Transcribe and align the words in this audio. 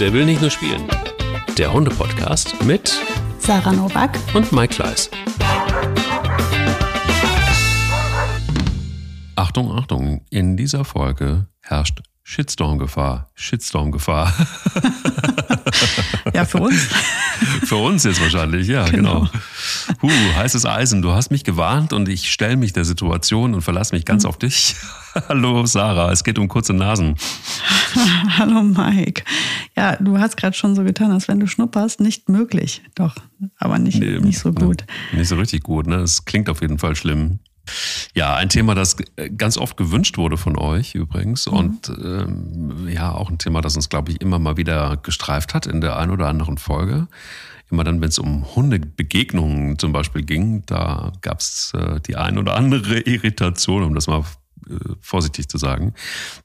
Der 0.00 0.12
will 0.12 0.24
nicht 0.24 0.40
nur 0.40 0.50
spielen. 0.50 0.88
Der 1.56 1.72
Hunde-Podcast 1.72 2.62
mit 2.64 2.96
Sarah 3.40 3.72
Novak 3.72 4.16
und 4.32 4.52
Mike 4.52 4.74
Kleiss. 4.74 5.10
Achtung, 9.34 9.72
Achtung, 9.72 10.24
in 10.30 10.56
dieser 10.56 10.84
Folge 10.84 11.48
herrscht 11.62 12.00
Shitstorm-Gefahr. 12.30 13.30
Shitstorm-Gefahr. 13.36 14.34
ja, 16.34 16.44
für 16.44 16.58
uns. 16.58 16.76
für 17.64 17.76
uns 17.76 18.04
jetzt 18.04 18.20
wahrscheinlich, 18.20 18.68
ja, 18.68 18.86
genau. 18.86 19.20
genau. 19.20 19.30
Huh, 20.02 20.10
heißes 20.36 20.66
Eisen, 20.66 21.00
du 21.00 21.12
hast 21.12 21.30
mich 21.30 21.42
gewarnt 21.42 21.94
und 21.94 22.06
ich 22.06 22.30
stelle 22.30 22.58
mich 22.58 22.74
der 22.74 22.84
Situation 22.84 23.54
und 23.54 23.62
verlasse 23.62 23.94
mich 23.94 24.04
ganz 24.04 24.24
mhm. 24.24 24.28
auf 24.28 24.36
dich. 24.36 24.76
Hallo 25.30 25.64
Sarah, 25.64 26.12
es 26.12 26.22
geht 26.22 26.38
um 26.38 26.48
kurze 26.48 26.74
Nasen. 26.74 27.16
Hallo 28.36 28.62
Mike. 28.62 29.22
Ja, 29.74 29.96
du 29.96 30.18
hast 30.18 30.36
gerade 30.36 30.54
schon 30.54 30.74
so 30.74 30.84
getan, 30.84 31.10
als 31.10 31.28
wenn 31.28 31.40
du 31.40 31.46
schnupperst. 31.46 32.00
Nicht 32.00 32.28
möglich, 32.28 32.82
doch, 32.94 33.16
aber 33.56 33.78
nicht, 33.78 34.00
nee, 34.00 34.18
nicht 34.18 34.38
so 34.38 34.52
gut. 34.52 34.84
Nicht 35.12 35.28
so 35.28 35.36
richtig 35.36 35.62
gut, 35.62 35.86
ne? 35.86 35.96
Es 35.96 36.26
klingt 36.26 36.50
auf 36.50 36.60
jeden 36.60 36.78
Fall 36.78 36.94
schlimm. 36.94 37.38
Ja, 38.14 38.34
ein 38.34 38.48
Thema, 38.48 38.74
das 38.74 38.96
ganz 39.36 39.58
oft 39.58 39.76
gewünscht 39.76 40.18
wurde 40.18 40.36
von 40.36 40.58
euch 40.58 40.94
übrigens 40.94 41.46
mhm. 41.46 41.52
und 41.56 41.88
ähm, 41.88 42.88
ja, 42.88 43.12
auch 43.12 43.30
ein 43.30 43.38
Thema, 43.38 43.60
das 43.60 43.76
uns, 43.76 43.88
glaube 43.88 44.12
ich, 44.12 44.20
immer 44.20 44.38
mal 44.38 44.56
wieder 44.56 44.96
gestreift 44.96 45.54
hat 45.54 45.66
in 45.66 45.80
der 45.80 45.98
einen 45.98 46.12
oder 46.12 46.28
anderen 46.28 46.58
Folge. 46.58 47.08
Immer 47.70 47.84
dann, 47.84 48.00
wenn 48.00 48.08
es 48.08 48.18
um 48.18 48.54
Hundebegegnungen 48.56 49.78
zum 49.78 49.92
Beispiel 49.92 50.22
ging, 50.22 50.64
da 50.64 51.12
gab 51.20 51.40
es 51.40 51.72
äh, 51.74 52.00
die 52.00 52.16
ein 52.16 52.38
oder 52.38 52.54
andere 52.54 53.00
Irritation, 53.00 53.82
um 53.82 53.94
das 53.94 54.06
mal 54.06 54.24
äh, 54.68 54.74
vorsichtig 55.00 55.48
zu 55.48 55.58
sagen. 55.58 55.94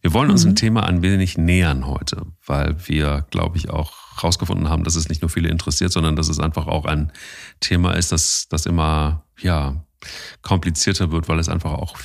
Wir 0.01 0.13
wollen 0.13 0.29
uns 0.29 0.43
mhm. 0.43 0.51
ein 0.51 0.55
Thema 0.55 0.83
ein 0.83 1.01
wenig 1.01 1.37
nähern 1.37 1.87
heute, 1.87 2.25
weil 2.45 2.75
wir, 2.87 3.25
glaube 3.31 3.57
ich, 3.57 3.69
auch 3.69 3.93
herausgefunden 4.15 4.69
haben, 4.69 4.83
dass 4.83 4.95
es 4.95 5.09
nicht 5.09 5.21
nur 5.21 5.29
viele 5.29 5.49
interessiert, 5.49 5.91
sondern 5.91 6.15
dass 6.15 6.29
es 6.29 6.39
einfach 6.39 6.67
auch 6.67 6.85
ein 6.85 7.11
Thema 7.59 7.93
ist, 7.93 8.11
das, 8.11 8.47
das 8.49 8.65
immer, 8.65 9.23
ja, 9.39 9.83
komplizierter 10.41 11.11
wird, 11.11 11.27
weil 11.27 11.39
es 11.39 11.49
einfach 11.49 11.73
auch 11.73 11.97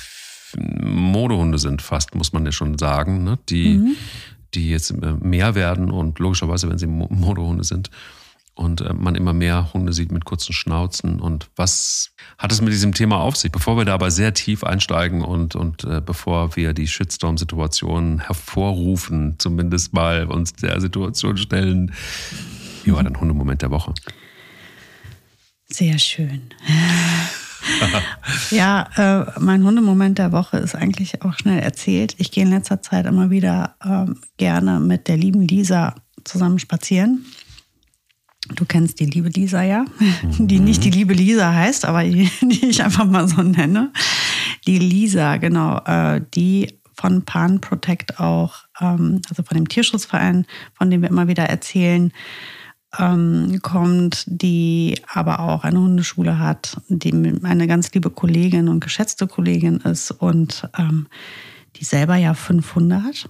Modehunde 0.57 1.59
sind, 1.59 1.81
fast, 1.81 2.15
muss 2.15 2.33
man 2.33 2.45
ja 2.45 2.51
schon 2.51 2.77
sagen, 2.77 3.23
ne? 3.23 3.37
die, 3.49 3.77
mhm. 3.77 3.95
die 4.53 4.69
jetzt 4.69 4.93
mehr 5.01 5.55
werden 5.55 5.91
und 5.91 6.19
logischerweise, 6.19 6.69
wenn 6.69 6.79
sie 6.79 6.87
Modehunde 6.87 7.63
sind, 7.63 7.89
und 8.59 8.81
äh, 8.81 8.93
man 8.93 9.15
immer 9.15 9.31
mehr 9.31 9.73
Hunde 9.73 9.93
sieht 9.93 10.11
mit 10.11 10.25
kurzen 10.25 10.51
Schnauzen. 10.51 11.21
Und 11.21 11.49
was 11.55 12.11
hat 12.37 12.51
es 12.51 12.59
mit 12.59 12.73
diesem 12.73 12.93
Thema 12.93 13.19
auf 13.21 13.37
sich? 13.37 13.53
Bevor 13.53 13.77
wir 13.77 13.85
da 13.85 13.93
aber 13.93 14.11
sehr 14.11 14.33
tief 14.33 14.65
einsteigen 14.65 15.21
und, 15.21 15.55
und 15.55 15.85
äh, 15.85 16.01
bevor 16.05 16.57
wir 16.57 16.73
die 16.73 16.89
Shitstorm-Situation 16.89 18.19
hervorrufen, 18.19 19.35
zumindest 19.37 19.93
mal 19.93 20.25
uns 20.25 20.51
der 20.51 20.81
Situation 20.81 21.37
stellen, 21.37 21.93
wie 22.83 22.91
war 22.91 23.01
dein 23.01 23.17
Hundemoment 23.17 23.61
der 23.61 23.71
Woche? 23.71 23.93
Sehr 25.67 25.97
schön. 25.97 26.41
ja, 28.51 28.89
äh, 28.95 29.39
mein 29.39 29.63
Hundemoment 29.63 30.17
der 30.17 30.31
Woche 30.31 30.57
ist 30.57 30.75
eigentlich 30.75 31.21
auch 31.23 31.33
schnell 31.33 31.59
erzählt. 31.59 32.15
Ich 32.17 32.31
gehe 32.31 32.43
in 32.43 32.49
letzter 32.49 32.81
Zeit 32.81 33.05
immer 33.05 33.29
wieder 33.29 33.75
äh, 33.83 34.11
gerne 34.37 34.79
mit 34.79 35.07
der 35.07 35.17
lieben 35.17 35.41
Lisa 35.41 35.95
zusammen 36.23 36.59
spazieren. 36.59 37.25
Du 38.55 38.65
kennst 38.65 38.99
die 38.99 39.05
liebe 39.05 39.29
Lisa 39.29 39.61
ja, 39.63 39.85
die 40.39 40.59
nicht 40.59 40.83
die 40.83 40.89
liebe 40.89 41.13
Lisa 41.13 41.53
heißt, 41.53 41.85
aber 41.85 42.03
die, 42.03 42.29
die 42.41 42.67
ich 42.67 42.83
einfach 42.83 43.05
mal 43.05 43.27
so 43.27 43.41
nenne. 43.41 43.91
Die 44.65 44.79
Lisa, 44.79 45.37
genau, 45.37 45.77
äh, 45.85 46.21
die 46.33 46.79
von 46.99 47.23
Pan 47.23 47.61
Protect 47.61 48.19
auch, 48.19 48.65
ähm, 48.81 49.21
also 49.29 49.43
von 49.43 49.55
dem 49.55 49.69
Tierschutzverein, 49.69 50.45
von 50.73 50.89
dem 50.89 51.01
wir 51.01 51.09
immer 51.09 51.27
wieder 51.27 51.43
erzählen, 51.45 52.11
ähm, 52.97 53.59
kommt, 53.61 54.23
die 54.27 54.99
aber 55.11 55.39
auch 55.41 55.63
eine 55.63 55.79
Hundeschule 55.79 56.39
hat, 56.39 56.81
die 56.87 57.13
eine 57.43 57.67
ganz 57.67 57.91
liebe 57.93 58.09
Kollegin 58.09 58.67
und 58.67 58.79
geschätzte 58.79 59.27
Kollegin 59.27 59.77
ist 59.77 60.11
und 60.11 60.67
ähm, 60.77 61.07
die 61.75 61.83
selber 61.83 62.15
ja 62.15 62.33
fünf 62.33 62.75
Hunde 62.75 63.03
hat. 63.03 63.29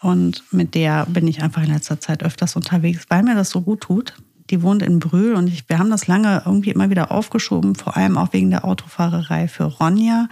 Und 0.00 0.44
mit 0.50 0.74
der 0.74 1.06
bin 1.06 1.26
ich 1.26 1.42
einfach 1.42 1.62
in 1.62 1.72
letzter 1.72 2.00
Zeit 2.00 2.22
öfters 2.22 2.56
unterwegs, 2.56 3.06
weil 3.08 3.22
mir 3.22 3.34
das 3.34 3.50
so 3.50 3.60
gut 3.60 3.82
tut. 3.82 4.14
Die 4.48 4.62
wohnt 4.62 4.82
in 4.82 4.98
Brühl 4.98 5.34
und 5.34 5.48
ich, 5.48 5.68
wir 5.68 5.78
haben 5.78 5.90
das 5.90 6.06
lange 6.06 6.42
irgendwie 6.44 6.70
immer 6.70 6.90
wieder 6.90 7.12
aufgeschoben, 7.12 7.74
vor 7.74 7.96
allem 7.96 8.16
auch 8.16 8.32
wegen 8.32 8.50
der 8.50 8.64
Autofahrerei 8.64 9.46
für 9.46 9.64
Ronja. 9.64 10.28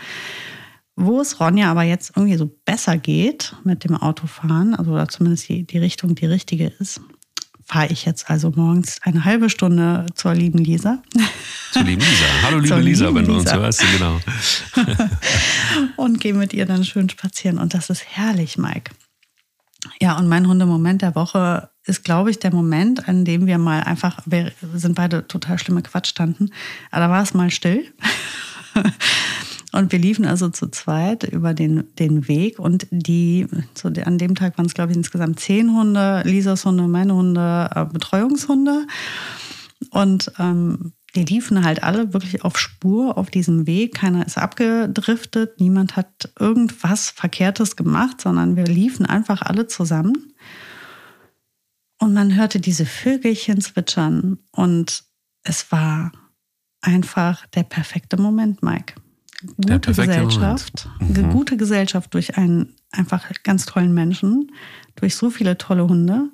Wo 0.97 1.21
es 1.21 1.39
Ronja 1.39 1.71
aber 1.71 1.83
jetzt 1.83 2.13
irgendwie 2.17 2.37
so 2.37 2.51
besser 2.65 2.97
geht 2.97 3.55
mit 3.63 3.85
dem 3.85 3.95
Autofahren, 3.97 4.75
also 4.75 4.93
oder 4.93 5.09
zumindest 5.09 5.49
die, 5.49 5.65
die 5.65 5.79
Richtung 5.79 6.17
die 6.17 6.27
richtige 6.27 6.67
ist, 6.67 7.01
fahre 7.69 7.89
ich 7.89 8.07
jetzt 8.07 8.31
also 8.31 8.51
morgens 8.51 8.99
eine 9.03 9.25
halbe 9.25 9.51
Stunde 9.51 10.07
zur 10.15 10.35
lieben 10.35 10.59
Lisa. 10.59 11.03
Zur 11.73 11.83
lieben 11.83 12.01
Lisa. 12.01 12.25
Hallo 12.43 12.59
liebe 12.59 12.81
Lisa, 12.81 13.15
wenn 13.15 13.27
du 13.27 13.37
uns 13.37 13.53
hörst, 13.53 13.85
genau. 13.93 14.19
und 15.97 16.19
gehe 16.19 16.33
mit 16.33 16.55
ihr 16.55 16.65
dann 16.65 16.85
schön 16.85 17.11
spazieren 17.11 17.59
und 17.59 17.75
das 17.75 17.91
ist 17.91 18.05
herrlich, 18.09 18.57
Mike. 18.57 18.93
Ja, 20.01 20.17
und 20.17 20.29
mein 20.29 20.49
Hundemoment 20.49 21.03
der 21.03 21.15
Woche 21.15 21.71
ist, 21.85 22.05
glaube 22.05 22.31
ich, 22.31 22.39
der 22.39 22.53
Moment, 22.53 23.07
an 23.07 23.25
dem 23.25 23.47
wir 23.47 23.59
mal 23.59 23.83
einfach, 23.83 24.19
wir 24.25 24.53
sind 24.75 24.95
beide 24.95 25.29
total 25.29 25.59
schlimme 25.59 25.83
Quatsch 25.83 26.09
standen, 26.09 26.51
aber 26.91 27.07
da 27.07 27.11
war 27.11 27.23
es 27.23 27.35
mal 27.35 27.51
still. 27.51 27.93
Und 29.73 29.93
wir 29.93 29.99
liefen 29.99 30.25
also 30.25 30.49
zu 30.49 30.69
zweit 30.69 31.25
über 31.25 31.53
den, 31.53 31.95
den 31.99 32.27
Weg 32.27 32.59
und 32.59 32.87
die, 32.91 33.47
so 33.75 33.89
an 33.89 34.19
dem 34.19 34.35
Tag 34.35 34.57
waren 34.57 34.67
es, 34.67 34.75
glaube 34.75 34.93
ich, 34.93 34.97
insgesamt 34.97 35.41
zehn 35.41 35.75
Hunde, 35.75 36.23
Lisas 36.25 36.65
Hunde, 36.65 36.89
meine 36.89 37.15
Hunde, 37.15 37.71
äh, 37.75 37.85
Betreuungshunde. 37.85 38.87
Und 39.91 40.33
ähm, 40.39 40.93
die 41.15 41.25
liefen 41.25 41.65
halt 41.65 41.83
alle 41.83 42.13
wirklich 42.15 42.45
auf 42.45 42.59
Spur 42.59 43.19
auf 43.19 43.31
diesem 43.31 43.67
Weg. 43.67 43.95
Keiner 43.95 44.27
ist 44.27 44.39
abgedriftet, 44.39 45.61
niemand 45.61 45.97
hat 45.97 46.33
irgendwas 46.39 47.11
Verkehrtes 47.11 47.77
gemacht, 47.77 48.23
sondern 48.23 48.57
wir 48.57 48.65
liefen 48.65 49.05
einfach 49.05 49.43
alle 49.43 49.67
zusammen. 49.67 50.33
Und 52.01 52.15
man 52.15 52.35
hörte 52.35 52.61
diese 52.61 52.87
Vögelchen 52.87 53.61
zwitschern 53.61 54.39
und 54.53 55.05
es 55.43 55.71
war 55.73 56.13
einfach 56.81 57.47
der 57.49 57.65
perfekte 57.65 58.17
Moment, 58.17 58.63
Mike 58.63 58.95
gute 59.57 59.93
Gesellschaft, 59.93 60.89
mhm. 61.01 61.31
gute 61.31 61.57
Gesellschaft 61.57 62.13
durch 62.15 62.37
einen 62.37 62.75
einfach 62.91 63.31
ganz 63.43 63.67
tollen 63.67 63.95
Menschen, 63.95 64.53
durch 64.97 65.15
so 65.15 65.31
viele 65.31 65.59
tolle 65.59 65.87
Hunde, 65.87 66.31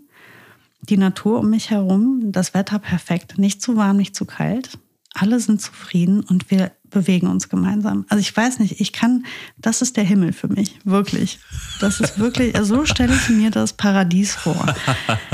die 0.82 0.97
Natur 0.97 1.41
um 1.41 1.50
mich 1.50 1.70
herum, 1.70 2.32
das 2.32 2.54
Wetter 2.54 2.78
perfekt, 2.78 3.38
nicht 3.38 3.62
zu 3.62 3.76
warm, 3.76 3.97
nicht 3.97 4.15
zu 4.15 4.25
kalt. 4.25 4.78
Alle 5.16 5.38
sind 5.38 5.60
zufrieden 5.60 6.25
und 6.25 6.50
wir 6.50 6.72
bewegen 6.91 7.28
uns 7.28 7.48
gemeinsam. 7.48 8.04
Also 8.09 8.20
ich 8.20 8.37
weiß 8.37 8.59
nicht, 8.59 8.81
ich 8.81 8.92
kann, 8.92 9.25
das 9.59 9.81
ist 9.81 9.97
der 9.97 10.04
Himmel 10.04 10.32
für 10.32 10.48
mich, 10.48 10.81
wirklich. 10.84 11.38
Das 11.81 12.00
ist 12.00 12.19
wirklich, 12.19 12.56
also 12.56 12.75
so 12.78 12.86
stelle 12.86 13.15
ich 13.15 13.28
mir 13.28 13.50
das 13.50 13.75
Paradies 13.75 14.34
vor. 14.34 14.75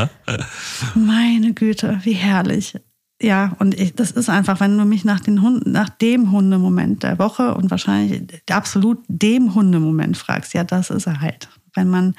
Meine 0.94 1.54
Güte, 1.54 2.00
wie 2.02 2.12
herrlich 2.12 2.78
ja, 3.20 3.54
und 3.58 3.78
ich, 3.78 3.94
das 3.94 4.10
ist 4.10 4.31
einfach, 4.31 4.60
wenn 4.60 4.78
du 4.78 4.84
mich 4.84 5.04
nach, 5.04 5.20
den 5.20 5.42
Hund, 5.42 5.66
nach 5.66 5.91
dem 5.91 6.32
Hundemoment 6.32 7.03
der 7.03 7.19
Woche 7.19 7.54
und 7.54 7.70
wahrscheinlich 7.70 8.42
absolut 8.50 8.98
dem 9.08 9.54
Hundemoment 9.54 10.16
fragst, 10.16 10.54
ja, 10.54 10.64
das 10.64 10.91
ist 10.91 11.06
er 11.06 11.20
halt. 11.20 11.48
Wenn 11.75 11.88
man 11.88 12.14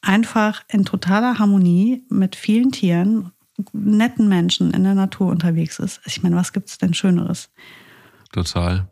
einfach 0.00 0.62
in 0.68 0.84
totaler 0.84 1.38
Harmonie 1.38 2.04
mit 2.08 2.34
vielen 2.34 2.72
Tieren, 2.72 3.32
netten 3.72 4.28
Menschen 4.28 4.72
in 4.72 4.84
der 4.84 4.94
Natur 4.94 5.30
unterwegs 5.30 5.78
ist. 5.78 6.00
Ich 6.06 6.22
meine, 6.22 6.34
was 6.34 6.52
gibt 6.52 6.70
es 6.70 6.78
denn 6.78 6.94
Schöneres? 6.94 7.50
Total. 8.32 8.88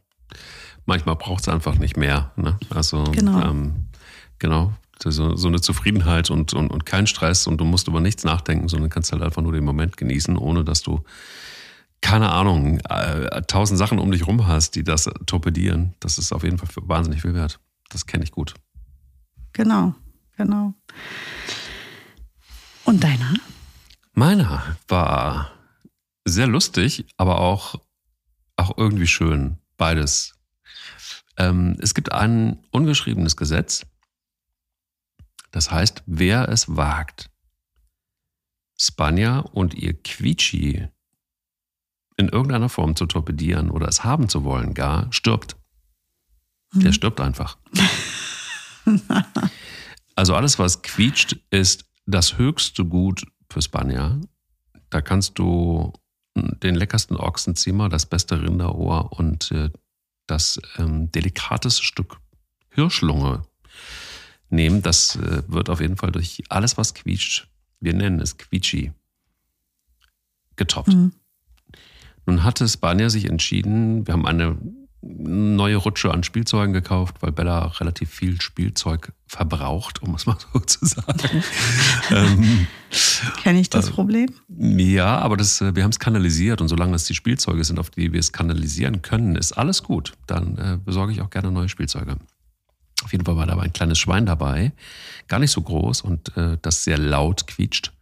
Manchmal 0.84 1.16
braucht 1.16 1.42
es 1.42 1.48
einfach 1.48 1.78
nicht 1.78 1.96
mehr. 1.96 2.32
Ne? 2.36 2.58
Also, 2.68 3.04
genau. 3.04 3.40
Ähm, 3.40 3.86
genau. 4.38 4.72
So, 5.02 5.36
so, 5.36 5.48
eine 5.48 5.60
Zufriedenheit 5.60 6.30
und, 6.30 6.52
und, 6.52 6.70
und 6.70 6.84
kein 6.84 7.06
Stress 7.06 7.46
und 7.46 7.58
du 7.58 7.64
musst 7.64 7.88
über 7.88 8.00
nichts 8.00 8.24
nachdenken, 8.24 8.68
sondern 8.68 8.90
kannst 8.90 9.12
halt 9.12 9.22
einfach 9.22 9.42
nur 9.42 9.52
den 9.52 9.64
Moment 9.64 9.96
genießen, 9.96 10.36
ohne 10.36 10.62
dass 10.62 10.82
du, 10.82 11.02
keine 12.02 12.30
Ahnung, 12.30 12.80
äh, 12.80 13.42
tausend 13.42 13.78
Sachen 13.78 13.98
um 13.98 14.10
dich 14.10 14.26
rum 14.26 14.46
hast, 14.46 14.74
die 14.74 14.84
das 14.84 15.08
torpedieren. 15.26 15.94
Das 16.00 16.18
ist 16.18 16.32
auf 16.32 16.44
jeden 16.44 16.58
Fall 16.58 16.68
wahnsinnig 16.82 17.22
viel 17.22 17.34
wert. 17.34 17.60
Das 17.88 18.06
kenne 18.06 18.24
ich 18.24 18.30
gut. 18.30 18.54
Genau, 19.52 19.94
genau. 20.36 20.74
Und 22.84 23.02
deiner? 23.02 23.34
Meiner 24.12 24.76
war 24.88 25.52
sehr 26.24 26.46
lustig, 26.46 27.06
aber 27.16 27.40
auch, 27.40 27.76
auch 28.56 28.76
irgendwie 28.76 29.06
schön. 29.06 29.58
Beides. 29.76 30.34
Ähm, 31.36 31.76
es 31.80 31.94
gibt 31.94 32.12
ein 32.12 32.58
ungeschriebenes 32.70 33.36
Gesetz, 33.36 33.86
das 35.50 35.70
heißt, 35.70 36.02
wer 36.06 36.48
es 36.48 36.76
wagt, 36.76 37.30
Spanja 38.78 39.40
und 39.40 39.74
ihr 39.74 39.94
Quietschi 39.94 40.88
in 42.16 42.28
irgendeiner 42.28 42.68
Form 42.68 42.96
zu 42.96 43.06
torpedieren 43.06 43.70
oder 43.70 43.88
es 43.88 44.04
haben 44.04 44.28
zu 44.28 44.44
wollen 44.44 44.74
gar, 44.74 45.12
stirbt. 45.12 45.56
Der 46.74 46.86
hm. 46.86 46.92
stirbt 46.92 47.20
einfach. 47.20 47.58
also 50.14 50.34
alles, 50.34 50.58
was 50.58 50.82
quietscht, 50.82 51.36
ist 51.50 51.90
das 52.06 52.38
höchste 52.38 52.84
Gut 52.84 53.26
für 53.50 53.62
Spanier. 53.62 54.20
Da 54.90 55.00
kannst 55.00 55.38
du 55.38 55.92
den 56.34 56.74
leckersten 56.74 57.16
Ochsenzimmer, 57.16 57.88
das 57.88 58.06
beste 58.06 58.40
Rinderohr 58.40 59.12
und 59.12 59.50
äh, 59.50 59.70
das 60.26 60.60
ähm, 60.78 61.10
delikateste 61.10 61.82
Stück 61.82 62.18
Hirschlunge 62.70 63.42
nehmen. 64.52 64.82
Das 64.82 65.16
äh, 65.16 65.42
wird 65.48 65.70
auf 65.70 65.80
jeden 65.80 65.96
Fall 65.96 66.12
durch 66.12 66.42
alles, 66.48 66.76
was 66.76 66.94
quietscht, 66.94 67.48
wir 67.80 67.94
nennen 67.94 68.20
es 68.20 68.36
quietschi, 68.36 68.92
getoppt. 70.56 70.88
Mhm. 70.88 71.12
Nun 72.26 72.44
hatte 72.44 72.68
Spanier 72.68 73.10
sich 73.10 73.26
entschieden, 73.26 74.06
wir 74.06 74.14
haben 74.14 74.26
eine 74.26 74.56
neue 75.02 75.76
Rutsche 75.76 76.12
an 76.12 76.22
Spielzeugen 76.22 76.74
gekauft, 76.74 77.16
weil 77.20 77.32
Bella 77.32 77.66
relativ 77.66 78.10
viel 78.10 78.40
Spielzeug 78.40 79.12
verbraucht, 79.26 80.02
um 80.02 80.14
es 80.14 80.26
mal 80.26 80.36
so 80.52 80.60
zu 80.60 80.84
sagen. 80.84 81.42
ähm, 82.10 82.66
Kenne 83.42 83.60
ich 83.60 83.70
das 83.70 83.88
äh, 83.88 83.92
Problem? 83.92 84.28
Ja, 84.48 85.18
aber 85.18 85.36
das, 85.36 85.60
äh, 85.60 85.74
wir 85.74 85.84
haben 85.84 85.90
es 85.90 85.98
kanalisiert 85.98 86.60
und 86.60 86.68
solange 86.68 86.94
es 86.94 87.04
die 87.04 87.14
Spielzeuge 87.14 87.64
sind, 87.64 87.78
auf 87.78 87.90
die 87.90 88.12
wir 88.12 88.20
es 88.20 88.32
kanalisieren 88.32 89.00
können, 89.00 89.36
ist 89.36 89.52
alles 89.52 89.82
gut. 89.82 90.12
Dann 90.26 90.58
äh, 90.58 90.78
besorge 90.84 91.12
ich 91.12 91.22
auch 91.22 91.30
gerne 91.30 91.50
neue 91.50 91.68
Spielzeuge. 91.68 92.16
Auf 93.02 93.12
jeden 93.12 93.24
Fall 93.24 93.36
war 93.36 93.46
da 93.46 93.56
ein 93.58 93.72
kleines 93.72 93.98
Schwein 93.98 94.26
dabei, 94.26 94.72
gar 95.28 95.38
nicht 95.38 95.50
so 95.50 95.62
groß 95.62 96.02
und 96.02 96.36
äh, 96.36 96.58
das 96.60 96.84
sehr 96.84 96.98
laut 96.98 97.46
quietscht. 97.46 97.92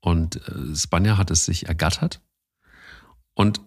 Und 0.00 0.36
äh, 0.48 0.76
Spanja 0.76 1.16
hat 1.16 1.30
es 1.30 1.44
sich 1.44 1.66
ergattert. 1.66 2.20
Und 3.34 3.60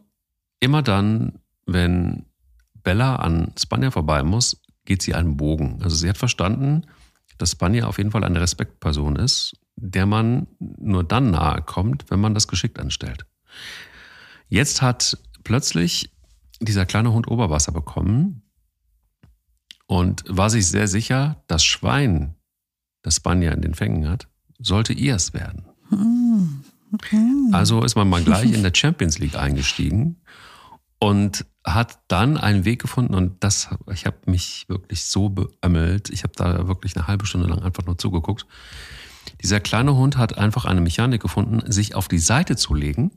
immer 0.60 0.82
dann, 0.82 1.40
wenn 1.66 2.26
Bella 2.74 3.16
an 3.18 3.54
Spanja 3.58 3.92
vorbei 3.92 4.24
muss, 4.24 4.62
geht 4.86 5.02
sie 5.02 5.16
einen 5.16 5.38
Bogen. 5.38 5.80
Also 5.82 5.96
sie 5.96 6.08
hat 6.10 6.18
verstanden, 6.18 6.86
dass 7.38 7.52
Spanja 7.52 7.88
auf 7.88 7.98
jeden 7.98 8.12
Fall 8.12 8.24
eine 8.24 8.40
Respektperson 8.40 9.16
ist, 9.16 9.58
der 9.76 10.06
man 10.06 10.48
nur 10.60 11.04
dann 11.04 11.32
nahe 11.32 11.62
kommt, 11.62 12.10
wenn 12.10 12.20
man 12.20 12.34
das 12.34 12.48
geschickt 12.48 12.80
anstellt. 12.80 13.26
Jetzt 14.48 14.82
hat 14.82 15.18
plötzlich 15.44 16.12
dieser 16.60 16.86
kleine 16.86 17.12
Hund 17.12 17.28
Oberwasser 17.28 17.72
bekommen 17.72 18.45
und 19.88 20.24
war 20.28 20.50
sich 20.50 20.68
sehr 20.68 20.88
sicher, 20.88 21.44
das 21.48 21.64
Schwein, 21.64 22.36
das 23.02 23.18
Spanja 23.18 23.52
in 23.52 23.62
den 23.62 23.76
Fängen 23.76 24.08
hat, 24.08 24.28
sollte 24.60 24.94
ihrs 24.94 25.34
werden. 25.34 25.66
Hm, 25.90 26.64
okay. 26.94 27.30
Also 27.52 27.84
ist 27.84 27.96
man 27.96 28.10
mal 28.10 28.24
gleich 28.24 28.52
in 28.52 28.64
der 28.64 28.72
Champions 28.76 29.20
League 29.20 29.36
eingestiegen 29.36 30.18
und 31.00 31.46
hat 31.64 32.00
dann 32.08 32.38
einen 32.38 32.66
Weg 32.66 32.82
gefunden 32.82 33.16
und 33.16 33.44
das, 33.44 33.70
ich 33.92 34.06
habe 34.06 34.18
mich 34.26 34.66
wirklich 34.68 35.06
so 35.06 35.30
beömmelt. 35.30 36.10
Ich 36.10 36.24
habe 36.24 36.34
da 36.36 36.68
wirklich 36.68 36.96
eine 36.96 37.08
halbe 37.08 37.26
Stunde 37.26 37.48
lang 37.48 37.62
einfach 37.62 37.86
nur 37.86 37.98
zugeguckt. 37.98 38.46
Dieser 39.42 39.60
kleine 39.60 39.96
Hund 39.96 40.18
hat 40.18 40.38
einfach 40.38 40.66
eine 40.66 40.82
Mechanik 40.82 41.22
gefunden, 41.22 41.72
sich 41.72 41.96
auf 41.96 42.08
die 42.08 42.20
Seite 42.20 42.56
zu 42.56 42.74
legen 42.74 43.12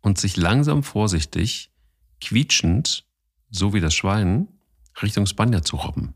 und 0.00 0.18
sich 0.18 0.36
langsam 0.36 0.82
vorsichtig, 0.82 1.70
quietschend, 2.20 3.04
so 3.50 3.72
wie 3.72 3.80
das 3.80 3.94
Schwein, 3.94 4.48
Richtung 5.02 5.26
Spanier 5.26 5.62
zu 5.62 5.76
robben. 5.76 6.14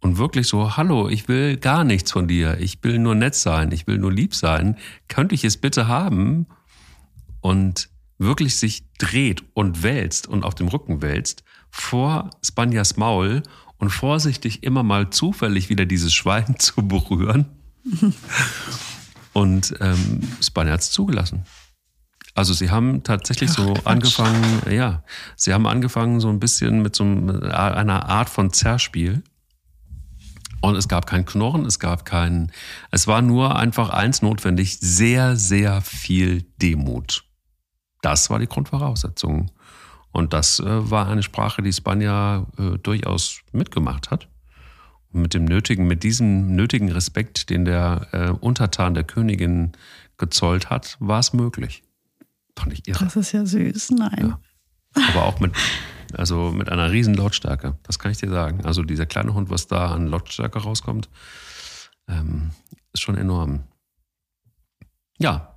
Und 0.00 0.18
wirklich 0.18 0.46
so, 0.48 0.76
hallo, 0.76 1.08
ich 1.08 1.26
will 1.28 1.56
gar 1.56 1.82
nichts 1.82 2.12
von 2.12 2.28
dir. 2.28 2.58
Ich 2.60 2.82
will 2.82 2.98
nur 2.98 3.14
nett 3.14 3.34
sein. 3.34 3.72
Ich 3.72 3.86
will 3.86 3.98
nur 3.98 4.12
lieb 4.12 4.34
sein. 4.34 4.76
Könnte 5.08 5.34
ich 5.34 5.44
es 5.44 5.56
bitte 5.56 5.88
haben? 5.88 6.46
Und 7.40 7.88
wirklich 8.18 8.56
sich 8.56 8.84
dreht 8.98 9.42
und 9.54 9.82
wälzt 9.82 10.26
und 10.26 10.44
auf 10.44 10.54
dem 10.54 10.68
Rücken 10.68 11.02
wälzt 11.02 11.44
vor 11.70 12.30
Spanias 12.44 12.96
Maul 12.96 13.42
und 13.78 13.90
vorsichtig 13.90 14.62
immer 14.62 14.82
mal 14.82 15.10
zufällig 15.10 15.68
wieder 15.68 15.84
dieses 15.84 16.14
Schwein 16.14 16.56
zu 16.58 16.86
berühren. 16.86 17.46
und 19.32 19.74
ähm, 19.80 20.20
Spanier 20.40 20.72
hat 20.72 20.80
es 20.80 20.90
zugelassen. 20.90 21.44
Also 22.36 22.52
sie 22.52 22.70
haben 22.70 23.02
tatsächlich 23.02 23.50
Ach, 23.52 23.56
so 23.56 23.72
Quatsch. 23.72 23.86
angefangen, 23.86 24.62
ja, 24.70 25.02
sie 25.36 25.54
haben 25.54 25.66
angefangen 25.66 26.20
so 26.20 26.28
ein 26.28 26.38
bisschen 26.38 26.82
mit 26.82 26.94
so 26.94 27.02
einer 27.02 28.08
Art 28.10 28.28
von 28.28 28.52
Zerspiel. 28.52 29.22
Und 30.60 30.76
es 30.76 30.86
gab 30.86 31.06
kein 31.06 31.24
Knurren, 31.24 31.64
es 31.64 31.78
gab 31.78 32.04
kein, 32.04 32.52
es 32.90 33.06
war 33.06 33.22
nur 33.22 33.56
einfach 33.56 33.88
eins 33.88 34.20
notwendig, 34.20 34.78
sehr, 34.80 35.36
sehr 35.36 35.80
viel 35.80 36.42
Demut. 36.60 37.24
Das 38.02 38.28
war 38.28 38.38
die 38.38 38.48
Grundvoraussetzung. 38.48 39.50
Und 40.12 40.34
das 40.34 40.60
äh, 40.60 40.90
war 40.90 41.08
eine 41.08 41.22
Sprache, 41.22 41.62
die 41.62 41.72
Spanier 41.72 42.46
äh, 42.58 42.78
durchaus 42.78 43.40
mitgemacht 43.52 44.10
hat. 44.10 44.28
Und 45.10 45.22
mit 45.22 45.32
dem 45.32 45.46
nötigen, 45.46 45.86
mit 45.86 46.02
diesem 46.02 46.54
nötigen 46.54 46.90
Respekt, 46.90 47.48
den 47.48 47.64
der 47.64 48.08
äh, 48.12 48.28
Untertan 48.30 48.92
der 48.92 49.04
Königin 49.04 49.72
gezollt 50.18 50.68
hat, 50.68 50.96
war 51.00 51.20
es 51.20 51.32
möglich. 51.32 51.82
Fand 52.56 52.72
ich 52.72 52.86
irre. 52.88 53.04
Das 53.04 53.16
ist 53.16 53.32
ja 53.32 53.44
süß, 53.44 53.90
nein. 53.92 54.34
Ja. 54.96 55.08
Aber 55.08 55.24
auch 55.24 55.40
mit, 55.40 55.52
also 56.14 56.50
mit 56.50 56.70
einer 56.70 56.90
riesen 56.90 57.14
Lautstärke, 57.14 57.78
das 57.82 57.98
kann 57.98 58.12
ich 58.12 58.18
dir 58.18 58.30
sagen. 58.30 58.64
Also 58.64 58.82
dieser 58.82 59.06
kleine 59.06 59.34
Hund, 59.34 59.50
was 59.50 59.66
da 59.66 59.90
an 59.92 60.06
Lautstärke 60.06 60.58
rauskommt, 60.58 61.08
ähm, 62.08 62.50
ist 62.92 63.02
schon 63.02 63.16
enorm. 63.16 63.64
Ja, 65.18 65.56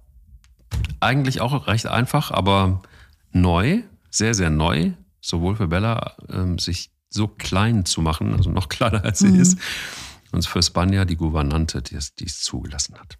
eigentlich 1.00 1.42
auch 1.42 1.68
recht 1.68 1.88
einfach, 1.88 2.32
aber 2.32 2.82
neu, 3.32 3.84
sehr, 4.10 4.34
sehr 4.34 4.50
neu, 4.50 4.92
sowohl 5.22 5.56
für 5.56 5.68
Bella, 5.68 6.16
ähm, 6.30 6.60
sich 6.60 6.92
so 7.10 7.28
klein 7.28 7.86
zu 7.86 8.02
machen, 8.02 8.34
also 8.34 8.50
noch 8.50 8.70
kleiner 8.70 9.04
als 9.04 9.20
sie 9.20 9.30
mhm. 9.30 9.40
ist, 9.40 9.60
und 10.32 10.46
für 10.46 10.62
Spanja 10.62 11.06
die 11.06 11.16
Gouvernante, 11.16 11.82
die 11.82 11.96
es, 11.96 12.14
die 12.14 12.26
es 12.26 12.42
zugelassen 12.42 12.96
hat. 13.00 13.18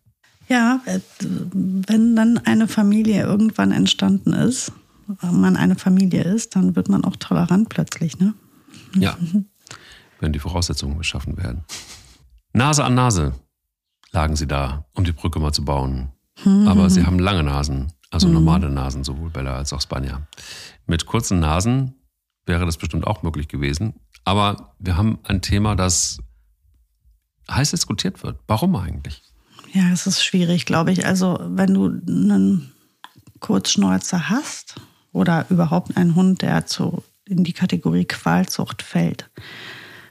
Ja, 0.50 0.82
äh, 0.86 1.00
wenn 1.20 2.16
dann 2.16 2.40
eine 2.40 2.68
Familie 2.68 3.24
irgendwann 3.24 3.72
entstanden 3.72 4.34
ist, 4.34 4.72
man 5.22 5.56
eine 5.56 5.76
Familie 5.76 6.24
ist, 6.24 6.56
dann 6.56 6.76
wird 6.76 6.90
man 6.90 7.04
auch 7.04 7.16
tolerant 7.16 7.70
plötzlich, 7.70 8.20
ne? 8.20 8.34
Ja, 8.96 9.18
wenn 10.20 10.34
die 10.34 10.40
Voraussetzungen 10.40 10.98
geschaffen 10.98 11.38
werden. 11.38 11.64
Nase 12.54 12.84
an 12.84 12.96
Nase 12.96 13.34
lagen 14.12 14.36
sie 14.36 14.48
da, 14.48 14.86
um 14.94 15.04
die 15.04 15.12
Brücke 15.12 15.40
mal 15.40 15.54
zu 15.54 15.64
bauen. 15.64 16.12
Aber 16.46 16.90
sie 16.90 17.06
haben 17.06 17.20
lange 17.20 17.44
Nasen, 17.44 17.92
also 18.12 18.28
mhm. 18.28 18.36
normale 18.36 18.70
Nasen, 18.70 19.04
sowohl 19.04 19.30
Bella 19.30 19.58
als 19.58 19.74
auch 19.74 19.82
Spanier. 19.82 20.28
Mit 20.86 21.06
kurzen 21.06 21.40
Nasen 21.40 21.96
wäre 22.46 22.66
das 22.66 22.78
bestimmt 22.78 23.06
auch 23.06 23.24
möglich 23.24 23.50
gewesen. 23.50 23.96
Aber 24.24 24.74
wir 24.80 24.96
haben 24.96 25.20
ein 25.24 25.42
Thema, 25.42 25.76
das 25.76 26.20
heiß 27.52 27.72
diskutiert 27.72 28.24
wird. 28.24 28.40
Warum 28.48 28.76
eigentlich? 28.76 29.22
Ja, 29.74 29.92
es 29.92 30.08
ist 30.08 30.24
schwierig, 30.24 30.66
glaube 30.66 30.92
ich. 30.92 31.06
Also, 31.06 31.40
wenn 31.42 31.74
du 31.74 31.86
einen 31.86 32.72
Kurzschnäuzer 33.40 34.30
hast 34.30 34.76
oder 35.12 35.46
überhaupt 35.50 35.96
einen 35.98 36.16
Hund, 36.16 36.42
der 36.42 36.66
zu, 36.66 37.04
in 37.26 37.44
die 37.44 37.54
Kategorie 37.54 38.06
Qualzucht 38.06 38.82
fällt, 38.82 39.30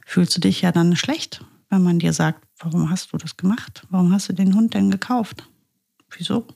fühlst 0.06 0.36
du 0.36 0.40
dich 0.40 0.62
ja 0.62 0.72
dann 0.72 0.96
schlecht, 0.96 1.44
wenn 1.70 1.82
man 1.82 1.98
dir 1.98 2.12
sagt, 2.12 2.44
warum 2.58 2.90
hast 2.90 3.12
du 3.12 3.16
das 3.18 3.36
gemacht? 3.36 3.86
Warum 3.90 4.12
hast 4.12 4.28
du 4.28 4.32
den 4.32 4.54
Hund 4.54 4.74
denn 4.74 4.90
gekauft? 4.90 5.44
wieso? 6.16 6.46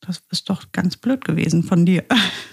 Das 0.00 0.22
ist 0.30 0.50
doch 0.50 0.70
ganz 0.72 0.96
blöd 0.98 1.24
gewesen 1.24 1.62
von 1.62 1.86
dir, 1.86 2.04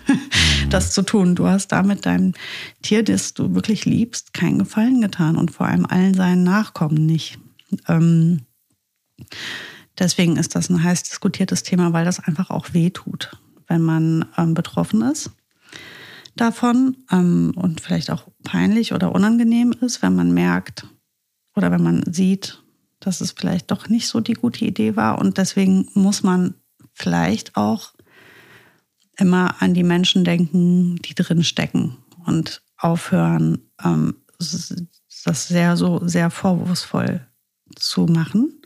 das 0.70 0.94
zu 0.94 1.02
tun. 1.02 1.36
Du 1.36 1.48
hast 1.48 1.68
damit 1.70 2.06
deinem 2.06 2.34
Tier, 2.82 3.04
das 3.04 3.34
du 3.34 3.54
wirklich 3.54 3.84
liebst, 3.86 4.34
keinen 4.34 4.60
Gefallen 4.60 5.02
getan 5.02 5.36
und 5.36 5.52
vor 5.52 5.68
allem 5.68 5.86
allen 5.86 6.14
seinen 6.14 6.44
Nachkommen 6.44 7.06
nicht. 7.06 7.40
Ähm, 7.90 8.42
deswegen 10.00 10.38
ist 10.38 10.56
das 10.56 10.70
ein 10.70 10.84
heiß 10.84 11.04
diskutiertes 11.04 11.64
Thema, 11.64 11.94
weil 11.94 12.06
das 12.06 12.20
einfach 12.20 12.50
auch 12.50 12.74
weh 12.74 12.90
tut, 12.90 13.32
wenn 13.68 13.82
man 13.82 14.26
ähm, 14.38 14.54
betroffen 14.54 15.02
ist 15.02 15.32
davon 16.36 16.98
ähm, 17.12 17.54
und 17.56 17.82
vielleicht 17.82 18.10
auch 18.10 18.28
peinlich 18.44 18.94
oder 18.94 19.14
unangenehm 19.14 19.74
ist, 19.82 20.02
wenn 20.02 20.16
man 20.16 20.34
merkt 20.34 20.88
oder 21.56 21.72
wenn 21.72 21.84
man 21.84 22.04
sieht, 22.12 22.64
dass 23.00 23.22
es 23.22 23.32
vielleicht 23.32 23.72
doch 23.72 23.90
nicht 23.90 24.08
so 24.08 24.20
die 24.20 24.34
gute 24.34 24.66
Idee 24.66 24.96
war. 24.96 25.20
Und 25.20 25.38
deswegen 25.38 25.90
muss 25.94 26.24
man 26.24 26.56
vielleicht 26.94 27.58
auch 27.58 27.94
immer 29.18 29.62
an 29.62 29.74
die 29.74 29.84
Menschen 29.84 30.24
denken, 30.24 30.98
die 30.98 31.16
drin 31.16 31.44
stecken 31.44 31.98
und 32.26 32.62
aufhören, 32.78 33.60
ähm, 33.84 34.16
das 34.40 35.48
sehr 35.48 35.78
so 35.78 36.02
sehr 36.08 36.32
vorwurfsvoll 36.32 37.28
zu 37.76 38.06
machen, 38.06 38.62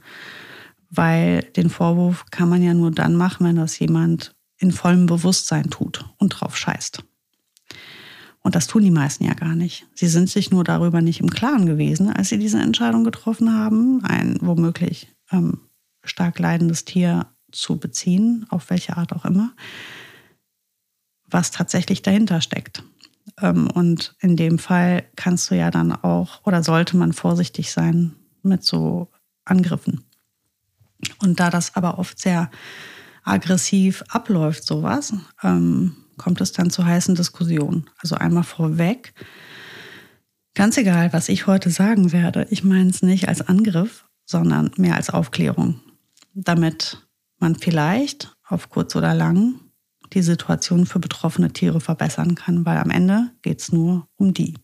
weil 0.96 1.42
den 1.56 1.70
Vorwurf 1.70 2.25
kann 2.32 2.50
man 2.50 2.62
ja 2.64 2.74
nur 2.74 2.92
dann 2.92 3.16
machen, 3.16 3.46
wenn 3.46 3.56
das 3.56 3.78
jemand 3.80 4.36
in 4.58 4.72
vollem 4.72 5.06
Bewusstsein 5.06 5.70
tut 5.70 6.06
und 6.18 6.30
drauf 6.30 6.58
scheißt. 6.58 7.04
Und 8.42 8.56
das 8.56 8.68
tun 8.68 8.84
die 8.84 8.92
meisten 8.92 9.25
ja 9.25 9.34
gar 9.34 9.56
nicht. 9.56 9.88
Sie 9.96 10.08
sind 10.08 10.30
sich 10.30 10.52
nur 10.52 10.64
darüber 10.64 11.02
nicht 11.02 11.20
im 11.20 11.32
Klaren 11.32 11.66
gewesen, 11.66 12.12
als 12.12 12.30
sie 12.30 12.38
diese 12.38 12.60
Entscheidung 12.60 13.04
getroffen 13.04 13.52
haben, 13.54 14.04
ein 14.06 14.38
womöglich 14.40 15.12
ähm, 15.32 15.62
stark 16.04 16.38
leidendes 16.38 16.86
Tier 16.86 17.25
zu 17.52 17.78
beziehen, 17.78 18.46
auf 18.50 18.70
welche 18.70 18.98
Art 18.98 19.14
auch 19.14 19.25
immer, 19.25 19.54
was 21.28 21.50
tatsächlich 21.52 22.04
dahinter 22.04 22.40
steckt. 22.40 22.84
Ähm, 23.42 23.68
und 23.72 24.16
in 24.20 24.36
dem 24.36 24.60
Fall 24.60 25.04
kannst 25.16 25.50
du 25.50 25.56
ja 25.56 25.72
dann 25.72 25.92
auch 25.92 26.46
oder 26.46 26.64
sollte 26.64 26.98
man 26.98 27.14
vorsichtig 27.14 27.72
sein 27.72 28.16
mit 28.44 28.64
so 28.64 29.10
Angriffen. 29.44 30.04
Und 31.22 31.40
da 31.40 31.50
das 31.50 31.75
aber 31.75 32.00
oft 32.00 32.20
sehr 32.20 32.50
aggressiv 33.24 34.04
abläuft, 34.10 34.66
sowas, 34.66 35.14
ähm, 35.44 35.96
kommt 36.18 36.42
es 36.42 36.52
dann 36.52 36.70
zu 36.70 36.86
heißen 36.86 37.16
Diskussionen. 37.16 37.90
Also 37.98 38.16
einmal 38.16 38.44
vorweg, 38.44 39.14
ganz 40.54 40.78
egal, 40.78 41.12
was 41.14 41.30
ich 41.30 41.48
heute 41.48 41.70
sagen 41.70 42.12
werde, 42.12 42.48
ich 42.50 42.64
meine 42.64 42.90
es 42.90 43.02
nicht 43.02 43.28
als 43.28 43.42
Angriff, 43.42 44.06
sondern 44.25 44.72
mehr 44.78 44.96
als 44.96 45.10
Aufklärung, 45.10 45.82
damit 46.34 47.06
man 47.40 47.56
vielleicht 47.56 48.36
auf 48.48 48.70
kurz 48.70 48.96
oder 48.96 49.14
lang 49.14 49.60
die 50.14 50.22
Situation 50.22 50.86
für 50.86 51.00
betroffene 51.00 51.52
Tiere 51.52 51.82
verbessern 51.82 52.36
kann, 52.36 52.66
weil 52.66 52.78
am 52.78 52.90
Ende 52.90 53.32
geht 53.42 53.60
es 53.60 53.72
nur 53.72 54.08
um 54.16 54.34
die 54.34 54.56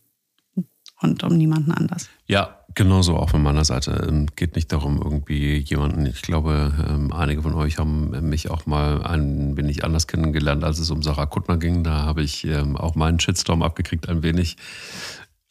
und 1.00 1.22
um 1.24 1.36
niemanden 1.36 1.72
anders. 1.72 2.08
Ja, 2.26 2.61
genauso 2.74 3.16
auch 3.16 3.30
von 3.30 3.42
meiner 3.42 3.64
Seite. 3.64 4.06
Ähm, 4.08 4.26
geht 4.36 4.56
nicht 4.56 4.72
darum, 4.72 5.00
irgendwie 5.02 5.56
jemanden, 5.58 6.06
ich 6.06 6.22
glaube, 6.22 6.72
ähm, 6.88 7.12
einige 7.12 7.42
von 7.42 7.54
euch 7.54 7.78
haben 7.78 8.10
mich 8.28 8.50
auch 8.50 8.66
mal 8.66 9.02
ein 9.02 9.56
wenig 9.56 9.84
anders 9.84 10.06
kennengelernt, 10.06 10.64
als 10.64 10.78
es 10.78 10.90
um 10.90 11.02
Sarah 11.02 11.26
Kuttner 11.26 11.56
ging. 11.56 11.84
Da 11.84 12.02
habe 12.02 12.22
ich 12.22 12.44
ähm, 12.44 12.76
auch 12.76 12.94
meinen 12.94 13.20
Shitstorm 13.20 13.62
abgekriegt, 13.62 14.08
ein 14.08 14.22
wenig. 14.22 14.56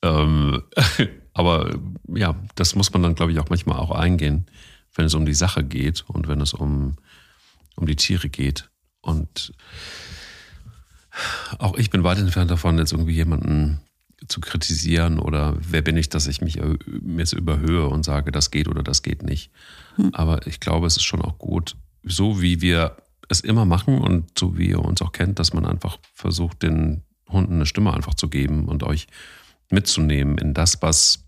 aber 1.33 1.75
ja, 2.07 2.35
das 2.55 2.73
muss 2.73 2.91
man 2.91 3.03
dann, 3.03 3.13
glaube 3.13 3.31
ich, 3.31 3.39
auch 3.39 3.49
manchmal 3.49 3.77
auch 3.77 3.91
eingehen, 3.91 4.47
wenn 4.95 5.05
es 5.05 5.13
um 5.13 5.27
die 5.27 5.35
Sache 5.35 5.63
geht 5.63 6.03
und 6.07 6.27
wenn 6.27 6.41
es 6.41 6.55
um, 6.55 6.95
um 7.75 7.85
die 7.85 7.95
Tiere 7.95 8.27
geht. 8.27 8.71
Und 9.01 9.53
auch 11.59 11.77
ich 11.77 11.89
bin 11.89 12.03
weit 12.03 12.17
entfernt 12.17 12.49
davon, 12.49 12.77
jetzt 12.77 12.93
irgendwie 12.93 13.13
jemanden 13.13 13.79
zu 14.27 14.39
kritisieren 14.39 15.19
oder 15.19 15.55
wer 15.59 15.81
bin 15.81 15.97
ich, 15.97 16.09
dass 16.09 16.27
ich 16.27 16.41
mich 16.41 16.59
jetzt 17.17 17.33
überhöhe 17.33 17.87
und 17.87 18.03
sage, 18.03 18.31
das 18.31 18.51
geht 18.51 18.67
oder 18.67 18.83
das 18.83 19.01
geht 19.01 19.23
nicht. 19.23 19.51
Hm. 19.95 20.13
Aber 20.13 20.45
ich 20.47 20.59
glaube, 20.59 20.87
es 20.87 20.97
ist 20.97 21.03
schon 21.03 21.21
auch 21.21 21.37
gut, 21.37 21.75
so 22.03 22.41
wie 22.41 22.61
wir 22.61 22.97
es 23.29 23.41
immer 23.41 23.65
machen 23.65 23.99
und 23.99 24.37
so 24.37 24.57
wie 24.57 24.69
ihr 24.69 24.79
uns 24.79 25.01
auch 25.01 25.11
kennt, 25.11 25.39
dass 25.39 25.53
man 25.53 25.65
einfach 25.65 25.97
versucht, 26.13 26.63
den 26.63 27.03
Hunden 27.29 27.55
eine 27.55 27.65
Stimme 27.65 27.93
einfach 27.93 28.13
zu 28.13 28.29
geben 28.29 28.67
und 28.67 28.83
euch 28.83 29.07
mitzunehmen 29.69 30.37
in 30.37 30.53
das, 30.53 30.81
was 30.81 31.25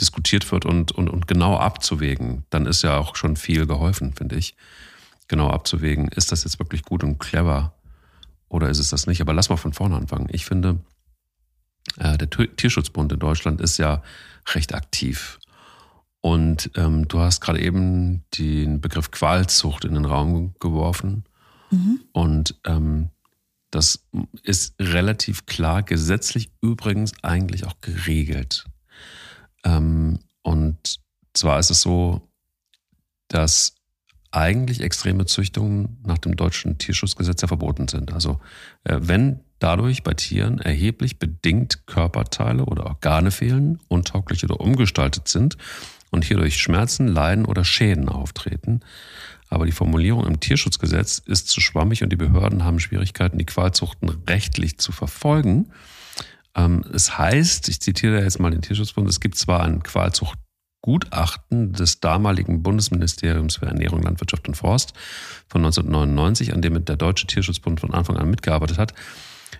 diskutiert 0.00 0.50
wird 0.50 0.64
und, 0.64 0.92
und, 0.92 1.08
und 1.08 1.26
genau 1.26 1.56
abzuwägen. 1.58 2.44
Dann 2.50 2.66
ist 2.66 2.82
ja 2.82 2.96
auch 2.96 3.16
schon 3.16 3.36
viel 3.36 3.66
geholfen, 3.66 4.14
finde 4.14 4.36
ich. 4.36 4.56
Genau 5.28 5.50
abzuwägen, 5.50 6.08
ist 6.08 6.32
das 6.32 6.44
jetzt 6.44 6.58
wirklich 6.58 6.82
gut 6.82 7.02
und 7.02 7.18
clever 7.18 7.74
oder 8.48 8.70
ist 8.70 8.78
es 8.78 8.90
das 8.90 9.06
nicht? 9.06 9.20
Aber 9.20 9.34
lass 9.34 9.48
mal 9.48 9.56
von 9.56 9.72
vorne 9.72 9.96
anfangen. 9.96 10.28
Ich 10.30 10.46
finde, 10.46 10.68
äh, 10.68 10.95
der 11.96 12.28
Tierschutzbund 12.28 13.12
in 13.12 13.18
Deutschland 13.18 13.60
ist 13.60 13.78
ja 13.78 14.02
recht 14.54 14.74
aktiv. 14.74 15.38
Und 16.20 16.70
ähm, 16.74 17.06
du 17.06 17.20
hast 17.20 17.40
gerade 17.40 17.60
eben 17.60 18.24
den 18.36 18.80
Begriff 18.80 19.10
Qualzucht 19.12 19.84
in 19.84 19.94
den 19.94 20.04
Raum 20.04 20.54
geworfen. 20.58 21.24
Mhm. 21.70 22.00
Und 22.12 22.54
ähm, 22.64 23.10
das 23.70 24.04
ist 24.42 24.74
relativ 24.80 25.46
klar, 25.46 25.82
gesetzlich 25.82 26.50
übrigens 26.60 27.12
eigentlich 27.22 27.66
auch 27.66 27.80
geregelt. 27.80 28.64
Ähm, 29.64 30.18
und 30.42 31.00
zwar 31.34 31.58
ist 31.58 31.70
es 31.70 31.82
so, 31.82 32.28
dass 33.28 33.74
eigentlich 34.30 34.80
extreme 34.80 35.26
Züchtungen 35.26 35.98
nach 36.04 36.18
dem 36.18 36.36
deutschen 36.36 36.78
Tierschutzgesetz 36.78 37.42
ja 37.42 37.48
verboten 37.48 37.88
sind. 37.88 38.12
Also 38.12 38.40
äh, 38.84 38.98
wenn 39.00 39.40
dadurch 39.58 40.02
bei 40.02 40.14
Tieren 40.14 40.58
erheblich 40.58 41.18
bedingt 41.18 41.86
Körperteile 41.86 42.64
oder 42.64 42.86
Organe 42.86 43.30
fehlen, 43.30 43.78
untauglich 43.88 44.44
oder 44.44 44.60
umgestaltet 44.60 45.28
sind 45.28 45.56
und 46.10 46.24
hierdurch 46.24 46.58
Schmerzen, 46.58 47.08
Leiden 47.08 47.44
oder 47.44 47.64
Schäden 47.64 48.08
auftreten. 48.08 48.80
Aber 49.48 49.66
die 49.66 49.72
Formulierung 49.72 50.26
im 50.26 50.40
Tierschutzgesetz 50.40 51.18
ist 51.18 51.48
zu 51.48 51.60
schwammig 51.60 52.02
und 52.02 52.10
die 52.10 52.16
Behörden 52.16 52.64
haben 52.64 52.80
Schwierigkeiten, 52.80 53.38
die 53.38 53.46
Qualzuchten 53.46 54.08
rechtlich 54.28 54.78
zu 54.78 54.92
verfolgen. 54.92 55.70
Ähm, 56.56 56.84
es 56.92 57.16
heißt, 57.16 57.68
ich 57.68 57.80
zitiere 57.80 58.22
jetzt 58.22 58.40
mal 58.40 58.50
den 58.50 58.62
Tierschutzbund, 58.62 59.08
es 59.08 59.20
gibt 59.20 59.36
zwar 59.36 59.62
ein 59.62 59.84
Qualzuchtgutachten 59.84 61.74
des 61.74 62.00
damaligen 62.00 62.62
Bundesministeriums 62.62 63.56
für 63.56 63.66
Ernährung, 63.66 64.02
Landwirtschaft 64.02 64.48
und 64.48 64.56
Forst 64.56 64.94
von 65.48 65.64
1999, 65.64 66.52
an 66.52 66.62
dem 66.62 66.84
der 66.84 66.96
Deutsche 66.96 67.28
Tierschutzbund 67.28 67.78
von 67.78 67.94
Anfang 67.94 68.16
an 68.16 68.28
mitgearbeitet 68.30 68.78
hat. 68.78 68.94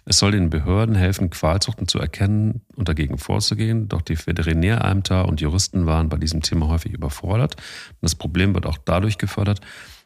Es 0.04 0.18
soll 0.18 0.32
den 0.32 0.50
Behörden 0.50 0.94
helfen, 0.94 1.30
Qualzuchten 1.30 1.88
zu 1.88 1.98
erkennen 1.98 2.62
und 2.76 2.88
dagegen 2.88 3.18
vorzugehen. 3.18 3.88
Doch 3.88 4.02
die 4.02 4.16
Veterinärämter 4.16 5.26
und 5.26 5.40
Juristen 5.40 5.86
waren 5.86 6.08
bei 6.08 6.16
diesem 6.16 6.42
Thema 6.42 6.68
häufig 6.68 6.92
überfordert. 6.92 7.56
das 8.00 8.14
Problem 8.14 8.54
wird 8.54 8.66
auch 8.66 8.78
dadurch 8.78 9.18
gefördert, 9.18 9.60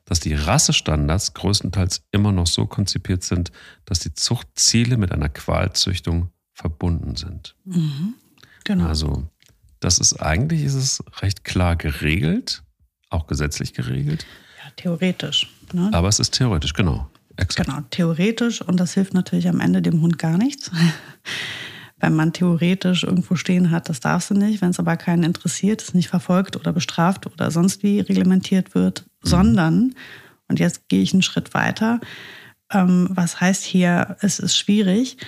dass 0.04 0.20
die 0.20 0.34
Rassestandards 0.34 1.34
größtenteils 1.34 2.02
immer 2.10 2.32
noch 2.32 2.46
so 2.46 2.66
konzipiert 2.66 3.22
sind, 3.22 3.52
dass 3.84 4.00
die 4.00 4.14
Zuchtziele 4.14 4.96
mit 4.96 5.12
einer 5.12 5.28
Qualzüchtung 5.28 6.30
verbunden 6.52 7.16
sind. 7.16 7.56
Mhm, 7.64 8.14
genau. 8.64 8.86
Also 8.86 9.28
das 9.80 9.98
ist 9.98 10.14
eigentlich 10.14 10.62
ist 10.62 10.74
es 10.74 11.02
recht 11.22 11.44
klar 11.44 11.76
geregelt, 11.76 12.62
auch 13.08 13.26
gesetzlich 13.26 13.72
geregelt. 13.72 14.26
Ja, 14.62 14.70
theoretisch. 14.76 15.50
Ne? 15.72 15.90
Aber 15.92 16.08
es 16.08 16.18
ist 16.18 16.32
theoretisch, 16.32 16.74
genau. 16.74 17.09
Exakt. 17.40 17.68
Genau, 17.68 17.82
theoretisch. 17.90 18.62
Und 18.62 18.78
das 18.78 18.94
hilft 18.94 19.14
natürlich 19.14 19.48
am 19.48 19.60
Ende 19.60 19.82
dem 19.82 20.00
Hund 20.02 20.18
gar 20.18 20.36
nichts. 20.36 20.70
Wenn 22.00 22.14
man 22.14 22.32
theoretisch 22.32 23.04
irgendwo 23.04 23.36
stehen 23.36 23.70
hat, 23.70 23.88
das 23.88 24.00
darfst 24.00 24.30
du 24.30 24.34
nicht. 24.34 24.62
Wenn 24.62 24.70
es 24.70 24.78
aber 24.78 24.96
keinen 24.96 25.22
interessiert, 25.22 25.82
es 25.82 25.92
nicht 25.92 26.08
verfolgt 26.08 26.56
oder 26.56 26.72
bestraft 26.72 27.26
oder 27.26 27.50
sonst 27.50 27.82
wie 27.82 28.00
reglementiert 28.00 28.74
wird, 28.74 29.04
mhm. 29.22 29.28
sondern, 29.28 29.94
und 30.48 30.58
jetzt 30.58 30.88
gehe 30.88 31.02
ich 31.02 31.12
einen 31.12 31.22
Schritt 31.22 31.52
weiter, 31.52 32.00
ähm, 32.72 33.08
was 33.10 33.40
heißt 33.40 33.64
hier, 33.64 34.16
es 34.20 34.38
ist 34.38 34.56
schwierig. 34.56 35.18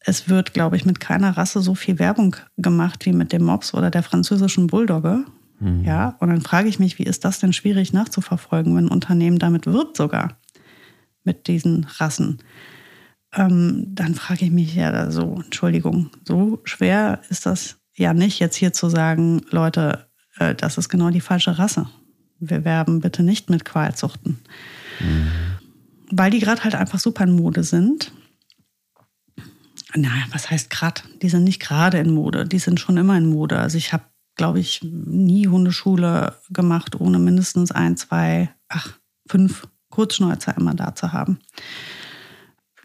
Es 0.00 0.30
wird, 0.30 0.54
glaube 0.54 0.76
ich, 0.76 0.86
mit 0.86 1.00
keiner 1.00 1.36
Rasse 1.36 1.60
so 1.60 1.74
viel 1.74 1.98
Werbung 1.98 2.36
gemacht 2.56 3.04
wie 3.04 3.12
mit 3.12 3.32
dem 3.32 3.44
Mops 3.44 3.74
oder 3.74 3.90
der 3.90 4.02
französischen 4.02 4.68
Bulldogge. 4.68 5.24
Mhm. 5.60 5.84
Ja, 5.84 6.16
und 6.20 6.28
dann 6.28 6.40
frage 6.40 6.68
ich 6.68 6.78
mich, 6.78 6.98
wie 6.98 7.04
ist 7.04 7.24
das 7.24 7.40
denn 7.40 7.52
schwierig 7.52 7.92
nachzuverfolgen, 7.92 8.76
wenn 8.76 8.86
ein 8.86 8.90
Unternehmen 8.90 9.38
damit 9.38 9.66
wirbt 9.66 9.96
sogar? 9.96 10.38
Mit 11.28 11.46
diesen 11.46 11.84
Rassen. 11.84 12.38
Ähm, 13.34 13.84
dann 13.88 14.14
frage 14.14 14.46
ich 14.46 14.50
mich 14.50 14.74
ja 14.74 15.10
so, 15.10 15.42
Entschuldigung, 15.44 16.10
so 16.26 16.60
schwer 16.64 17.20
ist 17.28 17.44
das 17.44 17.76
ja 17.94 18.14
nicht, 18.14 18.38
jetzt 18.38 18.56
hier 18.56 18.72
zu 18.72 18.88
sagen, 18.88 19.42
Leute, 19.50 20.08
äh, 20.38 20.54
das 20.54 20.78
ist 20.78 20.88
genau 20.88 21.10
die 21.10 21.20
falsche 21.20 21.58
Rasse. 21.58 21.86
Wir 22.40 22.64
werben 22.64 23.00
bitte 23.00 23.22
nicht 23.22 23.50
mit 23.50 23.66
Qualzuchten. 23.66 24.38
Mhm. 25.00 25.28
Weil 26.10 26.30
die 26.30 26.38
gerade 26.38 26.64
halt 26.64 26.74
einfach 26.74 26.98
super 26.98 27.24
in 27.24 27.32
Mode 27.32 27.62
sind. 27.62 28.10
Naja, 29.94 30.24
was 30.30 30.50
heißt 30.50 30.70
gerade? 30.70 31.02
Die 31.20 31.28
sind 31.28 31.44
nicht 31.44 31.60
gerade 31.60 31.98
in 31.98 32.14
Mode, 32.14 32.46
die 32.46 32.58
sind 32.58 32.80
schon 32.80 32.96
immer 32.96 33.18
in 33.18 33.28
Mode. 33.28 33.58
Also 33.58 33.76
ich 33.76 33.92
habe, 33.92 34.04
glaube 34.36 34.60
ich, 34.60 34.80
nie 34.82 35.46
Hundeschule 35.48 36.36
gemacht, 36.48 36.98
ohne 36.98 37.18
mindestens 37.18 37.70
ein, 37.70 37.98
zwei, 37.98 38.48
ach, 38.68 38.98
fünf 39.28 39.68
Kurzschnäuzer 39.98 40.56
immer 40.56 40.74
da 40.74 40.94
zu 40.94 41.12
haben. 41.12 41.40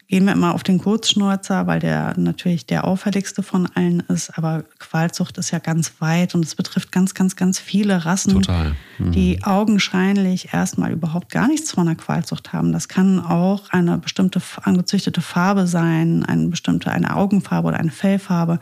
Gehen 0.08 0.26
wir 0.26 0.34
immer 0.34 0.56
auf 0.56 0.64
den 0.64 0.80
Kurzschnäuzer, 0.80 1.68
weil 1.68 1.80
der 1.80 2.18
natürlich 2.18 2.66
der 2.66 2.86
auffälligste 2.86 3.44
von 3.44 3.68
allen 3.76 4.00
ist. 4.00 4.36
Aber 4.36 4.64
Qualzucht 4.80 5.38
ist 5.38 5.52
ja 5.52 5.60
ganz 5.60 5.94
weit 6.00 6.34
und 6.34 6.44
es 6.44 6.56
betrifft 6.56 6.92
ganz, 6.92 7.14
ganz, 7.14 7.36
ganz 7.36 7.60
viele 7.60 8.04
Rassen, 8.04 8.34
Total. 8.34 8.76
Mhm. 8.98 9.12
die 9.12 9.44
augenscheinlich 9.44 10.56
erstmal 10.56 10.92
überhaupt 10.92 11.30
gar 11.32 11.48
nichts 11.48 11.72
von 11.72 11.86
der 11.86 11.96
Qualzucht 11.96 12.52
haben. 12.52 12.74
Das 12.74 12.88
kann 12.88 13.20
auch 13.20 13.70
eine 13.70 14.00
bestimmte 14.00 14.42
angezüchtete 14.64 15.22
Farbe 15.22 15.68
sein, 15.68 16.26
eine 16.26 16.48
bestimmte 16.48 16.90
eine 16.90 17.16
Augenfarbe 17.16 17.68
oder 17.68 17.80
eine 17.80 17.92
Fellfarbe. 17.92 18.60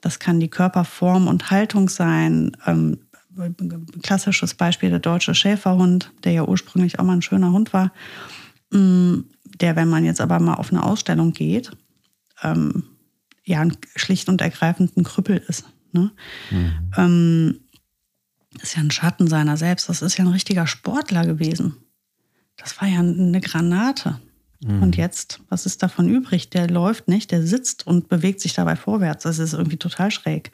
Das 0.00 0.18
kann 0.18 0.40
die 0.40 0.48
Körperform 0.48 1.28
und 1.28 1.50
Haltung 1.50 1.90
sein. 1.90 2.52
Ähm, 2.66 3.00
klassisches 4.02 4.54
Beispiel 4.54 4.90
der 4.90 4.98
deutsche 4.98 5.34
Schäferhund, 5.34 6.12
der 6.24 6.32
ja 6.32 6.44
ursprünglich 6.46 6.98
auch 6.98 7.04
mal 7.04 7.14
ein 7.14 7.22
schöner 7.22 7.52
Hund 7.52 7.72
war, 7.72 7.92
mm, 8.70 9.20
der, 9.60 9.76
wenn 9.76 9.88
man 9.88 10.04
jetzt 10.04 10.20
aber 10.20 10.40
mal 10.40 10.54
auf 10.54 10.72
eine 10.72 10.82
Ausstellung 10.82 11.32
geht, 11.32 11.70
ähm, 12.42 12.84
ja, 13.44 13.66
schlicht 13.94 14.28
und 14.28 14.40
ergreifend 14.40 14.96
ein 14.96 15.04
Krüppel 15.04 15.42
ist. 15.48 15.64
Ne? 15.92 16.10
Mhm. 16.50 16.72
Ähm, 16.96 17.60
ist 18.62 18.76
ja 18.76 18.82
ein 18.82 18.90
Schatten 18.90 19.28
seiner 19.28 19.56
selbst. 19.56 19.88
Das 19.88 20.02
ist 20.02 20.16
ja 20.16 20.24
ein 20.24 20.32
richtiger 20.32 20.66
Sportler 20.66 21.26
gewesen. 21.26 21.76
Das 22.56 22.80
war 22.80 22.88
ja 22.88 23.00
eine 23.00 23.40
Granate. 23.40 24.18
Mhm. 24.64 24.82
Und 24.82 24.96
jetzt, 24.96 25.40
was 25.48 25.66
ist 25.66 25.82
davon 25.82 26.08
übrig? 26.08 26.50
Der 26.50 26.68
läuft 26.68 27.08
nicht, 27.08 27.30
der 27.30 27.46
sitzt 27.46 27.86
und 27.86 28.08
bewegt 28.08 28.40
sich 28.40 28.54
dabei 28.54 28.76
vorwärts. 28.76 29.24
Das 29.24 29.38
ist 29.38 29.52
irgendwie 29.52 29.76
total 29.76 30.10
schräg. 30.10 30.52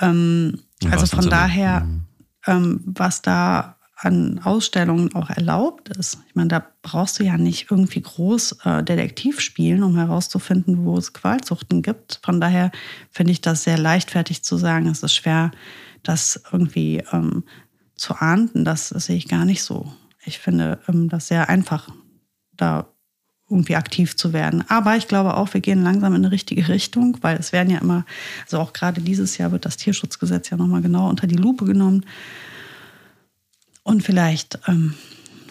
Ähm, 0.00 0.60
also 0.90 1.06
von 1.06 1.28
daher, 1.28 1.80
mhm. 1.80 2.04
ähm, 2.46 2.80
was 2.84 3.22
da 3.22 3.76
an 3.96 4.40
Ausstellungen 4.42 5.14
auch 5.14 5.30
erlaubt 5.30 5.88
ist. 5.96 6.18
Ich 6.26 6.34
meine, 6.34 6.48
da 6.48 6.66
brauchst 6.82 7.20
du 7.20 7.24
ja 7.24 7.38
nicht 7.38 7.70
irgendwie 7.70 8.02
groß 8.02 8.58
äh, 8.64 8.82
Detektiv 8.82 9.40
spielen, 9.40 9.84
um 9.84 9.96
herauszufinden, 9.96 10.84
wo 10.84 10.96
es 10.96 11.12
Qualzuchten 11.12 11.82
gibt. 11.82 12.20
Von 12.24 12.40
daher 12.40 12.72
finde 13.10 13.32
ich 13.32 13.40
das 13.40 13.62
sehr 13.62 13.78
leichtfertig 13.78 14.42
zu 14.42 14.56
sagen, 14.56 14.88
es 14.88 15.02
ist 15.02 15.14
schwer, 15.14 15.52
das 16.02 16.42
irgendwie 16.52 17.04
ähm, 17.12 17.44
zu 17.94 18.14
ahnden. 18.16 18.64
Das, 18.64 18.88
das 18.88 19.06
sehe 19.06 19.16
ich 19.16 19.28
gar 19.28 19.44
nicht 19.44 19.62
so. 19.62 19.92
ich 20.24 20.40
finde 20.40 20.80
ähm, 20.88 21.08
das 21.08 21.28
sehr 21.28 21.48
einfach, 21.48 21.88
da 22.56 22.91
irgendwie 23.52 23.76
aktiv 23.76 24.16
zu 24.16 24.32
werden. 24.32 24.64
Aber 24.68 24.96
ich 24.96 25.08
glaube 25.08 25.36
auch, 25.36 25.52
wir 25.54 25.60
gehen 25.60 25.82
langsam 25.82 26.14
in 26.14 26.24
eine 26.24 26.32
richtige 26.32 26.68
Richtung, 26.68 27.18
weil 27.20 27.36
es 27.36 27.52
werden 27.52 27.70
ja 27.70 27.78
immer, 27.78 28.04
also 28.44 28.58
auch 28.58 28.72
gerade 28.72 29.00
dieses 29.00 29.38
Jahr 29.38 29.52
wird 29.52 29.64
das 29.64 29.76
Tierschutzgesetz 29.76 30.50
ja 30.50 30.56
nochmal 30.56 30.82
genau 30.82 31.08
unter 31.08 31.26
die 31.26 31.36
Lupe 31.36 31.64
genommen. 31.64 32.04
Und 33.82 34.02
vielleicht 34.02 34.58
ähm, 34.66 34.94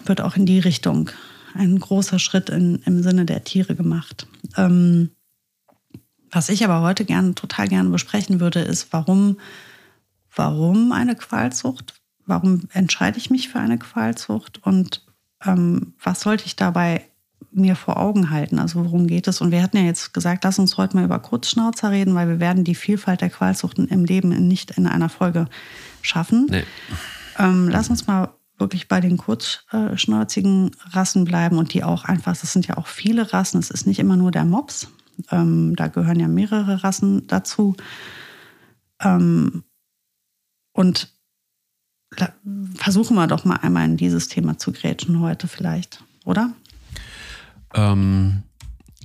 wird 0.04 0.20
auch 0.20 0.36
in 0.36 0.46
die 0.46 0.58
Richtung 0.58 1.10
ein 1.54 1.78
großer 1.78 2.18
Schritt 2.18 2.50
in, 2.50 2.82
im 2.84 3.02
Sinne 3.02 3.24
der 3.24 3.44
Tiere 3.44 3.74
gemacht. 3.74 4.26
Ähm, 4.56 5.10
was 6.30 6.48
ich 6.48 6.64
aber 6.64 6.80
heute 6.80 7.04
gerne, 7.04 7.34
total 7.34 7.68
gerne 7.68 7.90
besprechen 7.90 8.40
würde, 8.40 8.60
ist, 8.60 8.92
warum, 8.92 9.38
warum 10.34 10.92
eine 10.92 11.14
Qualzucht? 11.14 11.94
Warum 12.24 12.68
entscheide 12.72 13.18
ich 13.18 13.30
mich 13.30 13.50
für 13.50 13.58
eine 13.58 13.78
Qualzucht? 13.78 14.64
Und 14.64 15.04
ähm, 15.44 15.94
was 16.02 16.22
sollte 16.22 16.46
ich 16.46 16.56
dabei 16.56 17.06
mir 17.52 17.76
vor 17.76 17.98
Augen 17.98 18.30
halten? 18.30 18.58
Also 18.58 18.84
worum 18.84 19.06
geht 19.06 19.28
es? 19.28 19.40
Und 19.40 19.50
wir 19.50 19.62
hatten 19.62 19.76
ja 19.76 19.84
jetzt 19.84 20.14
gesagt, 20.14 20.44
lass 20.44 20.58
uns 20.58 20.76
heute 20.76 20.96
mal 20.96 21.04
über 21.04 21.18
Kurzschnauzer 21.18 21.90
reden, 21.90 22.14
weil 22.14 22.28
wir 22.28 22.40
werden 22.40 22.64
die 22.64 22.74
Vielfalt 22.74 23.20
der 23.20 23.30
Qualzuchten 23.30 23.88
im 23.88 24.04
Leben 24.04 24.30
nicht 24.48 24.72
in 24.72 24.86
einer 24.86 25.08
Folge 25.08 25.46
schaffen. 26.00 26.46
Nee. 26.50 26.64
Ähm, 27.38 27.68
lass 27.68 27.90
uns 27.90 28.06
mal 28.06 28.30
wirklich 28.58 28.88
bei 28.88 29.00
den 29.00 29.16
kurzschnauzigen 29.16 30.70
Rassen 30.90 31.24
bleiben 31.24 31.58
und 31.58 31.74
die 31.74 31.84
auch 31.84 32.04
einfach, 32.04 32.36
das 32.36 32.52
sind 32.52 32.66
ja 32.66 32.76
auch 32.76 32.86
viele 32.86 33.32
Rassen, 33.32 33.58
es 33.58 33.70
ist 33.70 33.86
nicht 33.86 33.98
immer 33.98 34.16
nur 34.16 34.30
der 34.30 34.44
Mops, 34.44 34.88
ähm, 35.30 35.74
da 35.76 35.88
gehören 35.88 36.20
ja 36.20 36.28
mehrere 36.28 36.84
Rassen 36.84 37.26
dazu. 37.26 37.76
Ähm, 39.00 39.64
und 40.72 41.12
versuchen 42.76 43.14
wir 43.16 43.26
doch 43.26 43.44
mal 43.44 43.56
einmal 43.56 43.84
in 43.86 43.96
dieses 43.96 44.28
Thema 44.28 44.58
zu 44.58 44.72
grätschen 44.72 45.20
heute 45.20 45.48
vielleicht, 45.48 46.04
oder? 46.24 46.52
Ähm, 47.74 48.42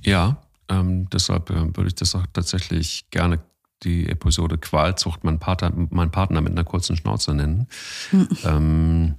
ja, 0.04 0.42
ähm, 0.68 1.08
deshalb 1.10 1.50
äh, 1.50 1.76
würde 1.76 1.88
ich 1.88 1.94
das 1.94 2.14
auch 2.14 2.26
tatsächlich 2.32 3.10
gerne 3.10 3.40
die 3.82 4.08
Episode 4.08 4.58
Qualzucht 4.58 5.24
mein 5.24 5.38
Partner, 5.38 5.72
mein 5.90 6.10
Partner 6.10 6.40
mit 6.40 6.52
einer 6.52 6.64
kurzen 6.64 6.96
Schnauze 6.96 7.34
nennen. 7.34 7.68
Mhm. 8.12 8.28
Ähm, 8.44 9.14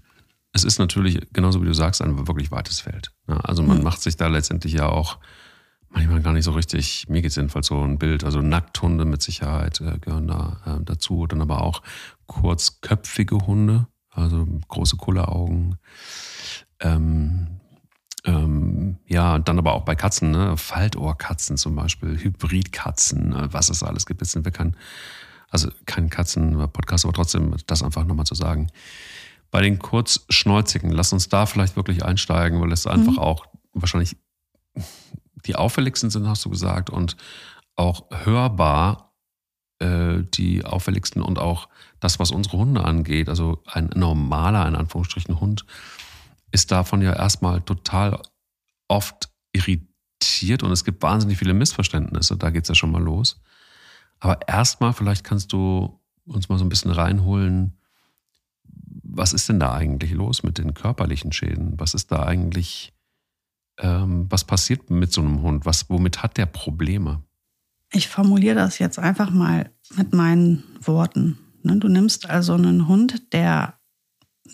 es 0.51 0.63
ist 0.63 0.79
natürlich, 0.79 1.19
genauso 1.31 1.61
wie 1.61 1.67
du 1.67 1.73
sagst, 1.73 2.01
ein 2.01 2.27
wirklich 2.27 2.51
weites 2.51 2.81
Feld. 2.81 3.11
Ne? 3.27 3.39
Also 3.43 3.63
man 3.63 3.77
mhm. 3.77 3.83
macht 3.83 4.01
sich 4.01 4.17
da 4.17 4.27
letztendlich 4.27 4.73
ja 4.73 4.87
auch 4.87 5.17
manchmal 5.89 6.21
gar 6.21 6.33
nicht 6.33 6.43
so 6.43 6.51
richtig, 6.51 7.07
mir 7.07 7.21
geht 7.21 7.31
es 7.31 7.35
jedenfalls 7.35 7.67
so 7.67 7.81
ein 7.81 7.97
Bild, 7.97 8.23
also 8.23 8.41
Nackthunde 8.41 9.05
mit 9.05 9.21
Sicherheit 9.21 9.81
äh, 9.81 9.97
gehören 9.99 10.27
da 10.27 10.61
äh, 10.65 10.83
dazu, 10.83 11.25
dann 11.25 11.41
aber 11.41 11.61
auch 11.61 11.81
kurzköpfige 12.27 13.37
Hunde, 13.47 13.87
also 14.09 14.45
große 14.67 14.97
Kulleraugen. 14.97 15.77
Ähm, 16.79 17.58
ähm, 18.25 18.97
ja, 19.07 19.39
dann 19.39 19.57
aber 19.57 19.73
auch 19.73 19.85
bei 19.85 19.95
Katzen, 19.95 20.31
ne? 20.31 20.57
Faltohrkatzen 20.57 21.57
zum 21.57 21.75
Beispiel, 21.75 22.17
Hybridkatzen, 22.17 23.33
äh, 23.33 23.53
was 23.53 23.69
es 23.69 23.83
alles 23.83 24.05
gibt. 24.05 24.21
Jetzt 24.21 24.31
sind 24.31 24.45
wir 24.45 24.51
kein, 24.51 24.75
also 25.49 25.69
kein 25.85 26.09
Katzen-Podcast, 26.09 27.05
aber 27.05 27.13
trotzdem 27.13 27.55
das 27.65 27.83
einfach 27.83 28.03
nochmal 28.03 28.25
zu 28.25 28.35
sagen. 28.35 28.71
Bei 29.51 29.61
den 29.61 29.79
Kurzschnäuzigen, 29.79 30.91
lass 30.91 31.13
uns 31.13 31.29
da 31.29 31.45
vielleicht 31.45 31.75
wirklich 31.75 32.03
einsteigen, 32.03 32.61
weil 32.61 32.71
es 32.71 32.85
einfach 32.85 33.13
mhm. 33.13 33.19
auch 33.19 33.45
wahrscheinlich 33.73 34.17
die 35.45 35.55
auffälligsten 35.55 36.09
sind, 36.09 36.27
hast 36.27 36.45
du 36.45 36.49
gesagt, 36.49 36.89
und 36.89 37.15
auch 37.75 38.05
hörbar 38.11 39.13
äh, 39.79 40.23
die 40.33 40.65
auffälligsten 40.65 41.21
und 41.21 41.39
auch 41.39 41.69
das, 41.99 42.19
was 42.19 42.31
unsere 42.31 42.57
Hunde 42.57 42.83
angeht. 42.83 43.29
Also 43.29 43.63
ein 43.65 43.89
normaler, 43.95 44.67
in 44.67 44.75
Anführungsstrichen, 44.75 45.39
Hund 45.39 45.65
ist 46.51 46.71
davon 46.71 47.01
ja 47.01 47.13
erstmal 47.13 47.61
total 47.61 48.21
oft 48.87 49.29
irritiert 49.51 50.63
und 50.63 50.71
es 50.71 50.83
gibt 50.83 51.01
wahnsinnig 51.03 51.37
viele 51.37 51.53
Missverständnisse. 51.53 52.37
Da 52.37 52.49
geht 52.49 52.63
es 52.63 52.69
ja 52.69 52.75
schon 52.75 52.91
mal 52.91 53.01
los. 53.01 53.41
Aber 54.19 54.47
erstmal, 54.47 54.93
vielleicht 54.93 55.23
kannst 55.23 55.53
du 55.53 55.99
uns 56.25 56.49
mal 56.49 56.57
so 56.57 56.65
ein 56.65 56.69
bisschen 56.69 56.91
reinholen. 56.91 57.77
Was 59.03 59.33
ist 59.33 59.49
denn 59.49 59.59
da 59.59 59.73
eigentlich 59.73 60.11
los 60.11 60.43
mit 60.43 60.57
den 60.57 60.73
körperlichen 60.73 61.31
Schäden? 61.31 61.79
Was 61.79 61.93
ist 61.93 62.11
da 62.11 62.23
eigentlich 62.23 62.93
ähm, 63.79 64.27
was 64.29 64.43
passiert 64.43 64.89
mit 64.89 65.11
so 65.11 65.21
einem 65.21 65.41
Hund? 65.41 65.65
Was, 65.65 65.89
womit 65.89 66.21
hat 66.21 66.37
der 66.37 66.45
Probleme? 66.45 67.23
Ich 67.91 68.07
formuliere 68.07 68.55
das 68.55 68.77
jetzt 68.79 68.99
einfach 68.99 69.31
mal 69.31 69.71
mit 69.95 70.13
meinen 70.13 70.63
Worten. 70.81 71.39
Ne, 71.63 71.77
du 71.77 71.87
nimmst 71.87 72.29
also 72.29 72.53
einen 72.53 72.87
Hund, 72.87 73.33
der 73.33 73.79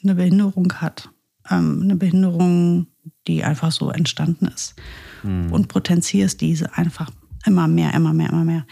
eine 0.03 0.15
Behinderung 0.15 0.73
hat, 0.73 1.09
ähm, 1.49 1.81
eine 1.83 1.95
Behinderung, 1.95 2.87
die 3.27 3.43
einfach 3.43 3.71
so 3.71 3.89
entstanden 3.89 4.47
ist, 4.47 4.75
hm. 5.21 5.51
und 5.51 5.67
potenzierst 5.67 6.41
diese 6.41 6.75
einfach 6.77 7.11
immer 7.45 7.67
mehr, 7.67 7.93
immer 7.93 8.13
mehr, 8.13 8.29
immer 8.29 8.43
mehr. 8.43 8.65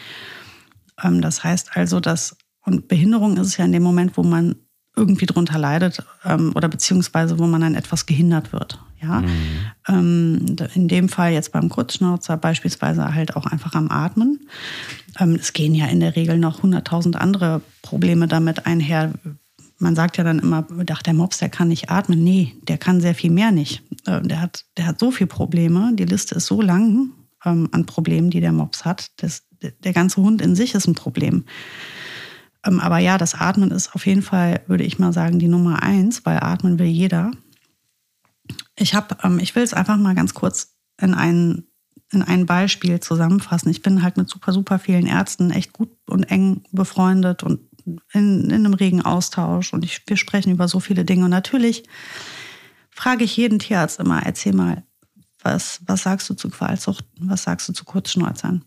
Ähm, 1.02 1.22
das 1.22 1.44
heißt 1.44 1.76
also, 1.76 2.00
dass, 2.00 2.38
und 2.66 2.88
Behinderung 2.88 3.38
ist 3.38 3.48
es 3.48 3.58
ja 3.58 3.66
in 3.66 3.72
dem 3.72 3.84
Moment, 3.84 4.18
wo 4.18 4.24
man 4.24 4.56
irgendwie 4.96 5.26
drunter 5.26 5.58
leidet 5.58 6.06
oder 6.54 6.68
beziehungsweise 6.68 7.40
wo 7.40 7.48
man 7.48 7.62
dann 7.62 7.74
etwas 7.74 8.06
gehindert 8.06 8.54
wird. 8.54 8.80
Ja? 9.02 9.22
Mhm. 9.22 9.28
Ähm, 9.88 10.56
in 10.76 10.88
dem 10.88 11.10
Fall 11.10 11.34
jetzt 11.34 11.52
beim 11.52 11.70
Kurzschnauzer 11.70 12.38
beispielsweise 12.38 13.14
halt 13.14 13.36
auch 13.36 13.46
einfach 13.46 13.74
am 13.74 13.90
Atmen. 13.90 14.40
Ähm, 15.20 15.36
es 15.36 15.54
gehen 15.54 15.76
ja 15.76 15.88
in 15.88 16.00
der 16.00 16.16
Regel 16.16 16.38
noch 16.38 16.64
hunderttausend 16.64 17.16
andere 17.16 17.62
Probleme 17.82 18.28
damit 18.28 18.66
einher. 18.66 19.14
Man 19.84 19.98
sagt 19.98 20.16
ja 20.16 20.24
dann 20.24 20.40
immer, 20.40 20.66
ach, 20.92 21.02
der 21.02 21.14
Mops, 21.14 21.40
der 21.40 21.50
kann 21.50 21.68
nicht 21.68 21.90
atmen. 21.90 22.24
Nee, 22.24 22.56
der 22.70 22.78
kann 22.78 23.02
sehr 23.02 23.14
viel 23.14 23.30
mehr 23.30 23.52
nicht. 23.52 23.84
Äh, 24.06 24.22
der, 24.22 24.40
hat, 24.40 24.64
der 24.78 24.88
hat 24.88 24.98
so 24.98 25.12
viele 25.12 25.28
Probleme. 25.28 25.92
Die 25.94 26.06
Liste 26.06 26.36
ist 26.36 26.46
so 26.46 26.62
lang 26.62 27.10
ähm, 27.44 27.68
an 27.74 27.86
Problemen, 27.86 28.30
die 28.30 28.40
der 28.40 28.54
Mops 28.54 28.86
hat. 28.86 29.12
Das, 29.18 29.44
der 29.62 29.92
ganze 29.92 30.22
Hund 30.22 30.42
in 30.42 30.56
sich 30.56 30.74
ist 30.74 30.88
ein 30.88 30.96
Problem. 30.96 31.44
Ähm, 32.66 32.80
aber 32.80 33.00
ja, 33.00 33.18
das 33.18 33.36
Atmen 33.36 33.72
ist 33.72 33.94
auf 33.94 34.06
jeden 34.06 34.22
Fall, 34.22 34.62
würde 34.68 34.86
ich 34.86 35.00
mal 35.00 35.12
sagen, 35.12 35.38
die 35.38 35.50
Nummer 35.50 35.84
eins, 35.84 36.26
weil 36.26 36.38
atmen 36.38 36.80
will 36.80 36.88
jeder. 36.88 37.32
Ich 38.78 38.96
ähm, 39.22 39.40
ich 39.40 39.54
will 39.54 39.64
es 39.64 39.74
einfach 39.74 39.98
mal 39.98 40.16
ganz 40.16 40.34
kurz 40.34 40.78
in 41.02 41.14
ein, 41.14 41.66
in 42.10 42.22
ein 42.22 42.46
Beispiel 42.46 43.02
zusammenfassen. 43.02 43.70
Ich 43.70 43.82
bin 43.82 44.02
halt 44.02 44.16
mit 44.16 44.30
super, 44.30 44.54
super 44.54 44.80
vielen 44.80 45.08
Ärzten 45.08 45.52
echt 45.52 45.74
gut 45.74 45.92
und 46.08 46.24
eng 46.24 46.64
befreundet 46.72 47.44
und 47.44 47.60
in, 47.86 48.50
in 48.50 48.52
einem 48.52 48.74
regen 48.74 49.02
Austausch 49.02 49.74
und 49.74 49.84
ich, 49.84 50.02
wir 50.08 50.18
sprechen 50.18 50.52
über 50.52 50.68
so 50.68 50.80
viele 50.80 51.06
Dinge. 51.06 51.26
Und 51.26 51.32
natürlich 51.32 51.84
frage 52.90 53.24
ich 53.24 53.38
jeden 53.38 53.60
Tierarzt 53.60 54.00
immer, 54.00 54.24
erzähl 54.24 54.54
mal, 54.54 54.84
was, 55.42 55.82
was 55.86 56.04
sagst 56.04 56.30
du 56.30 56.34
zu 56.34 56.50
Qualzuchten, 56.50 57.30
was 57.30 57.44
sagst 57.44 57.68
du 57.68 57.74
zu 57.74 57.84
Kurzschnäuzern? 57.86 58.64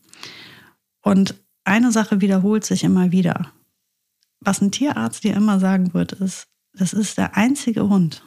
Und 1.03 1.35
eine 1.65 1.93
Sache 1.93 2.21
wiederholt 2.21 2.65
sich 2.65 2.85
immer 2.85 3.13
wieder. 3.13 3.53
Was 4.41 4.61
ein 4.61 4.71
Tierarzt 4.71 5.25
dir 5.25 5.35
immer 5.35 5.59
sagen 5.59 5.95
wird, 5.95 6.13
ist, 6.13 6.49
das 6.75 6.93
ist 6.93 7.17
der 7.17 7.37
einzige 7.37 7.89
Hund, 7.89 8.23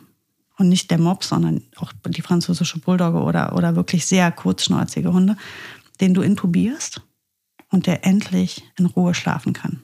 und 0.60 0.70
nicht 0.70 0.92
der 0.92 1.00
Mob, 1.00 1.24
sondern 1.24 1.64
auch 1.78 1.94
die 2.06 2.22
französische 2.22 2.80
Bulldogge 2.80 3.22
oder, 3.22 3.56
oder 3.56 3.76
wirklich 3.76 4.06
sehr 4.06 4.30
kurzschnäuzige 4.32 5.12
Hunde, 5.14 5.38
den 6.02 6.14
du 6.14 6.22
intubierst 6.22 7.02
und 7.70 7.88
der 7.88 8.06
endlich 8.06 8.64
in 8.78 8.86
Ruhe 8.86 9.14
schlafen 9.14 9.54
kann. 9.54 9.82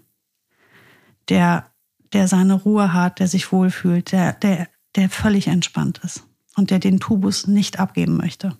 Der, 1.29 1.71
der 2.13 2.27
seine 2.27 2.53
Ruhe 2.53 2.93
hat, 2.93 3.19
der 3.19 3.27
sich 3.27 3.51
wohlfühlt, 3.51 4.11
der, 4.11 4.33
der, 4.33 4.67
der 4.95 5.09
völlig 5.09 5.47
entspannt 5.47 5.99
ist 6.03 6.23
und 6.55 6.71
der 6.71 6.79
den 6.79 6.99
Tubus 6.99 7.47
nicht 7.47 7.79
abgeben 7.79 8.17
möchte. 8.17 8.57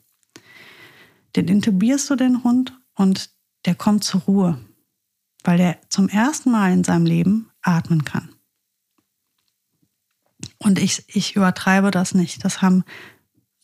Den 1.36 1.48
intubierst 1.48 2.10
du 2.10 2.16
den 2.16 2.44
Hund 2.44 2.80
und 2.96 3.30
der 3.66 3.76
kommt 3.76 4.04
zur 4.04 4.22
Ruhe, 4.22 4.60
weil 5.44 5.58
der 5.58 5.78
zum 5.90 6.10
ersten 6.10 6.52
Mal 6.52 6.72
in 6.72 6.84
seinem 6.84 7.06
Leben 7.06 7.52
atmen 7.62 8.06
kann. 8.06 8.30
Und 10.58 10.80
ich, 10.80 11.04
ich 11.08 11.36
übertreibe 11.36 11.92
das 11.92 12.14
nicht. 12.14 12.44
Das 12.46 12.62
haben 12.62 12.84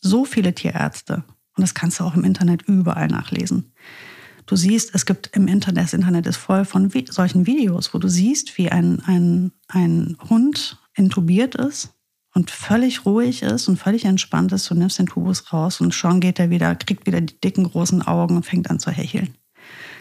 so 0.00 0.24
viele 0.24 0.54
Tierärzte. 0.54 1.24
Und 1.56 1.62
das 1.62 1.74
kannst 1.74 2.00
du 2.00 2.04
auch 2.04 2.14
im 2.14 2.24
Internet 2.24 2.62
überall 2.62 3.08
nachlesen. 3.08 3.72
Du 4.52 4.56
siehst, 4.56 4.94
es 4.94 5.06
gibt 5.06 5.34
im 5.34 5.48
Internet, 5.48 5.84
das 5.84 5.94
Internet 5.94 6.26
ist 6.26 6.36
voll 6.36 6.66
von 6.66 6.92
vi 6.92 7.06
solchen 7.08 7.46
Videos, 7.46 7.94
wo 7.94 7.98
du 7.98 8.06
siehst, 8.08 8.58
wie 8.58 8.70
ein, 8.70 9.00
ein, 9.06 9.50
ein 9.68 10.18
Hund 10.28 10.78
intubiert 10.92 11.54
ist 11.54 11.94
und 12.34 12.50
völlig 12.50 13.06
ruhig 13.06 13.40
ist 13.40 13.66
und 13.68 13.78
völlig 13.78 14.04
entspannt 14.04 14.52
ist. 14.52 14.68
Du 14.68 14.74
nimmst 14.74 14.98
den 14.98 15.06
Tubus 15.06 15.54
raus 15.54 15.80
und 15.80 15.94
schon 15.94 16.20
geht 16.20 16.38
er 16.38 16.50
wieder, 16.50 16.74
kriegt 16.74 17.06
wieder 17.06 17.22
die 17.22 17.40
dicken 17.40 17.64
großen 17.64 18.02
Augen 18.02 18.36
und 18.36 18.44
fängt 18.44 18.68
an 18.68 18.78
zu 18.78 18.90
hecheln. 18.90 19.34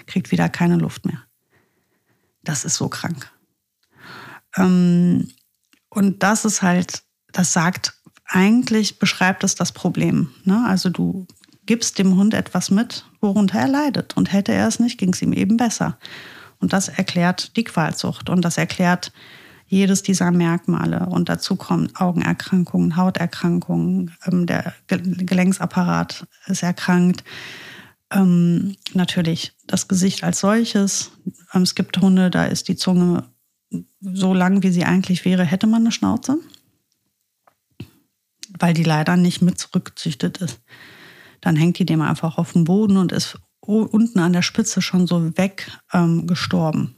Kriegt 0.05 0.31
wieder 0.31 0.49
keine 0.49 0.75
Luft 0.75 1.05
mehr. 1.05 1.23
Das 2.43 2.65
ist 2.65 2.75
so 2.75 2.89
krank. 2.89 3.31
Ähm, 4.57 5.29
und 5.87 6.23
das 6.23 6.43
ist 6.43 6.61
halt, 6.61 7.03
das 7.31 7.53
sagt, 7.53 7.93
eigentlich 8.25 8.99
beschreibt 8.99 9.45
es 9.45 9.55
das 9.55 9.71
Problem. 9.71 10.31
Ne? 10.43 10.61
Also 10.67 10.89
du 10.89 11.25
gibst 11.71 11.99
dem 11.99 12.17
Hund 12.17 12.33
etwas 12.33 12.69
mit, 12.69 13.05
worunter 13.21 13.59
er 13.59 13.69
leidet. 13.69 14.17
Und 14.17 14.33
hätte 14.33 14.51
er 14.51 14.67
es 14.67 14.81
nicht, 14.81 14.97
ging 14.97 15.13
es 15.13 15.21
ihm 15.21 15.31
eben 15.31 15.55
besser. 15.55 15.97
Und 16.59 16.73
das 16.73 16.89
erklärt 16.89 17.55
die 17.55 17.63
Qualzucht. 17.63 18.29
Und 18.29 18.43
das 18.43 18.57
erklärt 18.57 19.13
jedes 19.67 20.03
dieser 20.03 20.31
Merkmale. 20.31 21.05
Und 21.05 21.29
dazu 21.29 21.55
kommen 21.55 21.95
Augenerkrankungen, 21.95 22.97
Hauterkrankungen, 22.97 24.11
ähm, 24.25 24.47
der 24.47 24.73
Gelenksapparat 24.87 26.27
ist 26.47 26.61
erkrankt. 26.61 27.23
Ähm, 28.11 28.75
natürlich 28.93 29.53
das 29.65 29.87
Gesicht 29.87 30.25
als 30.25 30.41
solches. 30.41 31.11
Ähm, 31.53 31.61
es 31.61 31.73
gibt 31.73 32.01
Hunde, 32.01 32.29
da 32.29 32.47
ist 32.47 32.67
die 32.67 32.75
Zunge 32.75 33.23
so 34.01 34.33
lang, 34.33 34.61
wie 34.61 34.71
sie 34.71 34.83
eigentlich 34.83 35.23
wäre, 35.23 35.45
hätte 35.45 35.67
man 35.67 35.83
eine 35.83 35.93
Schnauze. 35.93 36.37
Weil 38.59 38.73
die 38.73 38.83
leider 38.83 39.15
nicht 39.15 39.41
mit 39.41 39.57
zurückgezüchtet 39.57 40.39
ist. 40.39 40.59
Dann 41.41 41.55
hängt 41.55 41.79
die 41.79 41.85
dem 41.85 42.01
einfach 42.01 42.37
auf 42.37 42.53
dem 42.53 42.63
Boden 42.63 42.97
und 42.97 43.11
ist 43.11 43.37
unten 43.59 44.19
an 44.19 44.33
der 44.33 44.41
Spitze 44.41 44.81
schon 44.81 45.07
so 45.07 45.37
weggestorben. 45.37 46.81
Ähm, 46.81 46.95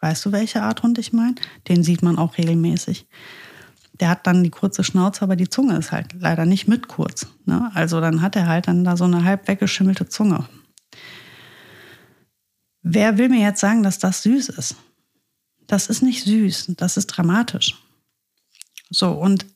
Weißt 0.00 0.26
du, 0.26 0.32
welche 0.32 0.60
Art 0.60 0.82
Hund 0.82 0.98
ich 0.98 1.14
meine? 1.14 1.36
Den 1.66 1.82
sieht 1.82 2.02
man 2.02 2.18
auch 2.18 2.36
regelmäßig. 2.36 3.06
Der 4.00 4.10
hat 4.10 4.26
dann 4.26 4.44
die 4.44 4.50
kurze 4.50 4.84
Schnauze, 4.84 5.22
aber 5.22 5.34
die 5.34 5.48
Zunge 5.48 5.78
ist 5.78 5.92
halt 5.92 6.12
leider 6.12 6.44
nicht 6.44 6.68
mit 6.68 6.88
kurz. 6.88 7.26
Ne? 7.46 7.70
Also 7.72 8.02
dann 8.02 8.20
hat 8.20 8.36
er 8.36 8.46
halt 8.46 8.68
dann 8.68 8.84
da 8.84 8.98
so 8.98 9.04
eine 9.04 9.24
halb 9.24 9.48
weggeschimmelte 9.48 10.06
Zunge. 10.06 10.46
Wer 12.82 13.16
will 13.16 13.30
mir 13.30 13.40
jetzt 13.40 13.60
sagen, 13.60 13.82
dass 13.82 13.98
das 13.98 14.22
süß 14.24 14.50
ist? 14.50 14.76
Das 15.66 15.86
ist 15.86 16.02
nicht 16.02 16.24
süß, 16.24 16.74
das 16.76 16.98
ist 16.98 17.06
dramatisch. 17.06 17.74
So, 18.90 19.12
und 19.12 19.46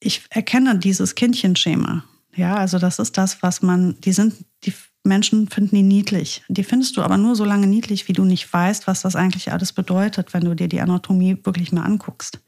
ich 0.00 0.22
erkenne 0.30 0.78
dieses 0.78 1.14
Kindchenschema. 1.14 2.04
Ja, 2.36 2.56
also 2.56 2.78
das 2.78 2.98
ist 2.98 3.16
das, 3.16 3.42
was 3.42 3.62
man, 3.62 4.00
die 4.00 4.12
sind, 4.12 4.44
die 4.64 4.72
Menschen 5.04 5.48
finden 5.48 5.76
die 5.76 5.82
niedlich. 5.82 6.42
Die 6.48 6.64
findest 6.64 6.96
du 6.96 7.02
aber 7.02 7.18
nur 7.18 7.36
so 7.36 7.44
lange 7.44 7.66
niedlich, 7.66 8.08
wie 8.08 8.12
du 8.12 8.24
nicht 8.24 8.50
weißt, 8.50 8.86
was 8.86 9.02
das 9.02 9.16
eigentlich 9.16 9.52
alles 9.52 9.72
bedeutet, 9.72 10.32
wenn 10.34 10.44
du 10.44 10.54
dir 10.54 10.68
die 10.68 10.80
Anatomie 10.80 11.38
wirklich 11.44 11.72
mal 11.72 11.84
anguckst. 11.84 12.40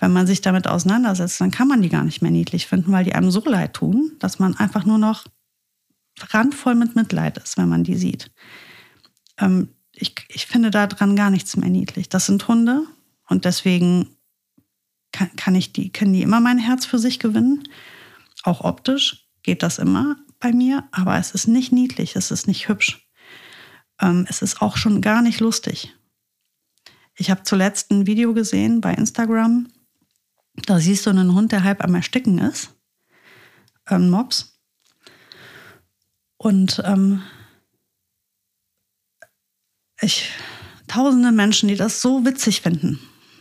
Wenn 0.00 0.12
man 0.12 0.26
sich 0.26 0.40
damit 0.40 0.66
auseinandersetzt, 0.66 1.40
dann 1.40 1.50
kann 1.50 1.68
man 1.68 1.82
die 1.82 1.88
gar 1.88 2.04
nicht 2.04 2.22
mehr 2.22 2.30
niedlich 2.30 2.66
finden, 2.66 2.90
weil 2.92 3.04
die 3.04 3.14
einem 3.14 3.30
so 3.30 3.42
leid 3.44 3.74
tun, 3.74 4.12
dass 4.18 4.38
man 4.38 4.56
einfach 4.56 4.84
nur 4.84 4.98
noch 4.98 5.26
randvoll 6.30 6.74
mit 6.74 6.96
Mitleid 6.96 7.38
ist, 7.38 7.56
wenn 7.56 7.68
man 7.68 7.84
die 7.84 7.96
sieht. 7.96 8.30
Ähm, 9.38 9.68
ich, 9.92 10.14
ich 10.28 10.46
finde 10.46 10.70
daran 10.70 11.16
gar 11.16 11.30
nichts 11.30 11.56
mehr 11.56 11.70
niedlich. 11.70 12.08
Das 12.08 12.26
sind 12.26 12.48
Hunde 12.48 12.84
und 13.28 13.44
deswegen 13.44 14.08
kann, 15.12 15.34
kann 15.36 15.54
ich 15.54 15.72
die, 15.72 15.90
können 15.90 16.12
die 16.12 16.22
immer 16.22 16.40
mein 16.40 16.58
Herz 16.58 16.86
für 16.86 16.98
sich 16.98 17.18
gewinnen. 17.18 17.68
Auch 18.42 18.62
optisch 18.62 19.26
geht 19.42 19.62
das 19.62 19.78
immer 19.78 20.16
bei 20.38 20.52
mir, 20.52 20.88
aber 20.92 21.18
es 21.18 21.32
ist 21.32 21.46
nicht 21.46 21.72
niedlich, 21.72 22.16
es 22.16 22.30
ist 22.30 22.46
nicht 22.46 22.68
hübsch. 22.68 23.06
Ähm, 24.00 24.26
es 24.28 24.42
ist 24.42 24.62
auch 24.62 24.76
schon 24.76 25.00
gar 25.00 25.22
nicht 25.22 25.40
lustig. 25.40 25.94
Ich 27.14 27.30
habe 27.30 27.42
zuletzt 27.42 27.90
ein 27.90 28.06
Video 28.06 28.32
gesehen 28.32 28.80
bei 28.80 28.94
Instagram. 28.94 29.68
Da 30.54 30.78
siehst 30.78 31.04
du 31.06 31.10
einen 31.10 31.34
Hund, 31.34 31.52
der 31.52 31.64
halb 31.64 31.84
am 31.84 31.94
Ersticken 31.94 32.38
ist. 32.38 32.74
Ein 33.84 34.08
Mops. 34.08 34.58
Und 36.38 36.82
ähm, 36.86 37.22
ich, 40.00 40.30
tausende 40.88 41.32
Menschen, 41.32 41.68
die 41.68 41.76
das 41.76 42.00
so 42.00 42.24
witzig 42.24 42.62
finden. 42.62 42.98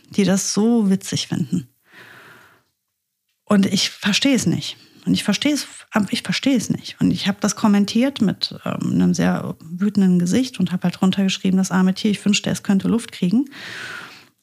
Die 0.09 0.25
das 0.25 0.53
so 0.53 0.89
witzig 0.89 1.27
finden. 1.27 1.69
Und 3.45 3.65
ich 3.65 3.89
verstehe 3.89 4.35
es 4.35 4.45
nicht. 4.45 4.77
Und 5.09 5.15
ich 5.15 5.23
verstehe 5.23 5.53
es, 5.53 5.65
ich 6.11 6.21
verstehe 6.21 6.55
es 6.55 6.69
nicht. 6.69 7.01
Und 7.01 7.09
ich 7.09 7.27
habe 7.27 7.39
das 7.41 7.55
kommentiert 7.55 8.21
mit 8.21 8.53
ähm, 8.63 8.91
einem 8.91 9.15
sehr 9.15 9.55
wütenden 9.59 10.19
Gesicht 10.19 10.59
und 10.59 10.71
habe 10.71 10.83
halt 10.83 11.01
runtergeschrieben, 11.01 11.57
das 11.57 11.71
arme 11.71 11.95
Tier, 11.95 12.11
ich 12.11 12.23
wünschte, 12.23 12.51
es 12.51 12.61
könnte 12.61 12.87
Luft 12.87 13.11
kriegen. 13.11 13.49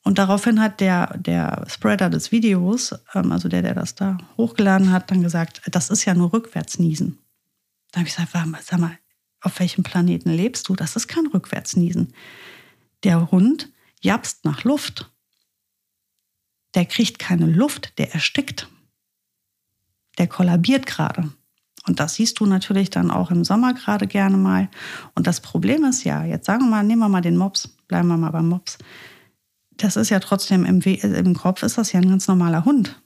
Und 0.02 0.18
daraufhin 0.18 0.60
hat 0.60 0.80
der, 0.80 1.16
der 1.18 1.66
Spreader 1.68 2.10
des 2.10 2.32
Videos, 2.32 2.96
ähm, 3.14 3.30
also 3.30 3.48
der, 3.48 3.62
der 3.62 3.74
das 3.74 3.94
da 3.94 4.18
hochgeladen 4.36 4.90
hat, 4.90 5.08
dann 5.12 5.22
gesagt, 5.22 5.62
das 5.70 5.88
ist 5.88 6.04
ja 6.04 6.14
nur 6.14 6.32
Rückwärtsniesen. 6.32 7.16
Da 7.92 8.00
habe 8.00 8.08
ich 8.08 8.16
gesagt, 8.16 8.32
sag 8.64 8.80
mal, 8.80 8.98
auf 9.42 9.60
welchem 9.60 9.84
Planeten 9.84 10.30
lebst 10.30 10.68
du? 10.68 10.74
Das 10.74 10.96
ist 10.96 11.06
kein 11.06 11.28
Rückwärtsniesen. 11.28 12.12
Der 13.04 13.30
Hund 13.30 13.70
japst 14.00 14.44
nach 14.44 14.64
Luft. 14.64 15.12
Der 16.74 16.86
kriegt 16.86 17.20
keine 17.20 17.46
Luft, 17.46 17.96
der 17.98 18.12
erstickt 18.14 18.68
der 20.18 20.26
kollabiert 20.26 20.86
gerade. 20.86 21.30
Und 21.86 22.00
das 22.00 22.14
siehst 22.14 22.40
du 22.40 22.46
natürlich 22.46 22.90
dann 22.90 23.10
auch 23.10 23.30
im 23.30 23.44
Sommer 23.44 23.74
gerade 23.74 24.06
gerne 24.06 24.36
mal. 24.36 24.68
Und 25.14 25.26
das 25.26 25.40
Problem 25.40 25.84
ist 25.84 26.04
ja, 26.04 26.24
jetzt 26.24 26.46
sagen 26.46 26.64
wir 26.64 26.70
mal, 26.70 26.82
nehmen 26.82 27.00
wir 27.00 27.08
mal 27.08 27.20
den 27.20 27.36
Mops, 27.36 27.68
bleiben 27.86 28.08
wir 28.08 28.16
mal 28.16 28.30
beim 28.30 28.48
Mops. 28.48 28.78
Das 29.76 29.96
ist 29.96 30.10
ja 30.10 30.18
trotzdem 30.18 30.64
im, 30.64 30.80
im 30.80 31.34
Kopf 31.34 31.62
ist 31.62 31.78
das 31.78 31.92
ja 31.92 32.00
ein 32.00 32.08
ganz 32.08 32.26
normaler 32.26 32.64
Hund. 32.64 33.00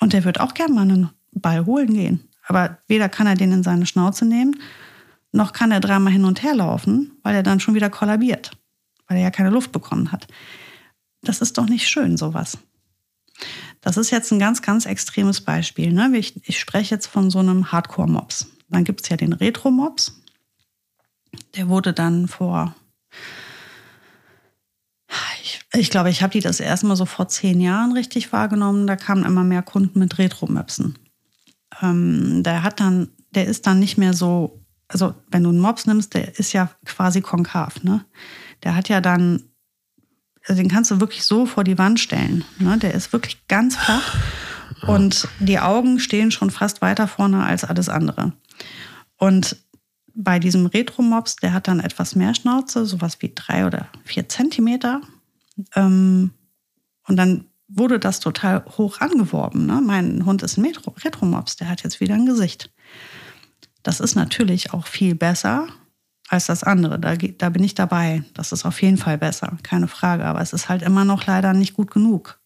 Und 0.00 0.12
der 0.12 0.24
wird 0.24 0.40
auch 0.40 0.54
gerne 0.54 0.74
mal 0.74 0.82
einen 0.82 1.10
Ball 1.32 1.66
holen 1.66 1.92
gehen. 1.92 2.28
Aber 2.46 2.78
weder 2.88 3.08
kann 3.08 3.26
er 3.26 3.34
den 3.34 3.52
in 3.52 3.62
seine 3.62 3.86
Schnauze 3.86 4.24
nehmen, 4.24 4.56
noch 5.32 5.52
kann 5.52 5.70
er 5.70 5.80
dreimal 5.80 6.12
hin 6.12 6.24
und 6.24 6.42
her 6.42 6.54
laufen, 6.54 7.12
weil 7.22 7.34
er 7.34 7.42
dann 7.42 7.60
schon 7.60 7.74
wieder 7.74 7.90
kollabiert, 7.90 8.52
weil 9.06 9.18
er 9.18 9.24
ja 9.24 9.30
keine 9.30 9.50
Luft 9.50 9.72
bekommen 9.72 10.10
hat. 10.10 10.26
Das 11.22 11.42
ist 11.42 11.58
doch 11.58 11.66
nicht 11.66 11.88
schön, 11.88 12.16
sowas. 12.16 12.58
Das 13.80 13.96
ist 13.96 14.10
jetzt 14.10 14.32
ein 14.32 14.38
ganz, 14.38 14.62
ganz 14.62 14.86
extremes 14.86 15.40
Beispiel. 15.40 15.92
Ne? 15.92 16.10
Ich, 16.16 16.34
ich 16.48 16.58
spreche 16.58 16.94
jetzt 16.94 17.06
von 17.06 17.30
so 17.30 17.38
einem 17.38 17.70
Hardcore-Mops. 17.70 18.48
Dann 18.68 18.84
gibt 18.84 19.02
es 19.02 19.08
ja 19.08 19.16
den 19.16 19.32
Retro-Mops. 19.32 20.20
Der 21.56 21.68
wurde 21.68 21.92
dann 21.92 22.28
vor, 22.28 22.74
ich, 25.42 25.60
ich 25.72 25.90
glaube, 25.90 26.10
ich 26.10 26.22
habe 26.22 26.32
die 26.32 26.40
das 26.40 26.60
erstmal 26.60 26.96
so 26.96 27.06
vor 27.06 27.28
zehn 27.28 27.60
Jahren 27.60 27.92
richtig 27.92 28.32
wahrgenommen. 28.32 28.86
Da 28.86 28.96
kamen 28.96 29.24
immer 29.24 29.44
mehr 29.44 29.62
Kunden 29.62 29.98
mit 29.98 30.18
Retro-Möpsen. 30.18 30.98
Ähm, 31.82 32.42
der 32.42 32.62
hat 32.62 32.80
dann, 32.80 33.08
der 33.30 33.46
ist 33.46 33.66
dann 33.66 33.78
nicht 33.78 33.98
mehr 33.98 34.14
so, 34.14 34.64
also 34.88 35.14
wenn 35.30 35.44
du 35.44 35.50
einen 35.50 35.60
Mops 35.60 35.86
nimmst, 35.86 36.14
der 36.14 36.38
ist 36.38 36.52
ja 36.52 36.70
quasi 36.84 37.20
konkav. 37.20 37.82
Ne? 37.82 38.04
Der 38.64 38.74
hat 38.74 38.88
ja 38.88 39.00
dann 39.00 39.44
also 40.48 40.62
den 40.62 40.70
kannst 40.70 40.90
du 40.90 41.00
wirklich 41.00 41.24
so 41.24 41.46
vor 41.46 41.64
die 41.64 41.78
Wand 41.78 42.00
stellen. 42.00 42.44
Ne? 42.58 42.78
Der 42.78 42.94
ist 42.94 43.12
wirklich 43.12 43.46
ganz 43.48 43.76
flach 43.76 44.16
und 44.86 45.28
die 45.40 45.58
Augen 45.58 45.98
stehen 46.00 46.30
schon 46.30 46.50
fast 46.50 46.80
weiter 46.82 47.06
vorne 47.06 47.44
als 47.44 47.64
alles 47.64 47.88
andere. 47.88 48.32
Und 49.16 49.56
bei 50.14 50.38
diesem 50.38 50.66
Retro-Mops, 50.66 51.36
der 51.36 51.52
hat 51.52 51.68
dann 51.68 51.80
etwas 51.80 52.14
mehr 52.14 52.34
Schnauze, 52.34 52.86
sowas 52.86 53.18
wie 53.20 53.32
drei 53.34 53.66
oder 53.66 53.88
vier 54.04 54.28
Zentimeter. 54.28 55.00
Ähm, 55.74 56.32
und 57.06 57.16
dann 57.16 57.44
wurde 57.68 57.98
das 57.98 58.18
total 58.20 58.64
hoch 58.78 59.00
angeworben. 59.00 59.66
Ne? 59.66 59.80
Mein 59.84 60.24
Hund 60.24 60.42
ist 60.42 60.56
ein 60.56 60.66
Retro-Mops, 61.04 61.56
der 61.56 61.68
hat 61.68 61.84
jetzt 61.84 62.00
wieder 62.00 62.14
ein 62.14 62.26
Gesicht. 62.26 62.70
Das 63.82 64.00
ist 64.00 64.16
natürlich 64.16 64.72
auch 64.72 64.86
viel 64.86 65.14
besser 65.14 65.68
als 66.28 66.46
das 66.46 66.62
andere. 66.62 66.98
Da, 66.98 67.16
da 67.16 67.48
bin 67.48 67.64
ich 67.64 67.74
dabei. 67.74 68.22
Das 68.34 68.52
ist 68.52 68.64
auf 68.64 68.80
jeden 68.82 68.98
Fall 68.98 69.18
besser, 69.18 69.56
keine 69.62 69.88
Frage. 69.88 70.24
Aber 70.24 70.40
es 70.40 70.52
ist 70.52 70.68
halt 70.68 70.82
immer 70.82 71.04
noch 71.04 71.26
leider 71.26 71.52
nicht 71.54 71.74
gut 71.74 71.90
genug. 71.90 72.38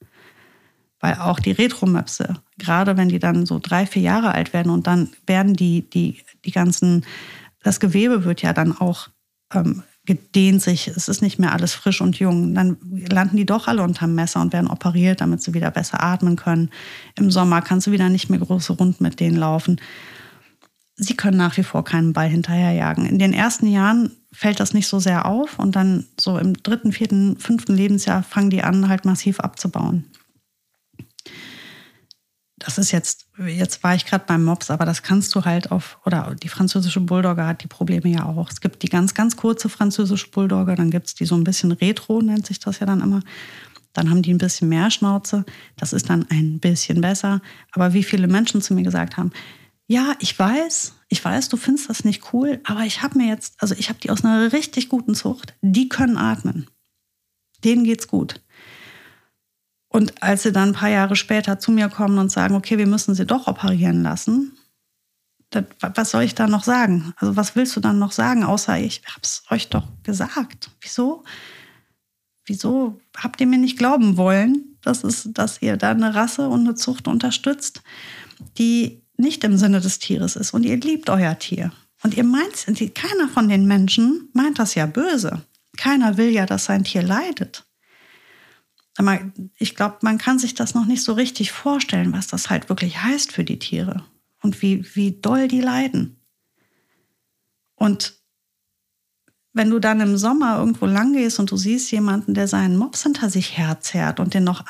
Weil 1.01 1.15
auch 1.15 1.41
die 1.41 1.51
Retro-Möpse, 1.51 2.37
gerade 2.59 2.97
wenn 2.97 3.09
die 3.09 3.19
dann 3.19 3.45
so 3.45 3.59
drei, 3.61 3.87
vier 3.87 4.03
Jahre 4.03 4.33
alt 4.33 4.53
werden 4.53 4.71
und 4.71 4.87
dann 4.87 5.11
werden 5.27 5.55
die, 5.55 5.89
die, 5.91 6.23
die 6.45 6.53
ganzen, 6.53 7.05
das 7.65 7.81
Gewebe 7.81 8.25
wird 8.25 8.41
ja 8.41 8.53
dann 8.53 8.77
auch 8.77 9.09
ähm, 9.53 9.83
gedehnt 10.05 10.63
sich, 10.63 10.89
es 10.89 11.09
ist 11.09 11.23
nicht 11.23 11.39
mehr 11.39 11.53
alles 11.53 11.75
frisch 11.75 12.01
und 12.01 12.19
jung. 12.19 12.55
Dann 12.55 12.77
landen 13.09 13.37
die 13.37 13.47
doch 13.47 13.69
alle 13.69 13.83
unterm 13.83 14.15
Messer 14.15 14.41
und 14.41 14.53
werden 14.53 14.71
operiert, 14.71 15.21
damit 15.21 15.43
sie 15.43 15.55
wieder 15.55 15.71
besser 15.71 16.03
atmen 16.03 16.37
können. 16.37 16.71
Im 17.17 17.31
Sommer 17.31 17.63
kannst 17.63 17.87
du 17.87 17.93
wieder 17.93 18.09
nicht 18.09 18.31
mehr 18.31 18.41
große 18.41 18.73
Runden 18.73 19.03
mit 19.03 19.21
denen 19.21 19.37
laufen 19.37 19.81
sie 20.97 21.17
können 21.17 21.37
nach 21.37 21.57
wie 21.57 21.63
vor 21.63 21.85
keinen 21.85 22.13
Ball 22.13 22.29
hinterherjagen. 22.29 23.07
In 23.07 23.19
den 23.19 23.33
ersten 23.33 23.67
Jahren 23.67 24.13
fällt 24.33 24.61
das 24.61 24.75
nicht 24.75 24.89
so 24.89 24.99
sehr 24.99 25.27
auf 25.27 25.59
und 25.59 25.77
dann 25.77 26.07
so 26.19 26.39
im 26.39 26.55
dritten, 26.55 26.93
vierten, 26.93 27.37
fünften 27.39 27.75
Lebensjahr 27.75 28.23
fangen 28.23 28.51
die 28.51 28.63
an, 28.63 28.89
halt 28.89 29.05
massiv 29.05 29.41
abzubauen. 29.41 30.05
Das 32.59 32.79
ist 32.79 32.93
jetzt, 32.93 33.27
jetzt 33.45 33.83
war 33.83 33.97
ich 33.97 34.07
gerade 34.07 34.25
beim 34.27 34.45
Mops, 34.45 34.71
aber 34.71 34.85
das 34.85 35.03
kannst 35.03 35.35
du 35.35 35.45
halt 35.45 35.73
auf, 35.73 35.99
oder 36.07 36.37
die 36.41 36.49
französische 36.49 37.01
Bulldogge 37.01 37.45
hat 37.45 37.65
die 37.65 37.69
Probleme 37.69 38.09
ja 38.09 38.25
auch. 38.25 38.49
Es 38.51 38.61
gibt 38.61 38.83
die 38.85 38.89
ganz, 38.89 39.15
ganz 39.15 39.37
kurze 39.37 39.69
französische 39.69 40.31
Bulldogge, 40.31 40.77
dann 40.77 40.91
gibt 40.91 41.09
es 41.09 41.15
die 41.15 41.25
so 41.25 41.35
ein 41.35 41.43
bisschen 41.43 41.73
Retro, 41.73 42.23
nennt 42.23 42.47
sich 42.47 42.61
das 42.61 42.79
ja 42.79 42.87
dann 42.87 43.01
immer. 43.01 43.21
Dann 43.95 44.09
haben 44.09 44.23
die 44.23 44.33
ein 44.33 44.39
bisschen 44.39 44.69
mehr 44.69 44.91
Schnauze. 44.91 45.45
Das 45.77 45.93
ist 45.93 46.09
dann 46.09 46.25
ein 46.31 46.61
bisschen 46.61 47.01
besser. 47.01 47.43
Aber 47.73 47.93
wie 47.93 48.03
viele 48.03 48.27
Menschen 48.27 48.63
zu 48.63 48.75
mir 48.75 48.85
gesagt 48.85 49.17
haben, 49.17 49.33
ja, 49.87 50.15
ich 50.21 50.39
weiß, 50.39 50.95
ich 51.09 51.25
weiß, 51.25 51.49
du 51.49 51.57
findest 51.57 51.91
das 51.91 52.05
nicht 52.05 52.33
cool, 52.33 52.61
aber 52.65 52.81
ich 52.83 53.03
habe 53.03 53.19
mir 53.19 53.29
jetzt, 53.29 53.55
also 53.61 53.75
ich 53.77 53.89
habe 53.89 53.99
die 53.99 54.11
aus 54.11 54.25
einer 54.25 54.53
richtig 54.53 54.89
guten 54.89 55.15
Zucht, 55.15 55.55
die 55.61 55.89
können 55.89 56.17
atmen. 56.17 56.67
Denen 57.65 57.85
geht's 57.85 58.09
gut. 58.09 58.41
Und 59.89 60.23
als 60.23 60.45
sie 60.45 60.53
dann 60.53 60.71
ein 60.71 60.75
paar 60.75 60.89
Jahre 60.89 61.17
später 61.17 61.59
zu 61.59 61.71
mir 61.71 61.89
kommen 61.89 62.19
und 62.19 62.31
sagen, 62.31 62.55
okay, 62.55 62.79
wir 62.79 62.87
müssen 62.87 63.15
sie 63.15 63.27
doch 63.27 63.47
operieren 63.47 64.03
lassen, 64.03 64.57
das, 65.51 65.65
was 65.81 66.11
soll 66.11 66.23
ich 66.23 66.35
da 66.35 66.47
noch 66.47 66.65
sagen? 66.65 67.13
Also 67.17 67.37
was 67.37 67.55
willst 67.57 67.77
du 67.77 67.81
dann 67.81 67.99
noch 67.99 68.13
sagen, 68.13 68.43
außer 68.43 68.79
ich 68.79 69.03
habe 69.05 69.21
es 69.23 69.43
euch 69.51 69.69
doch 69.69 69.87
gesagt. 70.03 70.71
Wieso? 70.81 71.25
wieso 72.47 73.01
habt 73.17 73.41
ihr 73.41 73.47
mir 73.47 73.59
nicht 73.59 73.79
glauben 73.79 74.17
wollen, 74.17 74.77
dass, 74.83 75.05
es, 75.05 75.29
dass 75.33 75.63
ihr 75.63 75.77
da 75.77 75.91
eine 75.91 76.15
Rasse 76.15 76.49
und 76.49 76.61
eine 76.61 76.75
Zucht 76.75 77.07
unterstützt, 77.09 77.83
die 78.59 79.02
nicht 79.23 79.43
im 79.45 79.57
Sinne 79.57 79.81
des 79.81 79.99
Tieres 79.99 80.37
ist 80.37 80.53
und 80.53 80.65
ihr 80.65 80.77
liebt 80.77 81.09
euer 81.09 81.39
Tier. 81.39 81.73
Und 82.03 82.15
ihr 82.15 82.25
meint, 82.25 82.67
keiner 82.95 83.29
von 83.29 83.49
den 83.49 83.67
Menschen 83.67 84.29
meint 84.35 84.59
das 84.59 84.75
ja 84.75 84.87
böse. 84.87 85.43
Keiner 85.79 86.17
will 86.19 86.29
ja, 86.31 86.45
dass 86.45 86.67
sein 86.67 86.85
Tier 86.85 87.03
leidet. 87.03 87.65
Aber 88.99 89.21
ich 89.57 89.75
glaube, 89.75 89.99
man 90.03 90.19
kann 90.19 90.39
sich 90.39 90.55
das 90.55 90.75
noch 90.75 90.85
nicht 90.85 91.03
so 91.03 91.15
richtig 91.15 91.53
vorstellen, 91.53 92.13
was 92.13 92.27
das 92.27 92.51
halt 92.51 92.69
wirklich 92.69 93.03
heißt 93.03 93.33
für 93.33 93.45
die 93.45 93.59
Tiere 93.59 94.05
und 94.43 94.61
wie, 94.61 94.85
wie 94.95 95.13
doll 95.13 95.49
die 95.49 95.63
leiden. 95.63 96.21
Und 97.77 98.21
wenn 99.55 99.71
du 99.71 99.79
dann 99.79 100.01
im 100.01 100.17
Sommer 100.17 100.59
irgendwo 100.59 100.87
lang 100.87 101.13
gehst 101.15 101.39
und 101.39 101.51
du 101.51 101.57
siehst 101.57 101.91
jemanden, 101.93 102.35
der 102.35 102.49
seinen 102.49 102.77
Mops 102.77 103.03
hinter 103.03 103.31
sich 103.31 103.57
herzerrt 103.57 104.21
und 104.21 104.35
den 104.35 104.45
noch 104.45 104.67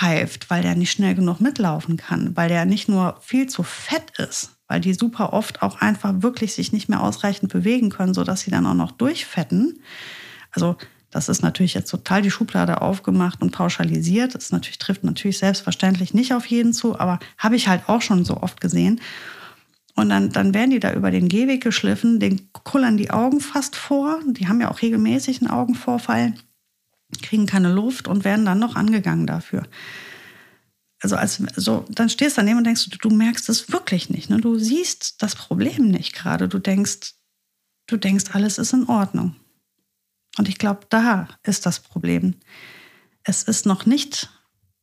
anpfeift, 0.00 0.50
weil 0.50 0.62
der 0.62 0.74
nicht 0.74 0.92
schnell 0.92 1.14
genug 1.14 1.40
mitlaufen 1.40 1.96
kann, 1.96 2.36
weil 2.36 2.48
der 2.48 2.64
nicht 2.64 2.88
nur 2.88 3.16
viel 3.20 3.48
zu 3.48 3.62
fett 3.62 4.18
ist, 4.18 4.52
weil 4.68 4.80
die 4.80 4.94
super 4.94 5.32
oft 5.32 5.62
auch 5.62 5.80
einfach 5.80 6.22
wirklich 6.22 6.54
sich 6.54 6.72
nicht 6.72 6.88
mehr 6.88 7.02
ausreichend 7.02 7.52
bewegen 7.52 7.90
können, 7.90 8.14
sodass 8.14 8.40
sie 8.40 8.50
dann 8.50 8.66
auch 8.66 8.74
noch 8.74 8.92
durchfetten. 8.92 9.80
Also 10.52 10.76
das 11.10 11.28
ist 11.28 11.42
natürlich 11.42 11.74
jetzt 11.74 11.90
total 11.90 12.22
die 12.22 12.30
Schublade 12.30 12.82
aufgemacht 12.82 13.42
und 13.42 13.50
pauschalisiert. 13.50 14.34
Das 14.34 14.52
natürlich, 14.52 14.78
trifft 14.78 15.02
natürlich 15.02 15.38
selbstverständlich 15.38 16.14
nicht 16.14 16.34
auf 16.34 16.46
jeden 16.46 16.72
zu, 16.72 16.98
aber 16.98 17.18
habe 17.36 17.56
ich 17.56 17.68
halt 17.68 17.88
auch 17.88 18.02
schon 18.02 18.24
so 18.24 18.36
oft 18.36 18.60
gesehen. 18.60 19.00
Und 19.96 20.08
dann, 20.08 20.30
dann 20.30 20.54
werden 20.54 20.70
die 20.70 20.80
da 20.80 20.92
über 20.92 21.10
den 21.10 21.28
Gehweg 21.28 21.62
geschliffen, 21.62 22.20
den 22.20 22.52
kullern 22.52 22.96
die 22.96 23.10
Augen 23.10 23.40
fast 23.40 23.74
vor. 23.74 24.20
Die 24.24 24.46
haben 24.46 24.60
ja 24.60 24.70
auch 24.70 24.82
regelmäßig 24.82 25.42
einen 25.42 25.50
Augenvorfall, 25.50 26.34
kriegen 27.22 27.46
keine 27.46 27.72
Luft 27.72 28.08
und 28.08 28.24
werden 28.24 28.44
dann 28.44 28.58
noch 28.58 28.76
angegangen 28.76 29.26
dafür. 29.26 29.66
Also 31.02 31.16
als, 31.16 31.42
so, 31.56 31.84
dann 31.88 32.10
stehst 32.10 32.36
du 32.36 32.42
daneben 32.42 32.58
und 32.58 32.64
denkst, 32.64 32.88
du, 32.88 32.98
du 32.98 33.10
merkst 33.14 33.48
es 33.48 33.72
wirklich 33.72 34.10
nicht. 34.10 34.28
Ne? 34.28 34.38
Du 34.38 34.58
siehst 34.58 35.22
das 35.22 35.34
Problem 35.34 35.88
nicht 35.88 36.14
gerade. 36.14 36.48
Du 36.48 36.58
denkst, 36.58 37.14
du 37.86 37.96
denkst, 37.96 38.26
alles 38.32 38.58
ist 38.58 38.72
in 38.72 38.88
Ordnung. 38.88 39.34
Und 40.38 40.48
ich 40.48 40.58
glaube, 40.58 40.80
da 40.90 41.28
ist 41.42 41.66
das 41.66 41.80
Problem. 41.80 42.34
Es 43.24 43.42
ist 43.42 43.66
noch 43.66 43.86
nicht 43.86 44.30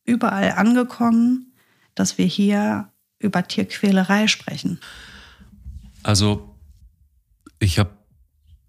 überall 0.06 0.54
angekommen, 0.54 1.54
dass 1.96 2.18
wir 2.18 2.26
hier 2.26 2.92
über 3.20 3.48
Tierquälerei 3.48 4.28
sprechen? 4.28 4.80
Also, 6.04 6.56
ich 7.60 7.80
habe 7.80 7.97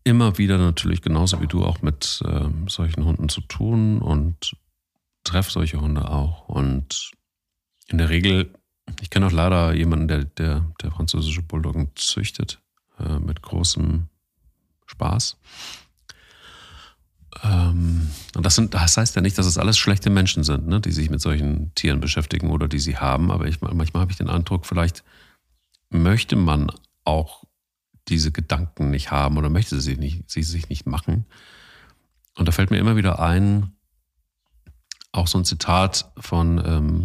immer 0.08 0.38
wieder 0.38 0.58
natürlich 0.58 1.02
genauso 1.02 1.40
wie 1.40 1.46
du 1.46 1.64
auch 1.64 1.82
mit 1.82 2.22
äh, 2.24 2.48
solchen 2.68 3.04
Hunden 3.04 3.28
zu 3.28 3.40
tun 3.42 4.00
und 4.00 4.56
treffe 5.24 5.50
solche 5.50 5.80
Hunde 5.80 6.10
auch. 6.10 6.48
Und 6.48 7.12
in 7.86 7.98
der 7.98 8.08
Regel, 8.08 8.52
ich 9.00 9.10
kenne 9.10 9.26
auch 9.26 9.32
leider 9.32 9.74
jemanden, 9.74 10.08
der, 10.08 10.24
der, 10.24 10.64
der 10.82 10.90
französische 10.90 11.42
Bulldoggen 11.42 11.90
züchtet, 11.94 12.60
äh, 12.98 13.18
mit 13.18 13.42
großem 13.42 14.08
Spaß. 14.86 15.36
Ähm, 17.44 18.10
und 18.34 18.46
das, 18.46 18.54
sind, 18.54 18.74
das 18.74 18.96
heißt 18.96 19.14
ja 19.14 19.22
nicht, 19.22 19.38
dass 19.38 19.46
es 19.46 19.58
alles 19.58 19.78
schlechte 19.78 20.10
Menschen 20.10 20.42
sind, 20.42 20.66
ne, 20.66 20.80
die 20.80 20.92
sich 20.92 21.10
mit 21.10 21.20
solchen 21.20 21.74
Tieren 21.74 22.00
beschäftigen 22.00 22.50
oder 22.50 22.68
die 22.68 22.80
sie 22.80 22.96
haben. 22.96 23.30
Aber 23.30 23.46
ich, 23.46 23.60
manchmal 23.60 24.00
habe 24.00 24.10
ich 24.10 24.18
den 24.18 24.30
Eindruck, 24.30 24.66
vielleicht 24.66 25.04
möchte 25.90 26.36
man 26.36 26.70
auch 27.04 27.44
diese 28.08 28.32
Gedanken 28.32 28.90
nicht 28.90 29.10
haben 29.10 29.36
oder 29.36 29.50
möchte 29.50 29.80
sie, 29.80 29.96
nicht, 29.96 30.30
sie 30.30 30.42
sich 30.42 30.68
nicht 30.68 30.86
machen. 30.86 31.26
Und 32.36 32.46
da 32.48 32.52
fällt 32.52 32.70
mir 32.70 32.78
immer 32.78 32.96
wieder 32.96 33.20
ein, 33.20 33.72
auch 35.12 35.26
so 35.26 35.38
ein 35.38 35.44
Zitat 35.44 36.10
von 36.18 36.62
ähm, 36.64 37.02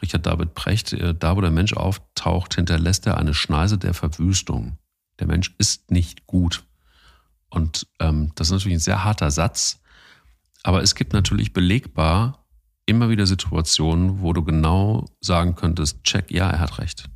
Richard 0.00 0.26
David 0.26 0.54
Precht, 0.54 0.92
äh, 0.92 1.14
da 1.14 1.36
wo 1.36 1.40
der 1.40 1.50
Mensch 1.50 1.74
auftaucht, 1.74 2.54
hinterlässt 2.54 3.06
er 3.06 3.18
eine 3.18 3.34
Schneise 3.34 3.78
der 3.78 3.94
Verwüstung. 3.94 4.78
Der 5.18 5.26
Mensch 5.26 5.54
ist 5.58 5.90
nicht 5.90 6.26
gut. 6.26 6.64
Und 7.50 7.86
ähm, 8.00 8.32
das 8.34 8.48
ist 8.48 8.52
natürlich 8.52 8.76
ein 8.76 8.80
sehr 8.80 9.04
harter 9.04 9.30
Satz, 9.30 9.80
aber 10.62 10.82
es 10.82 10.94
gibt 10.94 11.12
natürlich 11.12 11.52
belegbar 11.52 12.46
immer 12.86 13.10
wieder 13.10 13.26
Situationen, 13.26 14.22
wo 14.22 14.32
du 14.32 14.42
genau 14.42 15.06
sagen 15.20 15.54
könntest, 15.54 16.02
check, 16.04 16.30
ja, 16.30 16.48
er 16.48 16.60
hat 16.60 16.78
recht. 16.78 17.08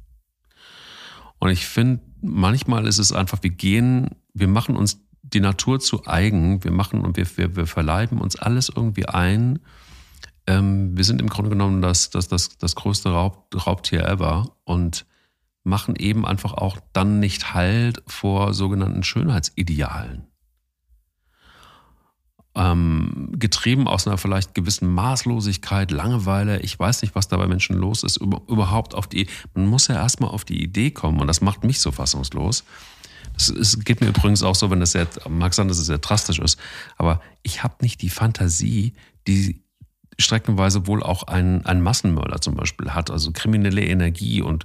Und 1.38 1.50
ich 1.50 1.66
finde, 1.66 2.02
manchmal 2.20 2.86
ist 2.86 2.98
es 2.98 3.12
einfach, 3.12 3.42
wir 3.42 3.50
gehen, 3.50 4.10
wir 4.34 4.48
machen 4.48 4.76
uns 4.76 5.00
die 5.22 5.40
Natur 5.40 5.80
zu 5.80 6.06
eigen, 6.06 6.62
wir 6.64 6.70
machen 6.70 7.00
und 7.00 7.16
wir, 7.16 7.26
wir, 7.36 7.56
wir 7.56 7.66
verleiben 7.66 8.20
uns 8.20 8.36
alles 8.36 8.70
irgendwie 8.74 9.06
ein. 9.06 9.58
Ähm, 10.46 10.96
wir 10.96 11.04
sind 11.04 11.20
im 11.20 11.28
Grunde 11.28 11.50
genommen 11.50 11.82
das, 11.82 12.10
das, 12.10 12.28
das, 12.28 12.56
das 12.58 12.76
größte 12.76 13.10
Raub, 13.10 13.48
Raubtier 13.66 14.06
ever 14.06 14.56
und 14.64 15.04
machen 15.64 15.96
eben 15.96 16.24
einfach 16.24 16.54
auch 16.54 16.78
dann 16.92 17.18
nicht 17.18 17.54
Halt 17.54 18.02
vor 18.06 18.54
sogenannten 18.54 19.02
Schönheitsidealen. 19.02 20.28
Ähm, 22.58 23.28
getrieben 23.32 23.86
aus 23.86 24.06
einer 24.06 24.16
vielleicht 24.16 24.54
gewissen 24.54 24.90
Maßlosigkeit, 24.94 25.90
Langeweile, 25.90 26.60
ich 26.60 26.78
weiß 26.78 27.02
nicht, 27.02 27.14
was 27.14 27.28
da 27.28 27.36
bei 27.36 27.46
Menschen 27.46 27.76
los 27.76 28.02
ist, 28.02 28.16
über, 28.16 28.40
überhaupt 28.48 28.94
auf 28.94 29.06
die, 29.06 29.26
man 29.54 29.66
muss 29.66 29.88
ja 29.88 29.96
erstmal 29.96 30.30
auf 30.30 30.46
die 30.46 30.62
Idee 30.62 30.90
kommen 30.90 31.20
und 31.20 31.26
das 31.26 31.42
macht 31.42 31.64
mich 31.64 31.80
so 31.80 31.92
fassungslos. 31.92 32.64
Es 33.36 33.78
geht 33.80 34.00
mir 34.00 34.06
übrigens 34.06 34.42
auch 34.42 34.54
so, 34.54 34.70
wenn 34.70 34.80
das 34.80 34.92
sehr, 34.92 35.06
mag 35.28 35.52
sein, 35.52 35.68
dass 35.68 35.76
es 35.76 35.84
sehr 35.84 35.98
drastisch 35.98 36.38
ist, 36.38 36.58
aber 36.96 37.20
ich 37.42 37.62
habe 37.62 37.74
nicht 37.82 38.00
die 38.00 38.08
Fantasie, 38.08 38.94
die 39.26 39.60
streckenweise 40.18 40.86
wohl 40.86 41.02
auch 41.02 41.24
ein, 41.24 41.66
ein 41.66 41.82
Massenmörder 41.82 42.40
zum 42.40 42.54
Beispiel 42.54 42.94
hat, 42.94 43.10
also 43.10 43.32
kriminelle 43.32 43.82
Energie 43.82 44.40
und 44.40 44.64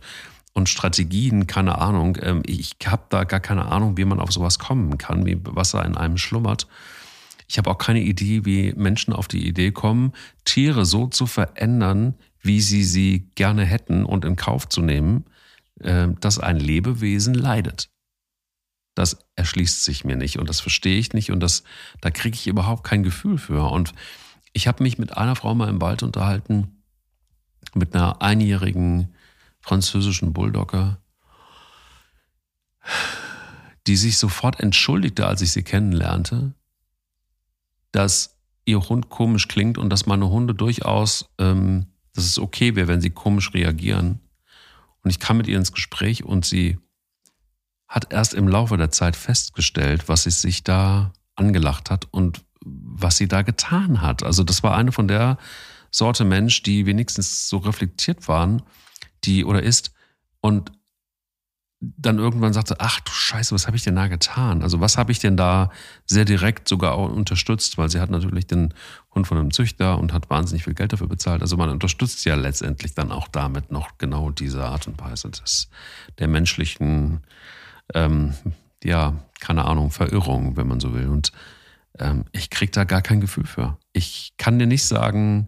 und 0.54 0.67
Strategien, 0.67 1.47
keine 1.47 1.77
Ahnung. 1.77 2.17
Ähm, 2.21 2.43
ich 2.45 2.75
habe 2.86 3.04
da 3.10 3.23
gar 3.23 3.39
keine 3.39 3.65
Ahnung, 3.65 3.97
wie 3.97 4.06
man 4.06 4.19
auf 4.19 4.32
sowas 4.32 4.60
kommen 4.60 4.97
kann, 4.97 5.25
wie 5.25 5.39
was 5.43 5.71
da 5.71 5.82
in 5.82 5.95
einem 5.95 6.17
schlummert. 6.17 6.67
Ich 7.52 7.58
habe 7.58 7.70
auch 7.70 7.78
keine 7.78 8.00
Idee, 8.00 8.46
wie 8.46 8.72
Menschen 8.78 9.12
auf 9.12 9.28
die 9.28 9.46
Idee 9.46 9.74
kommen, 9.74 10.14
Tiere 10.46 10.86
so 10.86 11.08
zu 11.08 11.28
verändern, 11.28 12.16
wie 12.40 12.62
sie 12.62 12.86
sie 12.86 13.30
gerne 13.36 13.66
hätten 13.66 14.06
und 14.06 14.24
in 14.24 14.38
Kauf 14.38 14.70
zu 14.70 14.82
nehmen, 14.82 15.26
äh, 15.82 16.08
dass 16.22 16.40
ein 16.40 16.56
Lebewesen 16.58 17.34
leidet. 17.34 17.90
Das 18.96 19.26
erschließt 19.36 19.84
sich 19.84 20.06
mir 20.06 20.16
nicht 20.16 20.40
und 20.40 20.48
das 20.48 20.62
verstehe 20.62 20.98
ich 20.98 21.12
nicht 21.12 21.30
und 21.30 21.42
das, 21.42 21.64
da 22.00 22.10
kriege 22.10 22.36
ich 22.36 22.48
überhaupt 22.48 22.86
kein 22.86 23.04
Gefühl 23.04 23.38
für. 23.38 23.70
Und 23.70 23.94
ich 24.54 24.70
habe 24.70 24.82
mich 24.82 24.98
mit 24.98 25.18
einer 25.18 25.36
Frau 25.36 25.54
mal 25.54 25.68
im 25.68 25.82
Wald 25.82 26.04
unterhalten, 26.04 26.82
mit 27.74 27.94
einer 27.94 28.22
einjährigen 28.22 29.14
französischen 29.60 30.32
Bulldogger, 30.32 31.02
die 33.88 33.98
sich 33.98 34.18
sofort 34.18 34.62
entschuldigte, 34.62 35.28
als 35.28 35.42
ich 35.42 35.52
sie 35.52 35.64
kennenlernte, 35.64 36.54
dass 37.91 38.38
ihr 38.65 38.80
Hund 38.89 39.10
komisch 39.10 39.47
klingt 39.47 39.77
und 39.77 39.89
dass 39.89 40.06
meine 40.06 40.30
Hunde 40.30 40.54
durchaus, 40.54 41.30
ähm, 41.38 41.88
dass 42.13 42.25
es 42.25 42.39
okay 42.39 42.75
wäre, 42.75 42.88
wenn 42.88 43.01
sie 43.01 43.10
komisch 43.10 43.54
reagieren. 43.54 44.19
Und 45.04 45.10
ich 45.10 45.19
kam 45.19 45.38
mit 45.38 45.47
ihr 45.47 45.58
ins 45.58 45.71
Gespräch 45.71 46.23
und 46.23 46.45
sie 46.45 46.77
hat 47.88 48.13
erst 48.13 48.34
im 48.34 48.47
Laufe 48.47 48.77
der 48.77 48.91
Zeit 48.91 49.15
festgestellt, 49.15 50.08
was 50.08 50.23
sie 50.23 50.32
sich 50.32 50.63
da 50.63 51.12
angelacht 51.36 51.89
hat 51.89 52.08
und 52.12 52.41
was 52.63 53.17
sie 53.17 53.27
da 53.27 53.41
getan 53.41 54.01
hat. 54.01 54.23
Also 54.23 54.43
das 54.43 54.63
war 54.63 54.75
eine 54.75 54.91
von 54.91 55.08
der 55.08 55.38
Sorte 55.89 56.23
Mensch, 56.23 56.63
die 56.63 56.86
wenigstens 56.86 57.49
so 57.49 57.58
reflektiert 57.58 58.27
waren 58.27 58.62
die 59.23 59.45
oder 59.45 59.63
ist 59.63 59.93
und 60.41 60.71
dann 61.82 62.20
irgendwann 62.20 62.54
sagte, 62.54 62.76
ach 62.78 63.00
du 63.00 63.12
Scheiße, 63.12 63.56
was 63.56 63.65
habe 63.65 63.76
ich 63.76 63.84
denn 63.84 63.96
da 63.96 64.08
getan? 64.08 64.62
Also 64.62 64.80
was 64.80 65.00
habe 65.00 65.12
ich 65.12 65.17
denn 65.17 65.36
da 65.36 65.72
sehr 66.06 66.26
direkt 66.26 66.67
sogar 66.67 67.00
unterstützt, 67.00 67.80
weil 67.80 67.89
sie 67.89 68.00
hat 68.00 68.12
natürlich 68.12 68.46
den 68.46 68.76
Hund 69.15 69.26
von 69.26 69.39
einem 69.39 69.52
Züchter 69.52 69.98
und 69.98 70.13
hat 70.13 70.30
wahnsinnig 70.30 70.63
viel 70.63 70.76
Geld 70.76 70.94
dafür 70.94 71.08
bezahlt. 71.08 71.41
Also 71.41 71.58
man 71.58 71.72
unterstützt 71.72 72.24
ja 72.26 72.36
letztendlich 72.36 72.94
dann 72.94 73.12
auch 73.12 73.28
damit 73.28 73.72
noch 73.72 73.98
genau 73.98 74.30
diese 74.30 74.63
Art 74.63 74.88
und 74.88 75.02
Weise 75.02 75.32
des, 75.32 75.70
der 76.20 76.28
menschlichen, 76.28 77.22
ähm, 77.96 78.36
ja, 78.84 79.15
keine 79.39 79.65
Ahnung, 79.65 79.89
Verirrung, 79.89 80.58
wenn 80.58 80.67
man 80.67 80.80
so 80.80 80.94
will. 80.94 81.08
Und 81.08 81.32
ähm, 81.98 82.26
ich 82.32 82.52
kriege 82.52 82.72
da 82.72 82.84
gar 82.84 83.02
kein 83.02 83.22
Gefühl 83.22 83.48
für. 83.48 83.80
Ich 83.91 84.34
kann 84.38 84.60
dir 84.60 84.67
nicht 84.67 84.86
sagen, 84.86 85.48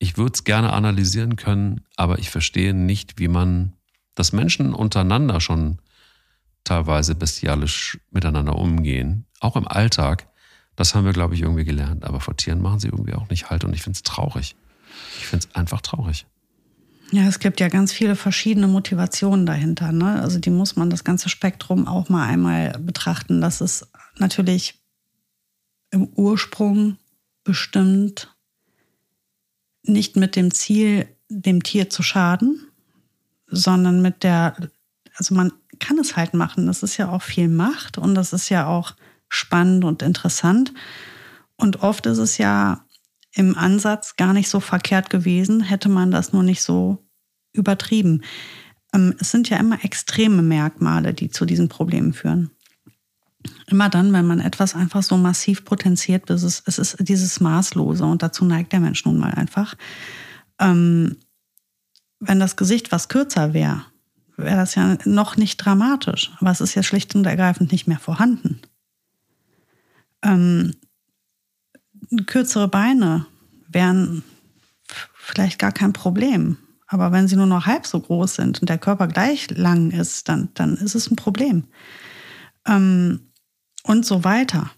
ich 0.00 0.16
würde 0.16 0.32
es 0.34 0.42
gerne 0.42 0.72
analysieren 0.72 1.36
können, 1.36 1.82
aber 1.94 2.18
ich 2.18 2.30
verstehe 2.30 2.74
nicht, 2.74 3.20
wie 3.20 3.28
man, 3.28 3.74
dass 4.20 4.34
Menschen 4.34 4.74
untereinander 4.74 5.40
schon 5.40 5.78
teilweise 6.62 7.14
bestialisch 7.14 7.98
miteinander 8.10 8.54
umgehen, 8.56 9.24
auch 9.40 9.56
im 9.56 9.66
Alltag. 9.66 10.28
Das 10.76 10.94
haben 10.94 11.06
wir, 11.06 11.14
glaube 11.14 11.34
ich, 11.34 11.40
irgendwie 11.40 11.64
gelernt. 11.64 12.04
Aber 12.04 12.20
vor 12.20 12.36
Tieren 12.36 12.60
machen 12.60 12.80
sie 12.80 12.88
irgendwie 12.88 13.14
auch 13.14 13.30
nicht 13.30 13.48
halt 13.48 13.64
und 13.64 13.72
ich 13.72 13.80
finde 13.82 13.96
es 13.96 14.02
traurig. 14.02 14.56
Ich 15.18 15.26
finde 15.26 15.46
es 15.48 15.56
einfach 15.56 15.80
traurig. 15.80 16.26
Ja, 17.12 17.22
es 17.22 17.38
gibt 17.38 17.60
ja 17.60 17.68
ganz 17.68 17.94
viele 17.94 18.14
verschiedene 18.14 18.68
Motivationen 18.68 19.46
dahinter. 19.46 19.90
Ne? 19.90 20.20
Also 20.20 20.38
die 20.38 20.50
muss 20.50 20.76
man 20.76 20.90
das 20.90 21.02
ganze 21.02 21.30
Spektrum 21.30 21.88
auch 21.88 22.10
mal 22.10 22.28
einmal 22.28 22.78
betrachten. 22.78 23.40
Das 23.40 23.62
ist 23.62 23.88
natürlich 24.18 24.78
im 25.90 26.08
Ursprung 26.08 26.98
bestimmt 27.42 28.36
nicht 29.82 30.16
mit 30.16 30.36
dem 30.36 30.52
Ziel, 30.52 31.08
dem 31.30 31.62
Tier 31.62 31.88
zu 31.88 32.02
schaden, 32.02 32.69
sondern 33.50 34.02
mit 34.02 34.22
der, 34.22 34.56
also 35.16 35.34
man 35.34 35.52
kann 35.78 35.98
es 35.98 36.16
halt 36.16 36.34
machen. 36.34 36.66
Das 36.66 36.82
ist 36.82 36.96
ja 36.96 37.10
auch 37.10 37.22
viel 37.22 37.48
Macht 37.48 37.98
und 37.98 38.14
das 38.14 38.32
ist 38.32 38.48
ja 38.48 38.66
auch 38.66 38.94
spannend 39.28 39.84
und 39.84 40.02
interessant. 40.02 40.72
Und 41.56 41.82
oft 41.82 42.06
ist 42.06 42.18
es 42.18 42.38
ja 42.38 42.84
im 43.34 43.56
Ansatz 43.56 44.16
gar 44.16 44.32
nicht 44.32 44.48
so 44.48 44.60
verkehrt 44.60 45.10
gewesen, 45.10 45.60
hätte 45.60 45.88
man 45.88 46.10
das 46.10 46.32
nur 46.32 46.42
nicht 46.42 46.62
so 46.62 46.98
übertrieben. 47.52 48.22
Ähm, 48.92 49.14
es 49.20 49.30
sind 49.30 49.48
ja 49.48 49.58
immer 49.58 49.84
extreme 49.84 50.42
Merkmale, 50.42 51.14
die 51.14 51.30
zu 51.30 51.44
diesen 51.44 51.68
Problemen 51.68 52.12
führen. 52.12 52.50
Immer 53.66 53.88
dann, 53.88 54.12
wenn 54.12 54.26
man 54.26 54.40
etwas 54.40 54.74
einfach 54.74 55.02
so 55.02 55.16
massiv 55.16 55.64
potenziert, 55.64 56.26
bis 56.26 56.42
es, 56.42 56.62
es 56.66 56.78
ist 56.78 56.96
dieses 57.00 57.40
Maßlose 57.40 58.04
und 58.04 58.22
dazu 58.22 58.44
neigt 58.44 58.72
der 58.72 58.80
Mensch 58.80 59.04
nun 59.04 59.18
mal 59.18 59.32
einfach. 59.32 59.76
Ähm, 60.58 61.16
wenn 62.20 62.38
das 62.38 62.56
Gesicht 62.56 62.92
was 62.92 63.08
kürzer 63.08 63.54
wäre, 63.54 63.84
wäre 64.36 64.56
das 64.56 64.74
ja 64.74 64.96
noch 65.04 65.36
nicht 65.36 65.56
dramatisch. 65.56 66.30
Aber 66.38 66.50
es 66.50 66.60
ist 66.60 66.74
ja 66.74 66.82
schlicht 66.82 67.14
und 67.14 67.26
ergreifend 67.26 67.72
nicht 67.72 67.88
mehr 67.88 67.98
vorhanden. 67.98 68.60
Ähm, 70.22 70.74
kürzere 72.26 72.68
Beine 72.68 73.26
wären 73.68 74.22
vielleicht 75.14 75.58
gar 75.58 75.72
kein 75.72 75.92
Problem. 75.92 76.58
Aber 76.86 77.12
wenn 77.12 77.28
sie 77.28 77.36
nur 77.36 77.46
noch 77.46 77.66
halb 77.66 77.86
so 77.86 78.00
groß 78.00 78.34
sind 78.34 78.60
und 78.60 78.68
der 78.68 78.78
Körper 78.78 79.06
gleich 79.06 79.48
lang 79.50 79.92
ist, 79.92 80.28
dann, 80.28 80.48
dann 80.54 80.76
ist 80.76 80.94
es 80.94 81.10
ein 81.10 81.16
Problem. 81.16 81.64
Ähm, 82.66 83.30
und 83.84 84.04
so 84.04 84.24
weiter. 84.24 84.70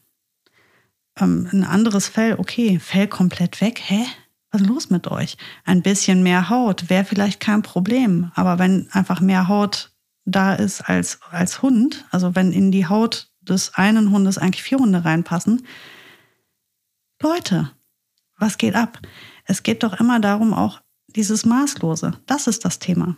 Ähm, 1.19 1.49
ein 1.53 1.65
anderes 1.65 2.09
Fell, 2.09 2.35
okay, 2.39 2.79
Fell 2.79 3.09
komplett 3.09 3.61
weg. 3.61 3.81
Hä? 3.83 4.05
Was 4.53 4.61
ist 4.61 4.69
los 4.69 4.91
mit 4.91 5.09
euch? 5.09 5.39
Ein 5.65 5.83
bisschen 5.83 6.23
mehr 6.23 6.51
Haut 6.51 6.91
wäre 6.91 7.07
vielleicht 7.07 7.41
kein 7.41 7.63
Problem. 7.63 8.31
Aber 8.35 8.59
wenn 8.59 8.89
einfach 8.93 9.21
mehr 9.21 9.49
Haut 9.49 9.93
da 10.25 10.55
ist 10.55 10.83
als, 10.83 11.21
als 11.31 11.63
Hund, 11.63 12.05
also 12.11 12.35
wenn 12.35 12.53
in 12.53 12.71
die 12.71 12.87
Haut 12.87 13.31
des 13.41 13.75
einen 13.75 14.13
Hundes 14.13 14.39
eigentlich 14.39 14.63
vier 14.63 14.79
Hunde 14.79 15.05
reinpassen, 15.05 15.67
Leute, 17.23 17.71
was 18.37 18.59
geht 18.59 18.75
ab? 18.75 18.99
Es 19.45 19.63
geht 19.63 19.83
doch 19.83 19.99
immer 19.99 20.21
darum, 20.21 20.53
auch 20.53 20.81
dieses 21.09 21.45
Maßlose. 21.45 22.19
Das 22.27 22.47
ist 22.47 22.65
das 22.65 22.79
Thema. 22.79 23.17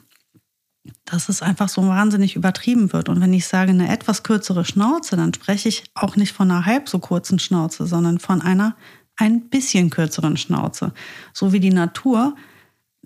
Dass 1.05 1.29
es 1.29 1.42
einfach 1.42 1.68
so 1.68 1.87
wahnsinnig 1.88 2.37
übertrieben 2.37 2.92
wird. 2.92 3.09
Und 3.09 3.20
wenn 3.20 3.33
ich 3.33 3.47
sage 3.47 3.70
eine 3.70 3.90
etwas 3.90 4.23
kürzere 4.23 4.64
Schnauze, 4.64 5.16
dann 5.16 5.35
spreche 5.35 5.68
ich 5.68 5.85
auch 5.94 6.16
nicht 6.16 6.33
von 6.33 6.51
einer 6.51 6.66
halb 6.66 6.88
so 6.88 6.99
kurzen 6.99 7.38
Schnauze, 7.38 7.87
sondern 7.87 8.18
von 8.18 8.40
einer 8.40 8.77
ein 9.16 9.48
bisschen 9.48 9.90
kürzeren 9.90 10.37
Schnauze. 10.37 10.92
So 11.33 11.53
wie 11.53 11.61
die 11.61 11.72
Natur 11.72 12.35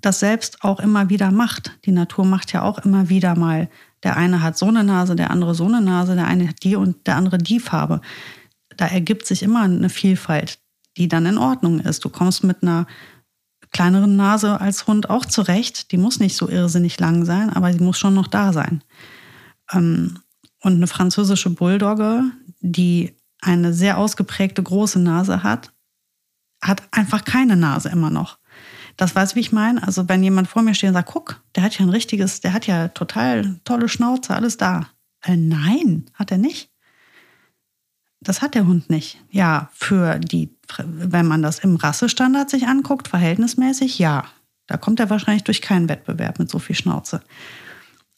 das 0.01 0.21
selbst 0.21 0.63
auch 0.63 0.81
immer 0.81 1.09
wieder 1.09 1.31
macht. 1.31 1.79
Die 1.85 1.93
Natur 1.93 2.25
macht 2.25 2.53
ja 2.53 2.63
auch 2.63 2.79
immer 2.79 3.09
wieder 3.09 3.37
mal. 3.37 3.69
Der 4.03 4.17
eine 4.17 4.43
hat 4.43 4.57
so 4.57 4.67
eine 4.67 4.85
Nase, 4.85 5.17
der 5.17 5.31
andere 5.31 5.55
so 5.55 5.67
eine 5.67 5.81
Nase, 5.81 6.15
der 6.15 6.27
eine 6.27 6.49
hat 6.49 6.63
die 6.63 6.77
und 6.77 7.07
der 7.07 7.17
andere 7.17 7.39
die 7.39 7.61
Farbe. 7.61 8.01
Da 8.77 8.87
ergibt 8.87 9.27
sich 9.27 9.43
immer 9.43 9.63
eine 9.63 9.89
Vielfalt, 9.89 10.61
die 10.97 11.09
dann 11.09 11.27
in 11.27 11.39
Ordnung 11.39 11.81
ist. 11.81 12.05
Du 12.05 12.09
kommst 12.11 12.45
mit 12.45 12.63
einer 12.63 12.87
kleineren 13.73 14.17
Nase 14.17 14.61
als 14.61 14.87
Hund 14.87 15.11
auch 15.11 15.25
zurecht. 15.25 15.91
Die 15.91 15.99
muss 15.99 16.21
nicht 16.21 16.37
so 16.37 16.49
irrsinnig 16.49 16.99
lang 17.01 17.25
sein, 17.25 17.51
aber 17.51 17.73
sie 17.73 17.81
muss 17.81 17.99
schon 17.99 18.15
noch 18.15 18.29
da 18.29 18.53
sein. 18.53 18.83
Ähm, 19.73 20.21
und 20.61 20.75
eine 20.75 20.87
französische 20.87 21.51
Bulldogge, 21.51 22.23
die 22.61 23.15
eine 23.41 23.73
sehr 23.73 23.99
ausgeprägte 23.99 24.63
große 24.63 24.99
Nase 24.99 25.43
hat, 25.43 25.73
hat 26.63 26.83
einfach 26.91 27.25
keine 27.25 27.57
Nase 27.57 27.89
immer 27.89 28.11
noch. 28.11 28.39
Das 28.97 29.15
weiß, 29.15 29.37
wie 29.37 29.41
ich 29.41 29.53
meine. 29.53 29.83
Also 29.83 30.09
wenn 30.09 30.23
jemand 30.23 30.49
vor 30.49 30.63
mir 30.63 30.75
steht 30.75 30.89
und 30.89 30.95
sagt, 30.95 31.11
guck, 31.11 31.41
der 31.55 31.63
hat 31.63 31.79
ja 31.79 31.87
ein 31.87 31.91
richtiges, 31.91 32.41
der 32.41 32.53
hat 32.53 32.67
ja 32.67 32.89
total 32.89 33.61
tolle 33.65 33.89
Schnauze, 33.89 34.35
alles 34.35 34.57
da. 34.57 34.89
Äh, 35.23 35.37
nein, 35.37 36.07
hat 36.15 36.33
er 36.33 36.39
nicht. 36.39 36.71
Das 38.21 38.43
hat 38.43 38.55
der 38.55 38.67
Hund 38.67 38.91
nicht. 38.91 39.23
Ja, 39.31 39.71
für 39.73 40.19
die, 40.19 40.57
wenn 40.79 41.27
man 41.27 41.43
das 41.43 41.61
im 41.61 41.77
Rassestandard 41.77 42.51
sich 42.51 42.67
anguckt, 42.67 43.09
verhältnismäßig, 43.09 43.99
ja. 43.99 44.25
Da 44.67 44.77
kommt 44.77 45.01
er 45.01 45.09
wahrscheinlich 45.09 45.45
durch 45.45 45.63
keinen 45.63 45.89
Wettbewerb 45.89 46.39
mit 46.39 46.51
so 46.51 46.59
viel 46.59 46.77
Schnauze. 46.77 47.23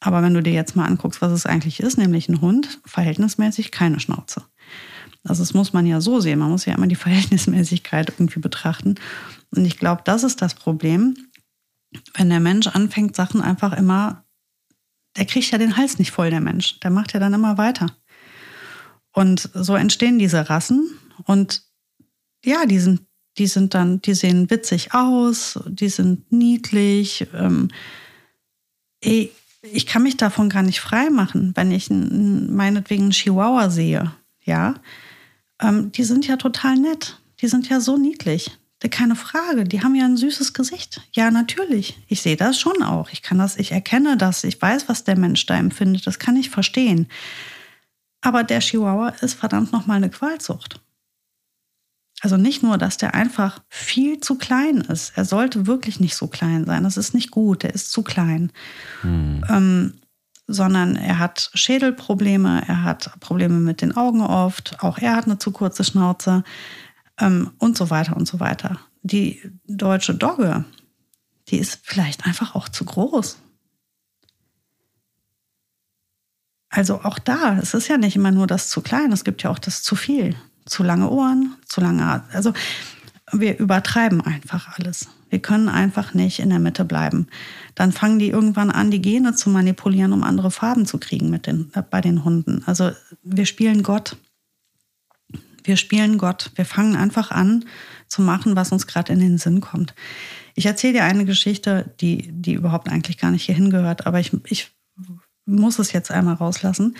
Aber 0.01 0.23
wenn 0.23 0.35
du 0.35 0.43
dir 0.43 0.55
jetzt 0.55 0.75
mal 0.75 0.87
anguckst, 0.87 1.21
was 1.21 1.31
es 1.31 1.47
eigentlich 1.47 1.81
ist, 1.81 1.99
nämlich 1.99 2.29
ein 2.29 2.41
Hund, 2.41 2.81
verhältnismäßig 2.87 3.71
keine 3.71 4.01
Schnauze. 4.01 4.43
Also 5.25 5.43
das 5.43 5.55
muss 5.55 5.73
man 5.73 5.87
ja 5.87 6.01
so 6.01 6.21
sehen. 6.21 6.39
Man 6.39 6.51
muss 6.51 6.65
ja 6.65 6.75
immer 6.75 6.87
die 6.87 6.95
Verhältnismäßigkeit 6.97 8.11
irgendwie 8.11 8.41
betrachten. 8.41 8.97
Und 9.55 9.65
ich 9.65 9.79
glaube, 9.79 10.03
das 10.05 10.25
ist 10.25 10.43
das 10.43 10.55
Problem, 10.55 11.17
wenn 12.15 12.31
der 12.31 12.41
Mensch 12.41 12.69
anfängt, 12.69 13.17
Sachen 13.17 13.41
einfach 13.41 13.73
immer, 13.73 14.25
der 15.17 15.27
kriegt 15.27 15.51
ja 15.51 15.59
den 15.59 15.77
Hals 15.77 15.99
nicht 15.99 16.13
voll, 16.13 16.31
der 16.31 16.41
Mensch. 16.41 16.79
Der 16.81 16.91
macht 16.91 17.13
ja 17.13 17.21
dann 17.21 17.35
immer 17.35 17.59
weiter. 17.59 17.87
Und 19.13 19.51
so 19.55 19.75
entstehen 19.75 20.19
diese 20.19 20.49
Rassen. 20.49 20.89
Und 21.25 21.65
ja, 22.45 22.65
die 22.67 22.79
sind, 22.79 23.03
die 23.39 23.49
sind 23.49 23.75
dann, 23.75 24.01
die 24.03 24.15
sehen 24.15 24.51
witzig 24.51 24.95
aus, 24.95 25.59
die 25.67 25.89
sind 25.89 26.31
niedlich. 26.31 27.27
Ähm, 27.35 27.69
ey, 29.01 29.33
ich 29.63 29.87
kann 29.87 30.05
mich 30.05 30.17
davon 30.17 30.49
gar 30.49 30.63
nicht 30.63 30.81
frei 30.81 31.11
machen, 31.11 31.53
wenn 31.55 31.71
ich 31.71 31.91
meinetwegen 31.91 33.05
einen 33.05 33.11
Chihuahua 33.13 33.69
sehe. 33.69 34.13
Ja, 34.45 34.75
ähm, 35.61 35.93
die 35.93 36.05
sind 36.05 36.27
ja 36.27 36.37
total 36.37 36.77
nett. 36.77 37.19
Die 37.41 37.49
sind 37.49 37.69
ja 37.69 37.81
so 37.81 37.97
niedlich. 37.97 38.57
Keine 38.91 39.15
Frage, 39.15 39.65
die 39.65 39.83
haben 39.83 39.95
ja 39.95 40.07
ein 40.07 40.17
süßes 40.17 40.55
Gesicht. 40.55 41.03
Ja, 41.13 41.31
natürlich. 41.31 41.99
Ich 42.09 42.23
sehe 42.23 42.37
das 42.37 42.59
schon 42.59 42.83
auch. 42.83 43.11
Ich 43.11 43.21
kann 43.21 43.37
das, 43.37 43.57
ich 43.57 43.73
erkenne 43.73 44.17
das. 44.17 44.43
Ich 44.43 44.61
weiß, 44.61 44.89
was 44.89 45.05
der 45.05 45.19
Mensch 45.19 45.45
da 45.45 45.57
empfindet. 45.57 46.07
Das 46.07 46.19
kann 46.19 46.37
ich 46.37 46.49
verstehen. 46.49 47.07
Aber 48.23 48.43
der 48.43 48.61
Chihuahua 48.61 49.11
ist 49.21 49.35
verdammt 49.35 49.73
nochmal 49.73 49.99
eine 49.99 50.09
Qualzucht. 50.09 50.81
Also 52.23 52.37
nicht 52.37 52.63
nur, 52.63 52.79
dass 52.79 52.97
der 52.97 53.15
einfach 53.15 53.63
viel 53.69 54.21
zu 54.21 54.37
klein 54.37 54.79
ist. 54.79 55.13
Er 55.17 55.25
sollte 55.25 55.67
wirklich 55.67 56.01
nicht 56.01 56.15
so 56.15 56.27
klein 56.27 56.65
sein. 56.65 56.85
Das 56.85 56.97
ist 56.97 57.15
nicht 57.15 57.31
gut. 57.31 57.65
Er 57.65 57.75
ist 57.75 57.93
zu 57.93 58.03
klein. 58.03 58.53
Hm. 59.03 59.45
Ähm, 59.49 60.00
sondern 60.53 60.97
er 60.97 61.19
hat 61.19 61.51
Schädelprobleme, 61.55 62.63
er 62.67 62.83
hat 62.83 63.19
Probleme 63.21 63.61
mit 63.61 63.81
den 63.83 63.97
Augen 63.97 64.21
oft, 64.21 64.83
auch 64.83 64.99
er 64.99 65.17
hat 65.17 65.27
eine 65.27 65.39
zu 65.39 65.51
kurze 65.51 65.85
Schnauze 65.85 66.45
ähm, 67.19 67.53
und 67.59 67.77
so 67.77 67.91
weiter 67.91 68.17
und 68.17 68.27
so 68.27 68.41
weiter. 68.41 68.81
Die 69.03 69.41
deutsche 69.67 70.15
Dogge, 70.15 70.65
die 71.49 71.59
ist 71.59 71.81
vielleicht 71.83 72.27
einfach 72.27 72.55
auch 72.55 72.69
zu 72.69 72.85
groß. 72.85 73.39
Also 76.69 77.01
auch 77.03 77.19
da, 77.19 77.59
es 77.59 77.75
ist 77.75 77.89
ja 77.89 77.97
nicht 77.97 78.17
immer 78.17 78.31
nur 78.31 78.47
das 78.47 78.71
zu 78.71 78.81
klein, 78.81 79.11
es 79.13 79.25
gibt 79.25 79.43
ja 79.43 79.51
auch 79.51 79.59
das 79.59 79.83
zu 79.83 79.97
viel. 79.97 80.37
Zu 80.67 80.83
lange 80.83 81.11
Ohren, 81.11 81.57
zu 81.67 81.81
lange, 81.81 82.23
also 82.33 82.53
wir 83.33 83.59
übertreiben 83.59 84.21
einfach 84.21 84.79
alles. 84.79 85.09
Wir 85.29 85.41
können 85.41 85.69
einfach 85.69 86.15
nicht 86.15 86.41
in 86.41 86.51
der 86.51 86.59
Mitte 86.59 86.85
bleiben. 86.85 87.29
Dann 87.75 87.93
fangen 87.93 88.19
die 88.19 88.29
irgendwann 88.29 88.71
an, 88.71 88.91
die 88.91 89.01
Gene 89.01 89.35
zu 89.35 89.51
manipulieren, 89.51 90.13
um 90.13 90.25
andere 90.25 90.51
Farben 90.51 90.87
zu 90.87 90.99
kriegen 90.99 91.31
mit 91.31 91.47
den, 91.47 91.71
äh, 91.75 91.83
bei 91.89 92.01
den 92.01 92.25
Hunden. 92.25 92.63
Also 92.67 92.91
wir 93.23 93.47
spielen 93.47 93.83
Gott. 93.83 94.17
Wir 95.63 95.77
spielen 95.77 96.19
Gott. 96.19 96.51
Wir 96.57 96.65
fangen 96.65 96.97
einfach 96.97 97.31
an 97.31 97.65
zu 98.09 98.23
machen, 98.23 98.57
was 98.57 98.73
uns 98.73 98.87
gerade 98.87 99.13
in 99.13 99.21
den 99.21 99.39
Sinn 99.39 99.61
kommt. 99.61 99.95
Ich 100.55 100.67
erzähle 100.67 100.95
dir 100.95 101.05
eine 101.05 101.25
Geschichte, 101.25 101.95
die, 102.01 102.29
die 102.33 102.55
überhaupt 102.55 102.89
eigentlich 102.89 103.19
gar 103.19 103.31
nicht 103.31 103.45
hier 103.45 103.55
hingehört, 103.55 104.07
aber 104.07 104.19
ich, 104.19 104.33
ich 104.45 104.73
muss 105.47 105.79
es 105.79 105.93
jetzt 105.93 106.11
einmal 106.11 106.35
rauslassen. 106.35 106.97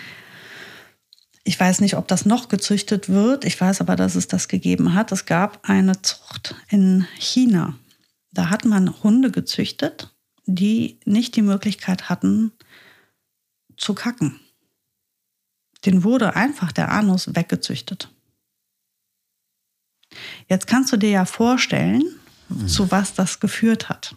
Ich 1.43 1.59
weiß 1.59 1.81
nicht, 1.81 1.95
ob 1.95 2.07
das 2.07 2.25
noch 2.25 2.49
gezüchtet 2.49 3.09
wird. 3.09 3.45
Ich 3.45 3.59
weiß 3.59 3.81
aber, 3.81 3.95
dass 3.95 4.15
es 4.15 4.27
das 4.27 4.47
gegeben 4.47 4.93
hat. 4.93 5.11
Es 5.11 5.25
gab 5.25 5.67
eine 5.67 6.01
Zucht 6.01 6.55
in 6.69 7.07
China. 7.17 7.75
Da 8.31 8.49
hat 8.49 8.63
man 8.63 9.03
Hunde 9.03 9.31
gezüchtet, 9.31 10.13
die 10.45 10.99
nicht 11.05 11.35
die 11.35 11.41
Möglichkeit 11.41 12.09
hatten 12.09 12.51
zu 13.75 13.95
kacken. 13.95 14.39
Den 15.85 16.03
wurde 16.03 16.35
einfach 16.35 16.71
der 16.71 16.91
Anus 16.91 17.35
weggezüchtet. 17.35 18.09
Jetzt 20.47 20.67
kannst 20.67 20.91
du 20.93 20.97
dir 20.97 21.09
ja 21.09 21.25
vorstellen, 21.25 22.03
mhm. 22.49 22.67
zu 22.67 22.91
was 22.91 23.13
das 23.13 23.39
geführt 23.39 23.89
hat. 23.89 24.15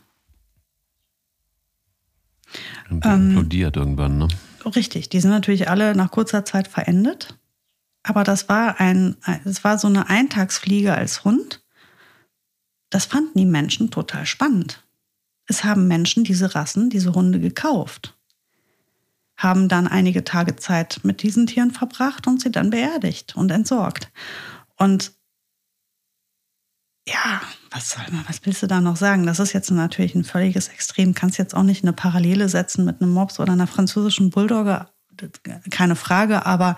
Und 2.90 3.04
ähm, 3.06 3.30
implodiert 3.30 3.76
irgendwann, 3.76 4.18
ne? 4.18 4.28
Richtig, 4.64 5.08
die 5.08 5.20
sind 5.20 5.30
natürlich 5.30 5.68
alle 5.68 5.94
nach 5.94 6.10
kurzer 6.10 6.44
Zeit 6.44 6.68
verendet. 6.68 7.38
Aber 8.02 8.24
das 8.24 8.48
war 8.48 8.80
ein, 8.80 9.16
es 9.44 9.64
war 9.64 9.78
so 9.78 9.88
eine 9.88 10.08
Eintagsfliege 10.08 10.94
als 10.94 11.24
Hund. 11.24 11.62
Das 12.90 13.06
fanden 13.06 13.38
die 13.38 13.46
Menschen 13.46 13.90
total 13.90 14.26
spannend. 14.26 14.84
Es 15.46 15.64
haben 15.64 15.88
Menschen 15.88 16.24
diese 16.24 16.54
Rassen, 16.54 16.90
diese 16.90 17.14
Hunde 17.14 17.40
gekauft, 17.40 18.16
haben 19.36 19.68
dann 19.68 19.86
einige 19.86 20.24
Tage 20.24 20.56
Zeit 20.56 21.00
mit 21.02 21.22
diesen 21.22 21.46
Tieren 21.46 21.70
verbracht 21.70 22.26
und 22.26 22.40
sie 22.40 22.50
dann 22.50 22.70
beerdigt 22.70 23.36
und 23.36 23.50
entsorgt. 23.50 24.10
Und 24.76 25.12
ja, 27.06 27.42
was 27.70 27.90
soll 27.90 28.04
man, 28.10 28.24
was 28.28 28.40
willst 28.44 28.62
du 28.62 28.66
da 28.66 28.80
noch 28.80 28.96
sagen? 28.96 29.26
Das 29.26 29.38
ist 29.38 29.52
jetzt 29.52 29.70
natürlich 29.70 30.14
ein 30.14 30.24
völliges 30.24 30.68
Extrem. 30.68 31.14
Kannst 31.14 31.38
jetzt 31.38 31.54
auch 31.54 31.62
nicht 31.62 31.84
eine 31.84 31.92
Parallele 31.92 32.48
setzen 32.48 32.84
mit 32.84 33.02
einem 33.02 33.12
Mops 33.12 33.38
oder 33.40 33.52
einer 33.52 33.66
französischen 33.66 34.30
Bulldogge, 34.30 34.86
keine 35.70 35.96
Frage, 35.96 36.46
aber 36.46 36.76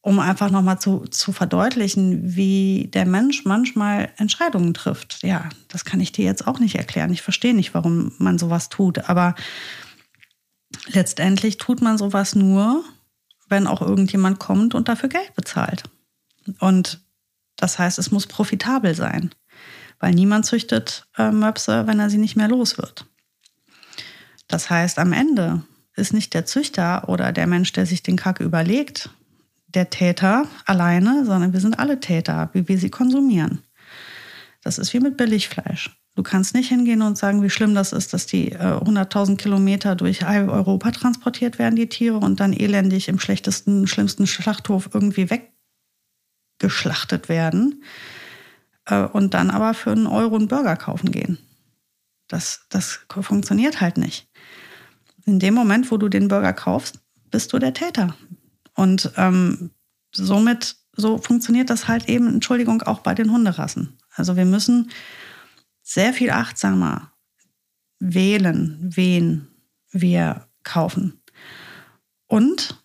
um 0.00 0.18
einfach 0.18 0.50
nochmal 0.50 0.78
zu, 0.78 1.00
zu 1.10 1.32
verdeutlichen, 1.32 2.36
wie 2.36 2.90
der 2.92 3.06
Mensch 3.06 3.44
manchmal 3.44 4.10
Entscheidungen 4.18 4.74
trifft. 4.74 5.22
Ja, 5.22 5.48
das 5.68 5.84
kann 5.84 6.00
ich 6.00 6.12
dir 6.12 6.26
jetzt 6.26 6.46
auch 6.46 6.58
nicht 6.58 6.76
erklären. 6.76 7.12
Ich 7.12 7.22
verstehe 7.22 7.54
nicht, 7.54 7.74
warum 7.74 8.12
man 8.18 8.38
sowas 8.38 8.68
tut, 8.68 9.08
aber 9.08 9.34
letztendlich 10.88 11.56
tut 11.56 11.80
man 11.80 11.98
sowas 11.98 12.34
nur, 12.34 12.84
wenn 13.48 13.66
auch 13.66 13.80
irgendjemand 13.80 14.38
kommt 14.38 14.74
und 14.74 14.88
dafür 14.88 15.08
Geld 15.08 15.34
bezahlt. 15.34 15.84
Und 16.60 17.03
das 17.56 17.78
heißt, 17.78 17.98
es 17.98 18.10
muss 18.10 18.26
profitabel 18.26 18.94
sein, 18.94 19.30
weil 20.00 20.12
niemand 20.12 20.46
züchtet 20.46 21.06
äh, 21.16 21.30
Möpse, 21.30 21.86
wenn 21.86 22.00
er 22.00 22.10
sie 22.10 22.18
nicht 22.18 22.36
mehr 22.36 22.48
los 22.48 22.78
wird. 22.78 23.06
Das 24.48 24.70
heißt, 24.70 24.98
am 24.98 25.12
Ende 25.12 25.62
ist 25.96 26.12
nicht 26.12 26.34
der 26.34 26.46
Züchter 26.46 27.08
oder 27.08 27.32
der 27.32 27.46
Mensch, 27.46 27.72
der 27.72 27.86
sich 27.86 28.02
den 28.02 28.16
Kack 28.16 28.40
überlegt, 28.40 29.10
der 29.68 29.90
Täter 29.90 30.46
alleine, 30.66 31.24
sondern 31.24 31.52
wir 31.52 31.60
sind 31.60 31.78
alle 31.78 32.00
Täter, 32.00 32.50
wie 32.52 32.68
wir 32.68 32.78
sie 32.78 32.90
konsumieren. 32.90 33.62
Das 34.62 34.78
ist 34.78 34.92
wie 34.92 35.00
mit 35.00 35.16
Billigfleisch. 35.16 35.96
Du 36.16 36.22
kannst 36.22 36.54
nicht 36.54 36.68
hingehen 36.68 37.02
und 37.02 37.18
sagen, 37.18 37.42
wie 37.42 37.50
schlimm 37.50 37.74
das 37.74 37.92
ist, 37.92 38.12
dass 38.12 38.26
die 38.26 38.52
äh, 38.52 38.56
100.000 38.56 39.36
Kilometer 39.36 39.96
durch 39.96 40.24
Europa 40.24 40.92
transportiert 40.92 41.58
werden, 41.58 41.74
die 41.74 41.88
Tiere, 41.88 42.18
und 42.18 42.38
dann 42.38 42.52
elendig 42.52 43.08
im 43.08 43.18
schlechtesten, 43.18 43.88
schlimmsten 43.88 44.26
Schlachthof 44.26 44.90
irgendwie 44.94 45.28
weggeschlachtet 46.64 47.28
werden 47.28 47.84
äh, 48.86 49.04
und 49.04 49.34
dann 49.34 49.50
aber 49.50 49.74
für 49.74 49.92
einen 49.92 50.06
Euro 50.06 50.36
einen 50.36 50.48
Burger 50.48 50.76
kaufen 50.76 51.10
gehen. 51.10 51.38
Das, 52.28 52.66
das 52.70 53.00
funktioniert 53.08 53.80
halt 53.80 53.98
nicht. 53.98 54.28
In 55.26 55.38
dem 55.38 55.54
Moment, 55.54 55.90
wo 55.90 55.96
du 55.96 56.08
den 56.08 56.28
Burger 56.28 56.52
kaufst, 56.52 57.00
bist 57.30 57.52
du 57.52 57.58
der 57.58 57.74
Täter. 57.74 58.16
Und 58.74 59.12
ähm, 59.16 59.70
somit, 60.12 60.76
so 60.96 61.18
funktioniert 61.18 61.70
das 61.70 61.86
halt 61.86 62.08
eben, 62.08 62.28
Entschuldigung, 62.28 62.82
auch 62.82 63.00
bei 63.00 63.14
den 63.14 63.30
Hunderassen. 63.30 63.98
Also 64.14 64.36
wir 64.36 64.46
müssen 64.46 64.90
sehr 65.82 66.14
viel 66.14 66.30
achtsamer 66.30 67.12
wählen, 67.98 68.78
wen 68.94 69.48
wir 69.90 70.48
kaufen. 70.62 71.20
Und 72.26 72.82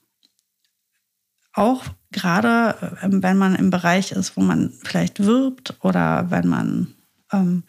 auch 1.54 1.86
gerade, 2.12 2.98
ähm, 3.02 3.24
wenn 3.24 3.38
man 3.38 3.56
im 3.56 3.70
Bereich 3.70 4.12
ist, 4.12 4.36
wo 4.38 4.42
man 4.42 4.72
vielleicht 4.84 5.24
wirbt 5.24 5.76
oder 5.82 6.30
wenn 6.30 6.48
man 6.48 6.88
ähm, 7.32 7.64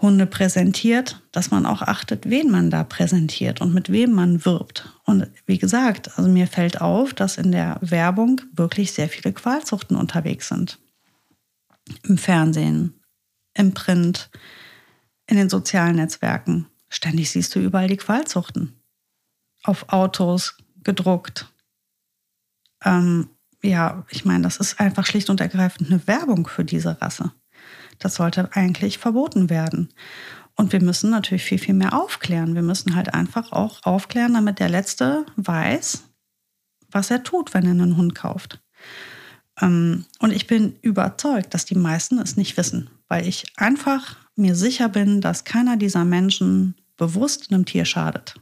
Hunde 0.00 0.26
präsentiert, 0.26 1.22
dass 1.32 1.50
man 1.50 1.64
auch 1.64 1.80
achtet, 1.80 2.28
wen 2.28 2.50
man 2.50 2.70
da 2.70 2.84
präsentiert 2.84 3.62
und 3.62 3.72
mit 3.72 3.90
wem 3.90 4.12
man 4.12 4.44
wirbt. 4.44 4.90
Und 5.04 5.26
wie 5.46 5.56
gesagt, 5.56 6.18
also 6.18 6.28
mir 6.28 6.46
fällt 6.46 6.80
auf, 6.82 7.14
dass 7.14 7.38
in 7.38 7.50
der 7.50 7.78
Werbung 7.80 8.42
wirklich 8.52 8.92
sehr 8.92 9.08
viele 9.08 9.32
Qualzuchten 9.32 9.96
unterwegs 9.96 10.48
sind. 10.48 10.78
Im 12.02 12.18
Fernsehen, 12.18 13.00
im 13.54 13.72
Print, 13.72 14.28
in 15.26 15.38
den 15.38 15.48
sozialen 15.48 15.96
Netzwerken. 15.96 16.66
Ständig 16.88 17.30
siehst 17.30 17.54
du 17.54 17.60
überall 17.60 17.88
die 17.88 17.96
Qualzuchten. 17.96 18.74
Auf 19.62 19.88
Autos, 19.88 20.58
gedruckt. 20.84 21.46
Ähm, 22.86 23.28
ja, 23.62 24.04
ich 24.10 24.24
meine, 24.24 24.44
das 24.44 24.56
ist 24.58 24.80
einfach 24.80 25.04
schlicht 25.04 25.28
und 25.28 25.40
ergreifend 25.40 25.90
eine 25.90 26.06
Werbung 26.06 26.46
für 26.46 26.64
diese 26.64 27.02
Rasse. 27.02 27.32
Das 27.98 28.14
sollte 28.14 28.50
eigentlich 28.54 28.98
verboten 28.98 29.50
werden. 29.50 29.92
Und 30.54 30.72
wir 30.72 30.80
müssen 30.80 31.10
natürlich 31.10 31.42
viel, 31.42 31.58
viel 31.58 31.74
mehr 31.74 31.92
aufklären. 31.92 32.54
Wir 32.54 32.62
müssen 32.62 32.94
halt 32.94 33.12
einfach 33.12 33.52
auch 33.52 33.82
aufklären, 33.82 34.34
damit 34.34 34.60
der 34.60 34.68
Letzte 34.68 35.26
weiß, 35.36 36.04
was 36.90 37.10
er 37.10 37.24
tut, 37.24 37.52
wenn 37.52 37.64
er 37.64 37.72
einen 37.72 37.96
Hund 37.96 38.14
kauft. 38.14 38.62
Ähm, 39.60 40.06
und 40.20 40.32
ich 40.32 40.46
bin 40.46 40.76
überzeugt, 40.80 41.52
dass 41.52 41.64
die 41.64 41.74
meisten 41.74 42.18
es 42.18 42.36
nicht 42.36 42.56
wissen, 42.56 42.88
weil 43.08 43.26
ich 43.26 43.44
einfach 43.56 44.16
mir 44.36 44.54
sicher 44.54 44.88
bin, 44.88 45.20
dass 45.20 45.44
keiner 45.44 45.76
dieser 45.76 46.04
Menschen 46.04 46.76
bewusst 46.96 47.50
einem 47.50 47.64
Tier 47.64 47.84
schadet 47.84 48.36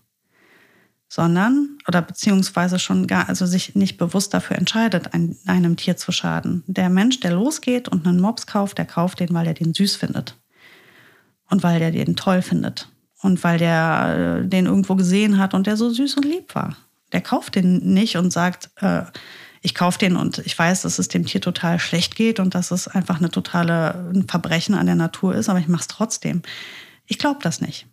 sondern 1.15 1.79
oder 1.87 2.03
beziehungsweise 2.03 2.81
schon 2.81 3.07
gar, 3.07 3.29
also 3.29 3.47
sich 3.47 3.77
nicht 3.77 3.99
bewusst 3.99 4.35
dafür 4.35 4.59
entscheidet, 4.59 5.15
ein, 5.15 5.37
einem 5.47 5.77
Tier 5.77 5.97
zu 5.97 6.11
schaden. 6.11 6.65
Der 6.67 6.91
Mensch, 6.91 7.21
der 7.21 7.31
losgeht 7.31 7.87
und 7.87 8.05
einen 8.05 8.19
Mops 8.19 8.49
kauft, 8.49 8.79
der 8.79 8.85
kauft 8.85 9.21
den, 9.21 9.33
weil 9.33 9.47
er 9.47 9.55
den 9.55 9.75
süß 9.75 9.95
findet 9.95 10.37
und 11.49 11.63
weil 11.63 11.81
er 11.81 11.93
den 11.93 12.17
toll 12.17 12.43
findet 12.43 12.89
und 13.23 13.45
weil 13.45 13.59
der 13.59 14.41
äh, 14.43 14.49
den 14.49 14.67
irgendwo 14.67 14.97
gesehen 14.97 15.39
hat 15.39 15.55
und 15.55 15.69
der 15.69 15.77
so 15.77 15.89
süß 15.89 16.17
und 16.17 16.25
lieb 16.25 16.53
war. 16.57 16.77
Der 17.13 17.21
kauft 17.21 17.55
den 17.55 17.95
nicht 17.95 18.17
und 18.17 18.33
sagt, 18.33 18.71
äh, 18.81 19.03
ich 19.63 19.77
kaufe 19.77 20.01
den 20.01 20.17
und 20.17 20.39
ich 20.39 20.59
weiß, 20.59 20.83
dass 20.83 20.99
es 20.99 21.07
dem 21.07 21.27
Tier 21.27 21.41
total 21.41 21.79
schlecht 21.79 22.17
geht 22.17 22.41
und 22.41 22.57
dass 22.57 22.73
es 22.73 22.89
einfach 22.89 23.19
eine 23.19 23.31
totale 23.31 24.11
ein 24.13 24.27
Verbrechen 24.27 24.75
an 24.75 24.87
der 24.87 24.97
Natur 24.97 25.37
ist, 25.37 25.49
aber 25.49 25.61
ich 25.61 25.69
mache 25.69 25.83
es 25.83 25.87
trotzdem. 25.87 26.43
Ich 27.07 27.19
glaube 27.19 27.39
das 27.41 27.61
nicht. 27.61 27.87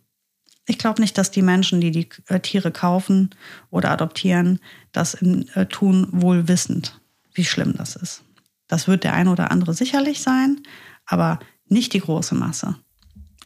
Ich 0.72 0.78
glaube 0.78 1.02
nicht, 1.02 1.18
dass 1.18 1.32
die 1.32 1.42
Menschen, 1.42 1.82
die 1.82 1.92
die 1.92 2.08
äh, 2.28 2.40
Tiere 2.40 2.72
kaufen 2.72 3.32
oder 3.72 3.92
adoptieren, 3.92 4.62
das 4.94 5.16
äh, 5.16 5.66
tun, 5.66 6.08
wohl 6.14 6.48
wissend, 6.48 6.98
wie 7.34 7.44
schlimm 7.44 7.76
das 7.76 7.98
ist. 7.98 8.24
Das 8.70 8.88
wird 8.88 9.04
der 9.04 9.14
eine 9.14 9.32
oder 9.32 9.52
andere 9.52 9.74
sicherlich 9.74 10.22
sein, 10.22 10.62
aber 11.06 11.40
nicht 11.68 11.92
die 11.92 12.00
große 12.00 12.36
Masse. 12.36 12.78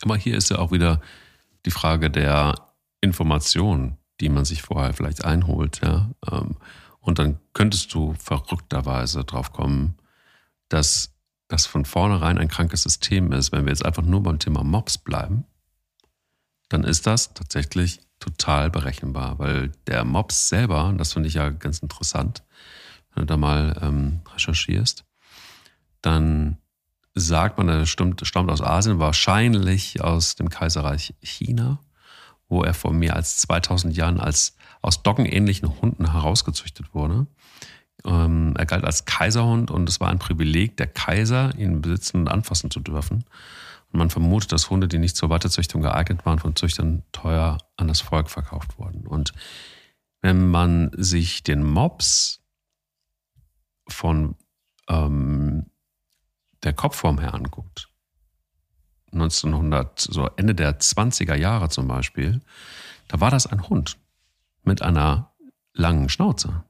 Aber 0.03 0.17
hier 0.17 0.37
ist 0.37 0.51
ja 0.51 0.59
auch 0.59 0.71
wieder 0.71 1.01
die 1.65 1.71
Frage 1.71 2.11
der 2.11 2.53
Information, 3.01 3.97
die 4.21 4.29
man 4.29 4.45
sich 4.45 4.61
vorher 4.61 4.93
vielleicht 4.93 5.25
einholt. 5.25 5.81
Ja? 5.83 6.11
Ähm, 6.31 6.57
und 6.99 7.17
dann 7.17 7.39
könntest 7.53 7.91
du 7.95 8.13
verrückterweise 8.19 9.23
drauf 9.23 9.51
kommen, 9.51 9.95
dass 10.69 11.15
das 11.47 11.65
von 11.65 11.85
vornherein 11.85 12.37
ein 12.37 12.49
krankes 12.49 12.83
System 12.83 13.31
ist, 13.31 13.51
wenn 13.51 13.65
wir 13.65 13.71
jetzt 13.71 13.83
einfach 13.83 14.03
nur 14.03 14.21
beim 14.21 14.37
Thema 14.37 14.63
Mobs 14.63 14.99
bleiben 14.99 15.45
dann 16.69 16.83
ist 16.83 17.07
das 17.07 17.33
tatsächlich 17.33 18.01
total 18.19 18.69
berechenbar, 18.69 19.39
weil 19.39 19.71
der 19.87 20.03
Mops 20.03 20.49
selber, 20.49 20.85
und 20.85 20.97
das 20.97 21.13
finde 21.13 21.27
ich 21.27 21.35
ja 21.35 21.49
ganz 21.49 21.79
interessant, 21.79 22.43
wenn 23.13 23.21
du 23.21 23.27
da 23.27 23.37
mal 23.37 23.79
ähm, 23.81 24.21
recherchierst, 24.33 25.05
dann 26.01 26.57
sagt 27.13 27.57
man, 27.57 27.69
er 27.69 27.85
stammt, 27.85 28.25
stammt 28.25 28.51
aus 28.51 28.61
Asien, 28.61 28.99
wahrscheinlich 28.99 30.01
aus 30.01 30.35
dem 30.35 30.49
Kaiserreich 30.49 31.15
China, 31.21 31.79
wo 32.49 32.63
er 32.63 32.73
vor 32.73 32.93
mehr 32.93 33.15
als 33.15 33.37
2000 33.39 33.95
Jahren 33.95 34.19
als 34.19 34.55
aus 34.81 35.01
doggenähnlichen 35.01 35.81
Hunden 35.81 36.11
herausgezüchtet 36.11 36.93
wurde. 36.93 37.25
Ähm, 38.05 38.53
er 38.57 38.65
galt 38.65 38.83
als 38.83 39.05
Kaiserhund 39.05 39.71
und 39.71 39.89
es 39.89 39.99
war 39.99 40.09
ein 40.09 40.19
Privileg 40.19 40.77
der 40.77 40.87
Kaiser, 40.87 41.55
ihn 41.57 41.81
besitzen 41.81 42.17
und 42.17 42.27
anfassen 42.27 42.69
zu 42.69 42.79
dürfen. 42.81 43.23
Man 43.95 44.09
vermutet, 44.09 44.51
dass 44.51 44.69
Hunde, 44.69 44.89
die 44.89 44.97
nicht 44.97 45.15
zur 45.15 45.29
Weiterzüchtung 45.29 45.81
geeignet 45.81 46.25
waren, 46.25 46.39
von 46.39 46.55
Züchtern 46.55 47.03
teuer 47.13 47.57
an 47.77 47.87
das 47.87 48.01
Volk 48.01 48.29
verkauft 48.29 48.77
wurden. 48.77 49.07
Und 49.07 49.31
wenn 50.21 50.49
man 50.49 50.91
sich 50.97 51.43
den 51.43 51.63
Mops 51.63 52.41
von 53.87 54.35
ähm, 54.89 55.67
der 56.63 56.73
Kopfform 56.73 57.19
her 57.19 57.33
anguckt, 57.33 57.89
1900, 59.13 59.97
so 59.97 60.27
Ende 60.35 60.55
der 60.55 60.77
20er 60.77 61.35
Jahre 61.35 61.69
zum 61.69 61.87
Beispiel, 61.87 62.41
da 63.07 63.21
war 63.21 63.31
das 63.31 63.47
ein 63.47 63.69
Hund 63.69 63.97
mit 64.63 64.81
einer 64.81 65.31
langen 65.73 66.09
Schnauze. 66.09 66.65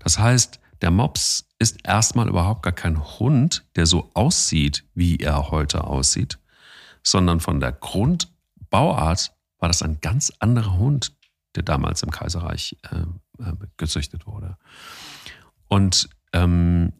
Das 0.00 0.18
heißt, 0.18 0.58
der 0.82 0.90
Mops 0.90 1.48
ist 1.60 1.86
erstmal 1.86 2.28
überhaupt 2.28 2.62
gar 2.62 2.72
kein 2.72 2.98
Hund, 3.20 3.64
der 3.76 3.86
so 3.86 4.10
aussieht, 4.14 4.84
wie 4.94 5.18
er 5.18 5.50
heute 5.50 5.84
aussieht, 5.84 6.39
sondern 7.02 7.40
von 7.40 7.60
der 7.60 7.72
Grundbauart 7.72 9.32
war 9.58 9.68
das 9.68 9.82
ein 9.82 10.00
ganz 10.00 10.32
anderer 10.38 10.78
Hund, 10.78 11.12
der 11.54 11.62
damals 11.62 12.02
im 12.02 12.10
Kaiserreich 12.10 12.76
äh, 12.90 13.42
äh, 13.42 13.54
gezüchtet 13.76 14.26
wurde. 14.26 14.56
Und 15.68 16.08
ähm, 16.32 16.92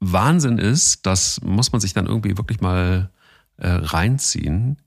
Wahnsinn 0.00 0.58
ist, 0.58 1.06
das 1.06 1.40
muss 1.42 1.72
man 1.72 1.80
sich 1.80 1.92
dann 1.92 2.06
irgendwie 2.06 2.38
wirklich 2.38 2.60
mal 2.60 3.10
äh, 3.58 3.68
reinziehen. 3.68 4.78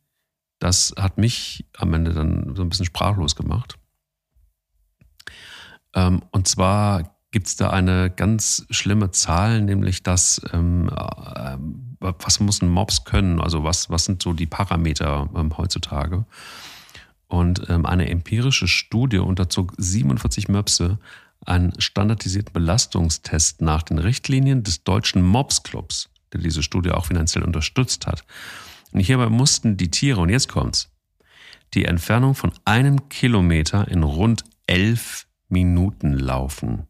Das 0.60 0.94
hat 0.98 1.18
mich 1.18 1.66
am 1.78 1.94
Ende 1.94 2.14
dann 2.14 2.56
so 2.56 2.64
ein 2.64 2.70
bisschen 2.70 2.86
sprachlos 2.86 3.36
gemacht. 3.36 3.78
Ähm, 5.94 6.24
und 6.32 6.48
zwar 6.48 7.18
gibt 7.32 7.48
es 7.48 7.56
da 7.56 7.70
eine 7.70 8.10
ganz 8.10 8.66
schlimme 8.70 9.12
Zahl, 9.12 9.62
nämlich 9.62 10.04
dass, 10.04 10.42
ähm, 10.54 10.90
äh, 10.90 11.58
was 12.04 12.40
muss 12.40 12.62
ein 12.62 12.70
Mops 12.70 13.06
können? 13.06 13.40
Also 13.40 13.64
was, 13.64 13.90
was 13.90 14.06
sind 14.06 14.22
so 14.22 14.34
die 14.34 14.46
Parameter 14.46 15.30
ähm, 15.36 15.58
heutzutage? 15.58 16.26
Und 17.28 17.68
ähm, 17.70 17.86
eine 17.86 18.10
empirische 18.10 18.68
Studie 18.68 19.18
unterzog 19.18 19.74
47 19.78 20.50
Möpse 20.50 21.00
einen 21.46 21.80
standardisierten 21.80 22.54
Belastungstest 22.54 23.62
nach 23.62 23.84
den 23.84 23.98
Richtlinien 23.98 24.64
des 24.64 24.84
deutschen 24.84 25.22
Mops 25.22 25.64
Clubs, 25.64 26.10
der 26.32 26.42
diese 26.42 26.64
Studie 26.64 26.92
auch 26.92 27.06
finanziell 27.06 27.44
unterstützt 27.44 28.08
hat. 28.08 28.24
Und 28.92 29.00
hierbei 29.00 29.30
mussten 29.30 29.78
die 29.78 29.90
Tiere, 29.90 30.22
und 30.22 30.30
jetzt 30.30 30.48
kommt's, 30.48 30.90
die 31.74 31.86
Entfernung 31.86 32.36
von 32.36 32.54
einem 32.66 33.10
Kilometer 33.10 33.88
in 33.88 34.04
rund 34.04 34.44
elf 34.68 35.26
Minuten 35.50 36.14
laufen. 36.14 36.88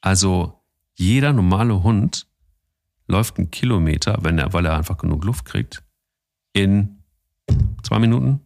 Also 0.00 0.62
jeder 0.94 1.32
normale 1.32 1.82
Hund 1.82 2.27
läuft 3.08 3.38
einen 3.38 3.50
Kilometer, 3.50 4.18
wenn 4.22 4.38
er, 4.38 4.52
weil 4.52 4.66
er 4.66 4.76
einfach 4.76 4.98
genug 4.98 5.24
Luft 5.24 5.44
kriegt, 5.44 5.82
in 6.52 7.02
zwei 7.82 7.98
Minuten. 7.98 8.40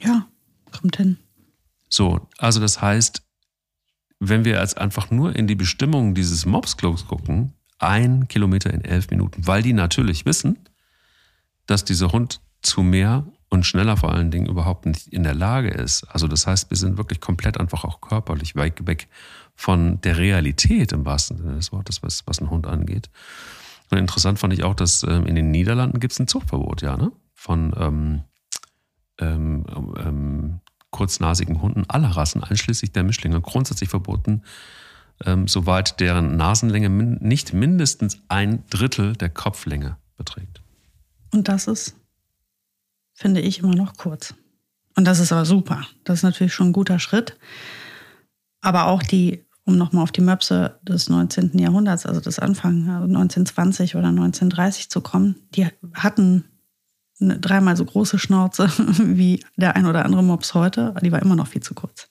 Ja, 0.00 0.28
kommt 0.70 0.96
hin. 0.96 1.18
So, 1.88 2.28
also 2.38 2.60
das 2.60 2.80
heißt, 2.80 3.22
wenn 4.20 4.44
wir 4.44 4.60
jetzt 4.60 4.78
einfach 4.78 5.10
nur 5.10 5.34
in 5.34 5.46
die 5.46 5.54
Bestimmungen 5.54 6.14
dieses 6.14 6.46
Mobsklos 6.46 7.06
gucken, 7.06 7.54
ein 7.78 8.28
Kilometer 8.28 8.72
in 8.72 8.84
elf 8.84 9.10
Minuten, 9.10 9.46
weil 9.46 9.62
die 9.62 9.72
natürlich 9.72 10.24
wissen, 10.26 10.58
dass 11.66 11.84
dieser 11.84 12.12
Hund 12.12 12.40
zu 12.62 12.82
mehr 12.82 13.26
und 13.48 13.64
schneller 13.64 13.96
vor 13.96 14.12
allen 14.12 14.30
Dingen 14.30 14.46
überhaupt 14.46 14.86
nicht 14.86 15.08
in 15.08 15.22
der 15.22 15.34
Lage 15.34 15.68
ist. 15.68 16.04
Also 16.04 16.28
das 16.28 16.46
heißt, 16.46 16.70
wir 16.70 16.76
sind 16.76 16.98
wirklich 16.98 17.20
komplett 17.20 17.58
einfach 17.58 17.84
auch 17.84 18.00
körperlich 18.00 18.56
weit 18.56 18.86
weg 18.86 19.08
von 19.54 20.00
der 20.00 20.18
Realität 20.18 20.92
im 20.92 21.04
wahrsten 21.04 21.38
Sinne 21.38 21.54
des 21.56 21.72
Wortes, 21.72 22.02
was, 22.02 22.26
was 22.26 22.40
ein 22.40 22.50
Hund 22.50 22.66
angeht. 22.66 23.10
Und 23.90 23.98
interessant 23.98 24.38
fand 24.38 24.52
ich 24.52 24.64
auch, 24.64 24.74
dass 24.74 25.02
ähm, 25.04 25.26
in 25.26 25.34
den 25.34 25.50
Niederlanden 25.50 26.00
gibt 26.00 26.12
es 26.12 26.20
ein 26.20 26.28
Zuchtverbot, 26.28 26.82
ja, 26.82 26.96
ne? 26.96 27.12
Von 27.34 27.74
ähm, 27.78 28.22
ähm, 29.18 29.64
ähm, 29.98 30.60
kurznasigen 30.90 31.60
Hunden 31.60 31.84
aller 31.88 32.08
Rassen, 32.08 32.42
einschließlich 32.42 32.92
der 32.92 33.02
Mischlinge, 33.02 33.40
grundsätzlich 33.40 33.90
verboten, 33.90 34.42
ähm, 35.24 35.48
soweit 35.48 36.00
deren 36.00 36.36
Nasenlänge 36.36 36.88
min 36.88 37.18
nicht 37.20 37.52
mindestens 37.52 38.20
ein 38.28 38.64
Drittel 38.70 39.14
der 39.14 39.28
Kopflänge 39.28 39.96
beträgt. 40.16 40.62
Und 41.32 41.48
das 41.48 41.66
ist, 41.66 41.96
finde 43.12 43.40
ich, 43.40 43.58
immer 43.58 43.74
noch 43.74 43.96
kurz. 43.96 44.34
Und 44.96 45.04
das 45.04 45.18
ist 45.18 45.32
aber 45.32 45.44
super. 45.44 45.86
Das 46.04 46.20
ist 46.20 46.22
natürlich 46.22 46.54
schon 46.54 46.68
ein 46.68 46.72
guter 46.72 46.98
Schritt. 46.98 47.36
Aber 48.60 48.86
auch 48.86 49.02
die, 49.02 49.43
um 49.64 49.76
nochmal 49.76 50.02
auf 50.02 50.12
die 50.12 50.20
Möpse 50.20 50.78
des 50.82 51.08
19. 51.08 51.58
Jahrhunderts, 51.58 52.06
also 52.06 52.20
des 52.20 52.38
Anfang 52.38 52.88
1920 52.88 53.96
oder 53.96 54.08
1930 54.08 54.90
zu 54.90 55.00
kommen, 55.00 55.36
die 55.54 55.66
hatten 55.94 56.44
eine 57.20 57.38
dreimal 57.38 57.76
so 57.76 57.84
große 57.84 58.18
Schnauze 58.18 58.68
wie 58.98 59.44
der 59.56 59.76
ein 59.76 59.86
oder 59.86 60.04
andere 60.04 60.22
Mops 60.22 60.54
heute. 60.54 60.94
Die 61.02 61.12
war 61.12 61.22
immer 61.22 61.36
noch 61.36 61.46
viel 61.46 61.62
zu 61.62 61.74
kurz. 61.74 62.08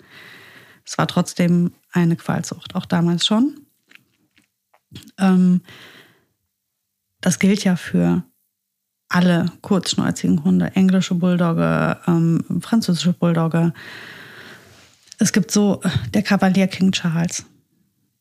Es 0.86 0.98
war 0.98 1.08
trotzdem 1.08 1.74
eine 1.92 2.16
Qualzucht, 2.16 2.76
auch 2.76 2.86
damals 2.86 3.26
schon. 3.26 3.60
Ähm, 5.18 5.62
das 7.22 7.40
gilt 7.40 7.64
ja 7.64 7.76
für 7.76 8.24
alle 9.10 9.46
kurzschnäuzigen 9.62 10.44
Hunde, 10.44 10.76
englische 10.76 11.16
Bulldogge, 11.16 11.98
ähm, 12.08 12.44
französische 12.62 13.14
Bulldogge. 13.14 13.74
Es 15.20 15.32
gibt 15.32 15.52
so 15.52 15.82
der 16.14 16.24
Kavalier 16.24 16.68
King 16.68 16.92
Charles, 16.92 17.46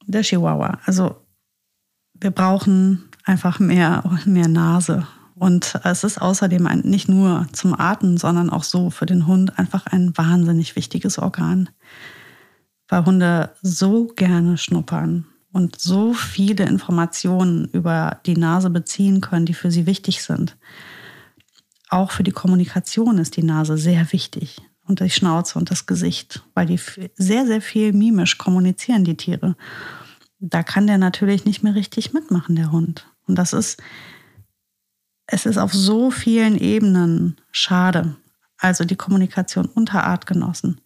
der 0.07 0.23
Chihuahua. 0.23 0.79
Also 0.85 1.17
wir 2.15 2.31
brauchen 2.31 3.09
einfach 3.25 3.59
mehr, 3.59 4.03
mehr 4.25 4.49
Nase. 4.49 5.07
Und 5.35 5.81
es 5.85 6.05
ist 6.05 6.21
außerdem 6.21 6.67
ein, 6.67 6.81
nicht 6.81 7.09
nur 7.09 7.47
zum 7.53 7.79
Atmen, 7.79 8.17
sondern 8.17 8.51
auch 8.51 8.63
so 8.63 8.91
für 8.91 9.07
den 9.07 9.27
Hund 9.27 9.59
einfach 9.59 9.87
ein 9.87 10.17
wahnsinnig 10.17 10.77
wichtiges 10.77 11.19
Organ. 11.19 11.71
Weil 12.89 13.05
Hunde 13.07 13.51
so 13.63 14.07
gerne 14.07 14.59
schnuppern 14.59 15.27
und 15.53 15.81
so 15.81 16.13
viele 16.13 16.65
Informationen 16.67 17.65
über 17.67 18.21
die 18.27 18.37
Nase 18.37 18.71
beziehen 18.71 19.21
können, 19.21 19.47
die 19.47 19.55
für 19.55 19.71
sie 19.71 19.87
wichtig 19.87 20.23
sind. 20.23 20.57
Auch 21.89 22.11
für 22.11 22.23
die 22.23 22.33
Kommunikation 22.33 23.19
ist 23.19 23.37
die 23.37 23.43
Nase 23.43 23.77
sehr 23.77 24.13
wichtig 24.13 24.63
und 24.87 25.01
die 25.01 25.11
Schnauze 25.11 25.59
und 25.59 25.71
das 25.71 25.87
Gesicht, 25.87 26.43
weil 26.55 26.67
die 26.67 26.81
sehr, 27.15 27.47
sehr 27.47 27.61
viel 27.61 27.93
mimisch 27.93 28.39
kommunizieren, 28.39 29.05
die 29.05 29.17
Tiere. 29.17 29.57
Da 30.39 30.63
kann 30.63 30.87
der 30.87 30.99
natürlich 30.99 31.45
nicht 31.45 31.63
mehr 31.63 31.75
richtig 31.75 32.13
mitmachen, 32.13 32.57
der 32.57 32.73
Hund. 32.73 33.07
Und 33.27 33.37
das 33.37 33.53
ist, 33.53 33.81
es 35.27 35.47
ist 35.47 35.59
auf 35.59 35.73
so 35.73 36.11
vielen 36.11 36.59
Ebenen 36.59 37.41
schade. 37.53 38.17
Also 38.59 38.85
die 38.85 38.97
Kommunikation 38.97 39.67
unter 39.67 40.05
Artgenossen, 40.05 40.81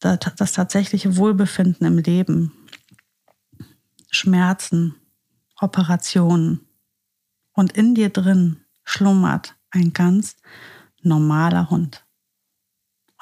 das 0.00 0.52
tatsächliche 0.52 1.16
Wohlbefinden 1.16 1.86
im 1.86 1.98
Leben, 1.98 2.52
Schmerzen, 4.10 4.94
Operationen. 5.60 6.60
Und 7.52 7.72
in 7.72 7.94
dir 7.94 8.10
drin 8.10 8.58
schlummert 8.84 9.56
ein 9.70 9.92
ganz 9.92 10.36
normaler 11.02 11.70
Hund. 11.70 12.04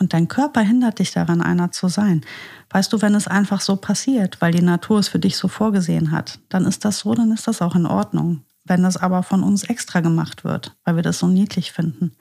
Und 0.01 0.15
dein 0.15 0.29
Körper 0.29 0.63
hindert 0.63 0.99
dich 0.99 1.13
daran, 1.13 1.43
einer 1.43 1.73
zu 1.73 1.89
sein. 1.89 2.23
Weißt 2.71 2.91
du, 2.93 3.03
wenn 3.03 3.15
es 3.15 3.29
einfach 3.29 3.61
so 3.61 3.77
passiert, 3.77 4.41
weil 4.41 4.51
die 4.51 4.63
Natur 4.63 4.99
es 4.99 5.09
für 5.09 5.19
dich 5.19 5.37
so 5.37 5.47
vorgesehen 5.47 6.11
hat, 6.11 6.41
dann 6.49 6.65
ist 6.65 6.87
das 6.87 7.01
so, 7.01 7.15
dann 7.15 7.31
ist 7.33 7.47
das 7.47 7.61
auch 7.61 7.77
in 7.77 7.85
Ordnung. 7.85 8.43
Wenn 8.65 8.83
das 8.83 8.97
aber 8.97 9.23
von 9.23 9.43
uns 9.43 9.63
extra 9.65 10.01
gemacht 10.01 10.43
wird, 10.43 10.75
weil 10.85 10.97
wir 10.97 11.03
das 11.03 11.19
so 11.19 11.27
niedlich 11.27 11.73
finden, 11.73 12.13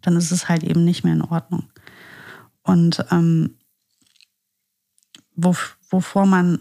dann 0.00 0.16
ist 0.16 0.30
es 0.30 0.48
halt 0.48 0.64
eben 0.64 0.84
nicht 0.84 1.04
mehr 1.04 1.12
in 1.12 1.22
Ordnung. 1.22 1.64
Und 2.62 3.04
ähm, 3.10 3.56
wo, 5.34 5.54
wovor 5.90 6.24
man 6.24 6.60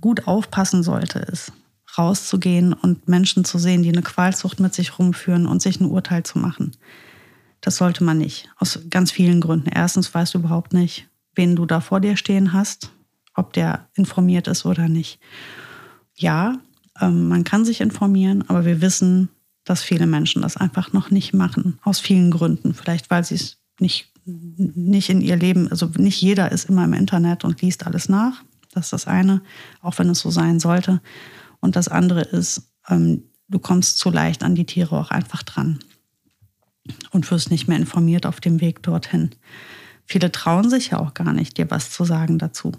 gut 0.00 0.28
aufpassen 0.28 0.84
sollte, 0.84 1.18
ist 1.18 1.52
rauszugehen 1.98 2.72
und 2.72 3.08
Menschen 3.08 3.44
zu 3.44 3.58
sehen, 3.58 3.82
die 3.82 3.90
eine 3.90 4.02
Qualzucht 4.02 4.60
mit 4.60 4.74
sich 4.74 4.98
rumführen 4.98 5.46
und 5.46 5.60
sich 5.60 5.80
ein 5.80 5.90
Urteil 5.90 6.22
zu 6.22 6.38
machen. 6.38 6.72
Das 7.62 7.76
sollte 7.76 8.04
man 8.04 8.18
nicht. 8.18 8.50
Aus 8.58 8.80
ganz 8.90 9.10
vielen 9.12 9.40
Gründen. 9.40 9.70
Erstens 9.70 10.12
weißt 10.12 10.34
du 10.34 10.38
überhaupt 10.38 10.74
nicht, 10.74 11.08
wen 11.34 11.56
du 11.56 11.64
da 11.64 11.80
vor 11.80 12.00
dir 12.00 12.16
stehen 12.16 12.52
hast, 12.52 12.90
ob 13.34 13.54
der 13.54 13.88
informiert 13.94 14.48
ist 14.48 14.66
oder 14.66 14.88
nicht. 14.88 15.20
Ja, 16.16 16.58
ähm, 17.00 17.28
man 17.28 17.44
kann 17.44 17.64
sich 17.64 17.80
informieren, 17.80 18.44
aber 18.48 18.66
wir 18.66 18.82
wissen, 18.82 19.30
dass 19.64 19.82
viele 19.82 20.08
Menschen 20.08 20.42
das 20.42 20.56
einfach 20.56 20.92
noch 20.92 21.10
nicht 21.10 21.32
machen. 21.34 21.78
Aus 21.82 22.00
vielen 22.00 22.32
Gründen. 22.32 22.74
Vielleicht, 22.74 23.10
weil 23.10 23.24
sie 23.24 23.36
es 23.36 23.58
nicht, 23.78 24.12
nicht 24.24 25.08
in 25.08 25.20
ihr 25.20 25.36
Leben, 25.36 25.68
also 25.68 25.86
nicht 25.96 26.20
jeder 26.20 26.50
ist 26.50 26.68
immer 26.68 26.84
im 26.84 26.94
Internet 26.94 27.44
und 27.44 27.62
liest 27.62 27.86
alles 27.86 28.08
nach. 28.08 28.42
Das 28.72 28.86
ist 28.86 28.92
das 28.92 29.06
eine, 29.06 29.40
auch 29.80 29.98
wenn 30.00 30.10
es 30.10 30.18
so 30.18 30.30
sein 30.30 30.58
sollte. 30.58 31.00
Und 31.60 31.76
das 31.76 31.86
andere 31.86 32.22
ist, 32.22 32.72
ähm, 32.88 33.22
du 33.46 33.60
kommst 33.60 33.98
zu 33.98 34.10
leicht 34.10 34.42
an 34.42 34.56
die 34.56 34.66
Tiere 34.66 34.98
auch 34.98 35.12
einfach 35.12 35.44
dran 35.44 35.78
und 37.10 37.30
wirst 37.30 37.50
nicht 37.50 37.68
mehr 37.68 37.78
informiert 37.78 38.26
auf 38.26 38.40
dem 38.40 38.60
Weg 38.60 38.82
dorthin. 38.82 39.30
Viele 40.06 40.32
trauen 40.32 40.68
sich 40.68 40.90
ja 40.90 40.98
auch 40.98 41.14
gar 41.14 41.32
nicht, 41.32 41.56
dir 41.58 41.70
was 41.70 41.90
zu 41.90 42.04
sagen 42.04 42.38
dazu. 42.38 42.72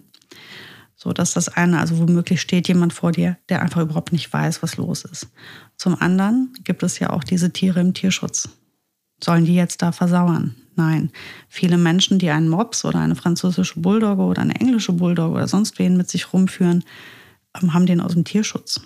So, 0.96 1.12
das 1.14 1.30
ist 1.30 1.36
das 1.36 1.50
eine. 1.50 1.80
Also 1.80 1.98
womöglich 1.98 2.42
steht 2.42 2.68
jemand 2.68 2.94
vor 2.94 3.12
dir, 3.12 3.38
der 3.50 3.62
einfach 3.62 3.82
überhaupt 3.82 4.14
nicht 4.14 4.32
weiß, 4.32 4.64
was 4.64 4.78
los 4.78 5.04
ist. 5.04 5.28
Zum 5.78 6.00
anderen 6.00 6.54
gibt 6.64 6.84
es 6.84 7.00
ja 7.00 7.10
auch 7.10 7.24
diese 7.24 7.52
Tiere 7.52 7.82
im 7.82 7.94
Tierschutz. 7.94 8.50
Sollen 9.22 9.46
die 9.46 9.56
jetzt 9.56 9.82
da 9.82 9.92
versauern? 9.92 10.56
Nein. 10.76 11.12
Viele 11.50 11.78
Menschen, 11.78 12.20
die 12.20 12.30
einen 12.30 12.50
Mops 12.50 12.84
oder 12.86 13.00
eine 13.00 13.16
französische 13.16 13.80
Bulldogge 13.80 14.24
oder 14.24 14.42
eine 14.42 14.56
englische 14.56 14.94
Bulldogge 14.94 15.36
oder 15.36 15.48
sonst 15.48 15.78
wen 15.80 15.98
mit 15.98 16.10
sich 16.10 16.34
rumführen, 16.34 16.84
ähm, 17.62 17.74
haben 17.74 17.86
den 17.86 18.02
aus 18.02 18.14
dem 18.14 18.24
Tierschutz 18.24 18.82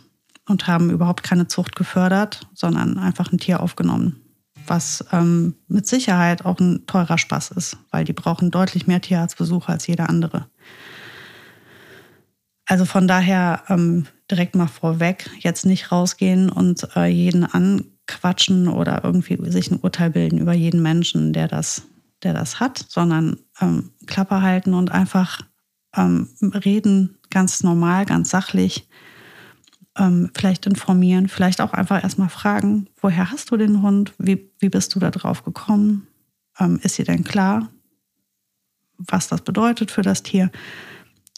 und 0.46 0.68
haben 0.68 0.90
überhaupt 0.90 1.24
keine 1.24 1.48
Zucht 1.48 1.76
gefördert, 1.76 2.48
sondern 2.54 2.98
einfach 2.98 3.32
ein 3.32 3.38
Tier 3.38 3.62
aufgenommen 3.62 4.22
was 4.70 5.06
ähm, 5.12 5.56
mit 5.68 5.88
Sicherheit 5.88 6.46
auch 6.46 6.60
ein 6.60 6.86
teurer 6.86 7.18
Spaß 7.18 7.52
ist, 7.52 7.78
weil 7.92 8.06
die 8.06 8.14
brauchen 8.14 8.52
deutlich 8.52 8.88
mehr 8.88 9.02
Tierarztbesuche 9.02 9.72
als 9.72 9.88
jeder 9.88 10.10
andere. 10.10 10.48
Also 12.66 12.86
von 12.86 13.08
daher 13.08 13.64
ähm, 13.70 14.08
direkt 14.30 14.56
mal 14.56 14.68
vorweg, 14.68 15.30
jetzt 15.40 15.66
nicht 15.66 15.92
rausgehen 15.92 16.50
und 16.50 16.88
äh, 16.96 17.06
jeden 17.06 17.46
anquatschen 17.46 18.68
oder 18.68 19.04
irgendwie 19.04 19.38
sich 19.50 19.72
ein 19.72 19.80
Urteil 19.80 20.10
bilden 20.10 20.38
über 20.38 20.54
jeden 20.54 20.82
Menschen, 20.82 21.32
der 21.32 21.48
das, 21.48 21.84
der 22.24 22.34
das 22.34 22.60
hat, 22.60 22.86
sondern 22.90 23.38
ähm, 23.62 23.92
Klappe 24.06 24.42
halten 24.42 24.74
und 24.74 24.92
einfach 24.92 25.42
ähm, 25.96 26.30
reden, 26.42 27.18
ganz 27.30 27.64
normal, 27.64 28.06
ganz 28.06 28.30
sachlich 28.30 28.88
ähm, 29.98 30.30
vielleicht 30.36 30.66
informieren, 30.66 31.28
vielleicht 31.28 31.62
auch 31.62 31.74
einfach 31.74 32.04
erstmal 32.04 32.30
fragen, 32.30 32.88
woher 33.02 33.32
hast 33.32 33.52
du 33.52 33.58
den 33.58 33.82
Hund? 33.82 34.14
Wie, 34.18 34.52
wie 34.60 34.70
bist 34.70 34.96
du 34.96 35.00
da 35.00 35.12
drauf 35.12 35.44
gekommen? 35.44 36.08
Ähm, 36.60 36.80
ist 36.84 36.98
dir 36.98 37.06
denn 37.06 37.24
klar, 37.24 37.70
was 38.98 39.28
das 39.28 39.42
bedeutet 39.42 39.92
für 39.92 40.02
das 40.02 40.24
Tier? 40.24 40.52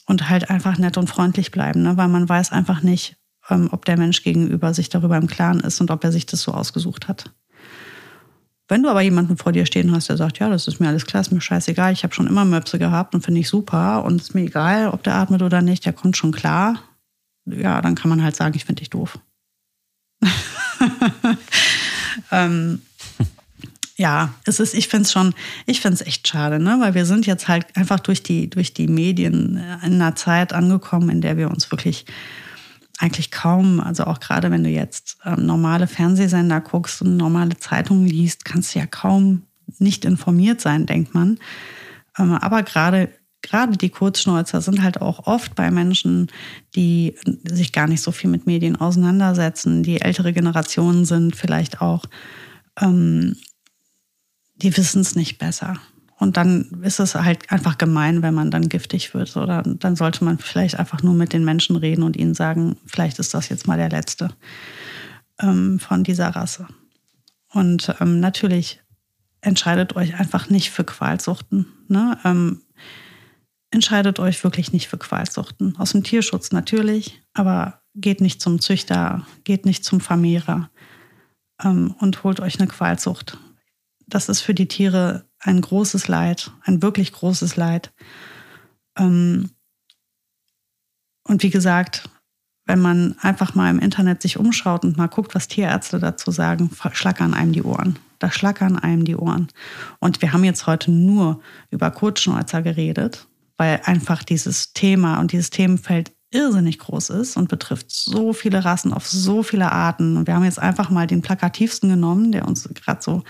Und 0.05 0.29
halt 0.29 0.49
einfach 0.49 0.77
nett 0.77 0.97
und 0.97 1.09
freundlich 1.09 1.51
bleiben, 1.51 1.83
ne? 1.83 1.97
weil 1.97 2.07
man 2.07 2.27
weiß 2.27 2.51
einfach 2.51 2.81
nicht, 2.81 3.17
ähm, 3.49 3.69
ob 3.71 3.85
der 3.85 3.97
Mensch 3.97 4.23
gegenüber 4.23 4.73
sich 4.73 4.89
darüber 4.89 5.17
im 5.17 5.27
Klaren 5.27 5.59
ist 5.59 5.79
und 5.81 5.91
ob 5.91 6.03
er 6.03 6.11
sich 6.11 6.25
das 6.25 6.41
so 6.41 6.53
ausgesucht 6.53 7.07
hat. 7.07 7.31
Wenn 8.67 8.83
du 8.83 8.89
aber 8.89 9.01
jemanden 9.01 9.37
vor 9.37 9.51
dir 9.51 9.65
stehen 9.65 9.91
hast, 9.91 10.09
der 10.09 10.17
sagt, 10.17 10.39
ja, 10.39 10.49
das 10.49 10.67
ist 10.67 10.79
mir 10.79 10.87
alles 10.87 11.05
klar, 11.05 11.21
ist 11.21 11.31
mir 11.31 11.41
scheißegal, 11.41 11.91
ich 11.91 12.03
habe 12.03 12.13
schon 12.13 12.27
immer 12.27 12.45
Möpse 12.45 12.77
gehabt 12.77 13.15
und 13.15 13.23
finde 13.23 13.41
ich 13.41 13.49
super 13.49 14.03
und 14.03 14.21
ist 14.21 14.35
mir 14.35 14.41
egal, 14.41 14.89
ob 14.89 15.03
der 15.03 15.15
atmet 15.15 15.41
oder 15.41 15.61
nicht, 15.61 15.85
der 15.85 15.93
kommt 15.93 16.17
schon 16.17 16.31
klar, 16.31 16.79
ja, 17.55 17.81
dann 17.81 17.95
kann 17.95 18.09
man 18.09 18.23
halt 18.23 18.35
sagen, 18.35 18.55
ich 18.55 18.65
finde 18.65 18.81
dich 18.81 18.89
doof. 18.89 19.19
ähm, 22.31 22.81
ja, 23.95 24.33
es 24.45 24.59
ist, 24.59 24.73
ich 24.73 24.87
finde 24.87 25.03
es 25.03 25.11
schon, 25.11 25.33
ich 25.65 25.81
finde 25.81 25.95
es 25.95 26.01
echt 26.01 26.27
schade, 26.27 26.59
ne? 26.59 26.77
weil 26.79 26.93
wir 26.93 27.05
sind 27.05 27.25
jetzt 27.25 27.47
halt 27.47 27.75
einfach 27.75 27.99
durch 27.99 28.23
die, 28.23 28.49
durch 28.49 28.73
die 28.73 28.87
Medien 28.87 29.57
in 29.83 29.93
einer 29.93 30.15
Zeit 30.15 30.53
angekommen, 30.53 31.09
in 31.09 31.21
der 31.21 31.35
wir 31.35 31.49
uns 31.49 31.69
wirklich 31.69 32.05
eigentlich 32.97 33.31
kaum, 33.31 33.79
also 33.79 34.05
auch 34.05 34.19
gerade 34.19 34.51
wenn 34.51 34.63
du 34.63 34.69
jetzt 34.69 35.17
ähm, 35.25 35.45
normale 35.45 35.87
Fernsehsender 35.87 36.61
guckst 36.61 37.01
und 37.01 37.17
normale 37.17 37.57
Zeitungen 37.57 38.05
liest, 38.05 38.45
kannst 38.45 38.73
du 38.73 38.79
ja 38.79 38.85
kaum 38.85 39.43
nicht 39.79 40.05
informiert 40.05 40.61
sein, 40.61 40.85
denkt 40.85 41.13
man. 41.13 41.39
Ähm, 42.17 42.33
aber 42.33 42.63
gerade 42.63 43.09
gerade 43.41 43.77
die 43.77 43.89
Kurzschnäuzer 43.89 44.61
sind 44.61 44.83
halt 44.83 45.01
auch 45.01 45.25
oft 45.27 45.55
bei 45.55 45.71
Menschen, 45.71 46.27
die 46.75 47.15
sich 47.43 47.71
gar 47.71 47.87
nicht 47.87 48.01
so 48.01 48.11
viel 48.11 48.29
mit 48.29 48.45
Medien 48.45 48.75
auseinandersetzen, 48.75 49.83
die 49.83 50.01
ältere 50.01 50.33
Generationen 50.33 51.05
sind 51.05 51.35
vielleicht 51.35 51.81
auch, 51.81 52.05
ähm, 52.79 53.35
die 54.55 54.75
wissen 54.75 55.01
es 55.01 55.15
nicht 55.15 55.37
besser. 55.37 55.77
Und 56.17 56.35
dann 56.35 56.81
ist 56.83 56.99
es 56.99 57.15
halt 57.15 57.49
einfach 57.49 57.77
gemein, 57.77 58.21
wenn 58.21 58.33
man 58.33 58.51
dann 58.51 58.67
giftig 58.67 59.13
wird. 59.13 59.37
Oder 59.37 59.63
dann 59.63 59.95
sollte 59.95 60.25
man 60.25 60.37
vielleicht 60.37 60.77
einfach 60.77 61.01
nur 61.01 61.13
mit 61.13 61.31
den 61.31 61.45
Menschen 61.45 61.77
reden 61.77 62.03
und 62.03 62.17
ihnen 62.17 62.33
sagen, 62.33 62.75
vielleicht 62.85 63.19
ist 63.19 63.33
das 63.33 63.47
jetzt 63.47 63.67
mal 63.67 63.77
der 63.77 63.89
letzte 63.89 64.29
ähm, 65.39 65.79
von 65.79 66.03
dieser 66.03 66.27
Rasse. 66.27 66.67
Und 67.53 67.95
ähm, 68.01 68.19
natürlich 68.19 68.81
entscheidet 69.39 69.95
euch 69.95 70.19
einfach 70.19 70.49
nicht 70.49 70.71
für 70.71 70.83
Qualsuchten. 70.83 71.67
Ne? 71.87 72.17
Ähm, 72.25 72.61
entscheidet 73.71 74.19
euch 74.19 74.43
wirklich 74.43 74.73
nicht 74.73 74.87
für 74.87 74.97
Qualsuchten. 74.97 75.75
Aus 75.77 75.91
dem 75.91 76.03
Tierschutz 76.03 76.51
natürlich, 76.51 77.21
aber 77.33 77.81
geht 77.95 78.21
nicht 78.21 78.41
zum 78.41 78.59
Züchter, 78.59 79.25
geht 79.43 79.65
nicht 79.65 79.83
zum 79.83 79.99
Vermehrer 79.99 80.69
ähm, 81.63 81.95
und 81.99 82.23
holt 82.23 82.39
euch 82.39 82.59
eine 82.59 82.67
Qualzucht. 82.67 83.37
Das 84.07 84.29
ist 84.29 84.41
für 84.41 84.53
die 84.53 84.67
Tiere 84.67 85.25
ein 85.39 85.61
großes 85.61 86.07
Leid, 86.07 86.51
ein 86.63 86.81
wirklich 86.81 87.11
großes 87.13 87.55
Leid. 87.55 87.93
Ähm, 88.97 89.51
und 91.23 91.43
wie 91.43 91.51
gesagt, 91.51 92.09
wenn 92.65 92.81
man 92.81 93.15
einfach 93.19 93.55
mal 93.55 93.69
im 93.69 93.79
Internet 93.79 94.21
sich 94.21 94.37
umschaut 94.37 94.83
und 94.83 94.97
mal 94.97 95.07
guckt, 95.07 95.35
was 95.35 95.47
Tierärzte 95.47 95.99
dazu 95.99 96.31
sagen, 96.31 96.69
schlackern 96.91 97.33
einem 97.33 97.51
die 97.51 97.63
Ohren. 97.63 97.97
Da 98.19 98.31
schlackern 98.31 98.77
einem 98.77 99.05
die 99.05 99.15
Ohren. 99.15 99.47
Und 99.99 100.21
wir 100.21 100.33
haben 100.33 100.43
jetzt 100.43 100.67
heute 100.67 100.91
nur 100.91 101.41
über 101.71 101.89
Kurzschnäuzer 101.89 102.61
geredet, 102.61 103.28
weil 103.59 103.81
einfach 103.83 104.23
dieses 104.23 104.71
Thema 104.71 105.19
und 105.19 105.33
dieses 105.33 105.49
Themenfeld 105.49 106.13
irrsinnig 106.31 106.79
groß 106.79 107.09
ist 107.09 107.35
und 107.35 107.49
betrifft 107.49 107.91
so 107.91 108.31
viele 108.31 108.63
Rassen 108.63 108.93
auf 108.93 109.05
so 109.05 109.43
viele 109.43 109.73
Arten. 109.73 110.15
Und 110.15 110.27
wir 110.27 110.35
haben 110.35 110.45
jetzt 110.45 110.59
einfach 110.59 110.89
mal 110.89 111.07
den 111.07 111.21
plakativsten 111.21 111.89
genommen, 111.89 112.31
der 112.31 112.47
uns 112.47 112.69
gerade 112.73 113.01
so 113.01 113.23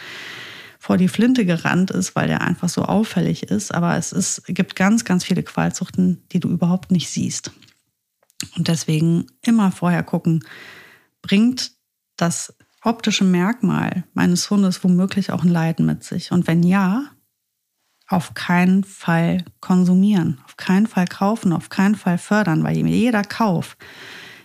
vor 0.77 0.97
die 0.97 1.07
Flinte 1.07 1.45
gerannt 1.45 1.89
ist, 1.89 2.15
weil 2.15 2.27
der 2.27 2.41
einfach 2.41 2.69
so 2.69 2.83
auffällig 2.83 3.43
ist. 3.43 3.73
Aber 3.73 3.97
es 3.97 4.11
ist, 4.11 4.43
gibt 4.45 4.75
ganz, 4.75 5.03
ganz 5.03 5.23
viele 5.23 5.41
Qualzuchten, 5.41 6.21
die 6.31 6.39
du 6.39 6.49
überhaupt 6.49 6.91
nicht 6.91 7.09
siehst. 7.09 7.51
Und 8.55 8.67
deswegen 8.67 9.25
immer 9.41 9.71
vorher 9.71 10.03
gucken, 10.03 10.43
bringt 11.23 11.71
das 12.17 12.53
optische 12.83 13.23
Merkmal 13.23 14.03
meines 14.13 14.47
Hundes 14.51 14.83
womöglich 14.83 15.31
auch 15.31 15.43
ein 15.43 15.49
Leiden 15.49 15.87
mit 15.87 16.03
sich? 16.03 16.31
Und 16.31 16.45
wenn 16.45 16.61
ja, 16.61 17.09
auf 18.09 18.33
keinen 18.33 18.83
Fall 18.83 19.45
konsumieren, 19.61 20.41
auf 20.45 20.57
keinen 20.57 20.87
Fall 20.87 21.05
kaufen, 21.07 21.53
auf 21.53 21.69
keinen 21.69 21.95
Fall 21.95 22.17
fördern, 22.17 22.63
weil 22.63 22.75
jeder 22.75 23.23
Kauf, 23.23 23.77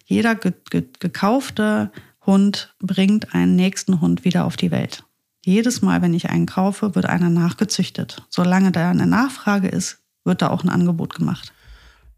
jeder 0.05 0.35
ge 0.35 0.53
ge 0.71 0.85
gekaufte 1.01 1.91
Hund 2.27 2.75
bringt 2.79 3.35
einen 3.35 3.57
nächsten 3.57 4.01
Hund 4.01 4.25
wieder 4.25 4.45
auf 4.45 4.57
die 4.57 4.71
Welt. 4.71 5.05
Jedes 5.45 5.83
Mal, 5.83 6.03
wenn 6.03 6.15
ich 6.15 6.31
einen 6.31 6.47
kaufe, 6.47 6.95
wird 6.95 7.07
einer 7.07 7.31
nachgezüchtet. 7.31 8.23
Solange 8.31 8.71
da 8.71 8.91
eine 8.91 9.07
Nachfrage 9.07 9.69
ist, 9.69 9.99
wird 10.25 10.43
da 10.43 10.49
auch 10.51 10.63
ein 10.63 10.71
Angebot 10.71 11.15
gemacht. 11.15 11.53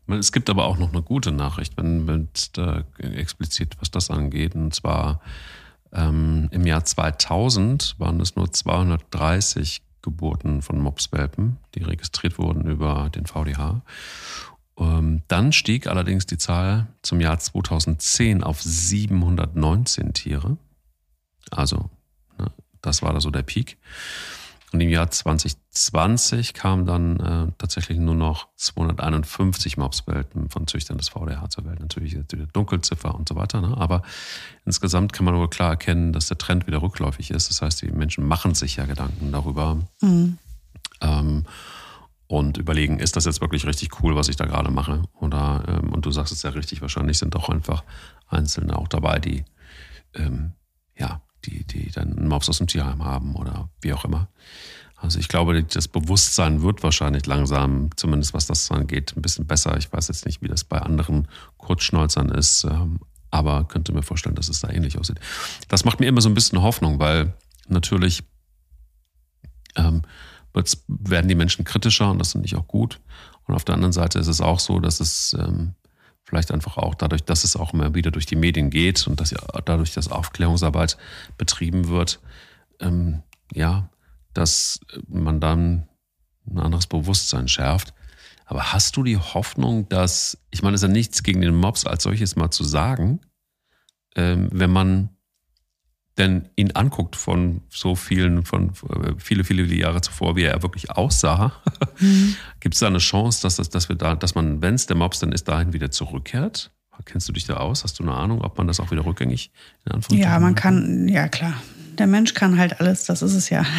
Es 0.09 0.31
gibt 0.31 0.49
aber 0.51 0.67
auch 0.67 0.79
noch 0.79 0.93
eine 0.93 1.03
gute 1.03 1.33
Nachricht, 1.33 1.77
wenn, 1.77 2.07
wenn 2.07 2.29
explizit 3.17 3.77
was 3.81 3.91
das 3.91 4.11
angeht. 4.11 4.55
Und 4.55 4.75
zwar 4.75 5.21
ähm, 5.93 6.49
im 6.53 6.67
Jahr 6.67 6.85
2000 6.85 7.97
waren 7.99 8.21
es 8.21 8.37
nur 8.37 8.53
230 8.53 9.83
Geburten 10.07 10.63
von 10.63 10.81
Mopswelpen, 10.81 11.59
die 11.75 11.83
registriert 11.83 12.39
wurden 12.39 12.71
über 12.71 13.11
den 13.11 13.27
VDH. 13.27 13.83
Ähm, 14.79 15.23
dann 15.29 15.53
stieg 15.53 15.89
allerdings 15.89 16.27
die 16.27 16.39
Zahl 16.39 16.87
zum 17.03 17.21
Jahr 17.21 17.39
2010 17.39 18.45
auf 18.45 18.63
719 18.63 20.15
Tiere. 20.15 20.57
Also 21.51 21.91
das 22.87 23.03
war 23.03 23.13
da 23.13 23.21
so 23.21 23.31
der 23.31 23.43
Peak. 23.43 23.79
Und 24.73 24.81
im 24.81 24.89
Jahr 24.89 25.11
2020 25.11 26.53
kamen 26.53 26.87
dann 26.87 27.21
äh, 27.21 27.53
tatsächlich 27.57 27.99
nur 27.99 28.17
noch 28.17 28.49
251 28.57 29.77
Mopswelpen 29.77 30.51
von 30.51 30.67
Züchtern 30.67 30.99
des 30.99 31.09
VDH 31.09 31.51
zur 31.51 31.65
Welt. 31.67 31.79
Natürlich 31.79 32.19
die 32.31 32.47
Dunkelziffer 32.53 33.15
und 33.15 33.29
so 33.29 33.37
weiter. 33.37 33.61
Ne? 33.61 33.77
Aber 33.77 34.03
insgesamt 34.65 35.13
kann 35.13 35.25
man 35.25 35.37
wohl 35.37 35.49
klar 35.49 35.71
erkennen, 35.71 36.13
dass 36.13 36.27
der 36.27 36.39
Trend 36.39 36.67
wieder 36.67 36.83
rückläufig 36.83 37.31
ist. 37.31 37.49
Das 37.49 37.63
heißt, 37.63 37.83
die 37.83 37.93
Menschen 37.93 38.27
machen 38.27 38.55
sich 38.55 38.77
ja 38.77 38.87
Gedanken 38.87 39.31
darüber 39.31 39.79
mhm. 40.01 40.39
ähm, 41.01 41.45
und 42.27 42.59
überlegen, 42.59 42.99
ist 42.99 43.15
das 43.15 43.25
jetzt 43.25 43.41
wirklich 43.41 43.67
richtig 43.67 44.03
cool, 44.03 44.17
was 44.17 44.29
ich 44.29 44.35
da 44.35 44.47
gerade 44.47 44.73
mache? 44.73 45.03
Oder, 45.21 45.63
ähm, 45.69 45.93
und 45.93 46.07
du 46.07 46.11
sagst 46.11 46.33
es 46.33 46.43
ja 46.43 46.51
richtig, 46.51 46.83
wahrscheinlich 46.83 47.19
sind 47.19 47.37
auch 47.37 47.49
einfach 47.49 47.85
Einzelne 48.27 48.77
auch 48.77 48.89
dabei, 48.89 49.21
die 49.21 49.45
ähm, 50.15 50.55
ja, 50.99 51.21
die, 51.47 51.65
die 51.65 51.91
dann 51.91 52.17
einen 52.17 52.29
Mops 52.29 52.49
aus 52.49 52.59
dem 52.59 52.67
Tierheim 52.67 53.05
haben 53.05 53.37
oder 53.37 53.69
wie 53.81 53.93
auch 53.93 54.05
immer. 54.05 54.29
Also 54.97 55.19
ich 55.19 55.29
glaube, 55.29 55.63
das 55.63 55.89
Bewusstsein 55.89 56.63
wird 56.63 56.83
wahrscheinlich 56.83 57.27
langsam, 57.27 57.91
zumindest 57.97 58.35
was 58.35 58.47
das 58.47 58.71
angeht, 58.71 59.15
ein 59.17 59.23
bisschen 59.23 59.47
besser. 59.47 59.77
Ich 59.77 59.93
weiß 59.93 60.09
jetzt 60.09 60.25
nicht, 60.25 60.43
wie 60.43 60.49
das 60.49 60.65
bei 60.65 60.79
anderen 60.79 61.29
Kurzschnäuzern 61.59 62.31
ist, 62.31 62.65
ähm, 62.65 62.99
aber 63.31 63.65
könnte 63.65 63.93
mir 63.93 64.03
vorstellen, 64.03 64.35
dass 64.35 64.49
es 64.49 64.61
da 64.61 64.71
ähnlich 64.71 64.99
aussieht. 64.99 65.21
Das 65.69 65.85
macht 65.85 66.01
mir 66.01 66.07
immer 66.07 66.23
so 66.23 66.31
ein 66.31 66.35
bisschen 66.35 66.63
Hoffnung, 66.63 66.99
weil 66.99 67.35
natürlich 67.69 68.23
ähm, 69.77 70.03
werden 70.89 71.29
die 71.29 71.35
Menschen 71.35 71.65
kritischer 71.65 72.11
und 72.11 72.19
das 72.19 72.33
finde 72.33 72.47
ich 72.47 72.57
auch 72.57 72.67
gut. 72.67 73.01
Und 73.45 73.55
auf 73.55 73.65
der 73.65 73.75
anderen 73.75 73.93
Seite 73.93 74.19
ist 74.19 74.27
es 74.27 74.41
auch 74.41 74.59
so, 74.59 74.81
dass 74.81 75.01
es 75.01 75.37
ähm, 75.39 75.75
Vielleicht 76.27 76.51
einfach 76.51 76.77
auch 76.77 76.97
dadurch, 76.97 77.23
dass 77.23 77.45
es 77.45 77.55
auch 77.55 77.73
immer 77.73 77.95
wieder 77.95 78.11
durch 78.11 78.27
die 78.27 78.35
Medien 78.35 78.69
geht 78.69 79.07
und 79.07 79.21
dass 79.21 79.31
ja 79.31 79.39
dadurch, 79.65 79.95
dass 79.95 80.11
Aufklärungsarbeit 80.11 80.99
betrieben 81.39 81.87
wird, 81.87 82.21
ähm, 82.81 83.23
ja, 83.53 83.89
dass 84.35 84.81
man 85.07 85.41
dann 85.41 85.89
ein 86.51 86.59
anderes 86.59 86.89
Bewusstsein 86.89 87.47
schärft. 87.47 87.95
Aber 88.45 88.73
hast 88.73 88.97
du 88.97 89.05
die 89.05 89.17
Hoffnung, 89.17 89.89
dass, 89.89 90.39
ich 90.51 90.63
meine, 90.63 90.75
es 90.75 90.83
ist 90.83 90.89
ja 90.89 90.93
nichts 90.93 91.23
gegen 91.23 91.41
den 91.41 91.55
Mobs 91.55 91.87
als 91.87 92.03
solches 92.03 92.35
mal 92.35 92.51
zu 92.51 92.65
sagen, 92.65 93.21
ähm, 94.17 94.49
wenn 94.53 94.71
man 94.71 95.16
denn 96.19 96.49
ihn 96.57 96.73
anguckt 96.73 97.17
von 97.17 97.61
so 97.69 97.95
vielen, 97.95 98.45
von 98.45 98.71
äh, 98.71 99.13
viele, 99.19 99.45
viele 99.45 99.63
Jahre 99.65 100.01
zuvor, 100.01 100.37
wie 100.37 100.45
er 100.45 100.63
wirklich 100.63 100.91
aussah, 100.91 101.53
mhm. 101.99 102.37
gibt 102.61 102.75
es 102.75 102.81
da 102.81 102.87
eine 102.87 102.99
Chance, 102.99 103.43
dass, 103.43 103.57
das, 103.57 103.69
dass 103.69 103.89
wir 103.89 103.97
da, 103.97 104.15
dass 104.15 104.35
man, 104.35 104.63
wenn 104.63 104.75
es 104.75 104.87
der 104.87 104.97
Mops 104.97 105.21
dann 105.21 105.33
ist, 105.33 105.49
dahin 105.49 105.73
wieder 105.73 105.91
zurückkehrt? 105.91 106.71
Kennst 107.05 107.29
du 107.29 107.33
dich 107.33 107.45
da 107.45 107.59
aus? 107.59 107.85
Hast 107.85 107.99
du 107.99 108.05
eine 108.05 108.15
Ahnung, 108.15 108.41
ob 108.41 108.57
man 108.57 108.67
das 108.67 108.81
auch 108.81 108.91
wieder 108.91 109.05
rückgängig 109.05 109.51
in 109.85 109.93
Anführungszeichen 109.93 110.33
Ja, 110.33 110.41
man 110.41 110.55
kann, 110.55 111.09
ja 111.09 111.29
klar. 111.29 111.55
Der 111.99 112.07
Mensch 112.07 112.33
kann 112.33 112.59
halt 112.59 112.81
alles, 112.81 113.05
das 113.05 113.23
ist 113.23 113.35
es 113.35 113.51
ja. 113.51 113.65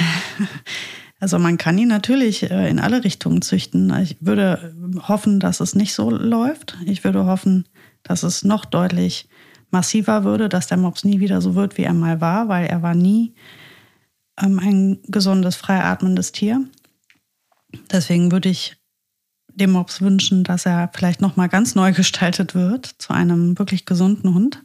Also 1.20 1.40
man 1.40 1.58
kann 1.58 1.80
ihn 1.80 1.88
natürlich 1.88 2.52
äh, 2.52 2.70
in 2.70 2.78
alle 2.78 3.04
Richtungen 3.04 3.42
züchten. 3.42 3.92
Ich 4.02 4.18
würde 4.20 4.76
hoffen, 5.08 5.40
dass 5.40 5.62
es 5.62 5.74
nicht 5.74 5.96
so 5.96 6.12
läuft. 6.12 6.78
Ich 6.86 7.04
würde 7.04 7.26
hoffen, 7.26 7.68
dass 8.04 8.22
es 8.22 8.44
noch 8.44 8.66
deutlich 8.66 9.28
massiver 9.72 10.24
würde, 10.24 10.50
dass 10.50 10.68
der 10.68 10.78
Mops 10.78 11.04
nie 11.04 11.20
wieder 11.20 11.42
so 11.42 11.56
wird, 11.56 11.78
wie 11.78 11.84
er 11.84 11.94
mal 11.94 12.22
war, 12.22 12.48
weil 12.48 12.68
er 12.68 12.82
war 12.82 12.96
nie 12.96 13.34
ähm, 14.42 14.60
ein 14.60 15.00
gesundes, 15.08 15.56
freiatmendes 15.56 16.32
Tier. 16.32 16.66
Deswegen 17.92 18.32
würde 18.32 18.50
ich 18.50 18.78
dem 19.48 19.72
Mops 19.72 20.02
wünschen, 20.02 20.44
dass 20.44 20.66
er 20.66 20.90
vielleicht 20.94 21.22
noch 21.22 21.36
mal 21.36 21.50
ganz 21.50 21.76
neu 21.76 21.92
gestaltet 21.94 22.56
wird 22.56 22.86
zu 22.86 23.14
einem 23.14 23.58
wirklich 23.58 23.86
gesunden 23.86 24.34
Hund. 24.34 24.64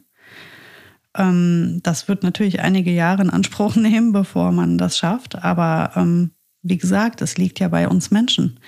Ähm, 1.15 1.81
das 1.83 2.07
wird 2.07 2.23
natürlich 2.23 2.61
einige 2.61 2.91
Jahre 2.91 3.23
in 3.23 3.29
Anspruch 3.29 3.75
nehmen, 3.77 4.13
bevor 4.13 4.51
man 4.51 4.77
das 4.77 4.97
schafft. 4.97 5.35
Aber 5.35 5.91
ähm, 5.95 6.31
wie 6.61 6.77
gesagt, 6.77 7.21
es 7.21 7.37
liegt 7.37 7.59
ja 7.59 7.67
bei 7.67 7.87
uns 7.87 8.09
Menschen. 8.09 8.59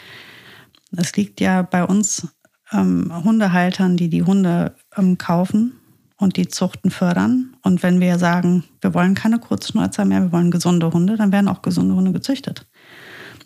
Es 0.98 1.16
liegt 1.16 1.42
ja 1.42 1.62
bei 1.62 1.84
uns 1.84 2.28
ähm, 2.72 3.12
Hundehaltern, 3.24 3.98
die 3.98 4.10
die 4.10 4.24
Hunde 4.24 4.76
ähm, 4.98 5.18
kaufen 5.18 5.74
und 6.18 6.38
die 6.38 6.48
Zuchten 6.48 6.92
fördern. 6.92 7.56
Und 7.62 7.84
wenn 7.84 8.00
wir 8.00 8.18
sagen, 8.20 8.64
wir 8.82 8.94
wollen 8.94 9.16
keine 9.16 9.40
Kurzschnäuzer 9.40 10.06
mehr, 10.06 10.22
wir 10.22 10.32
wollen 10.32 10.52
gesunde 10.52 10.92
Hunde, 10.92 11.18
dann 11.18 11.32
werden 11.32 11.48
auch 11.48 11.62
gesunde 11.62 11.96
Hunde 11.96 12.12
gezüchtet. 12.12 12.66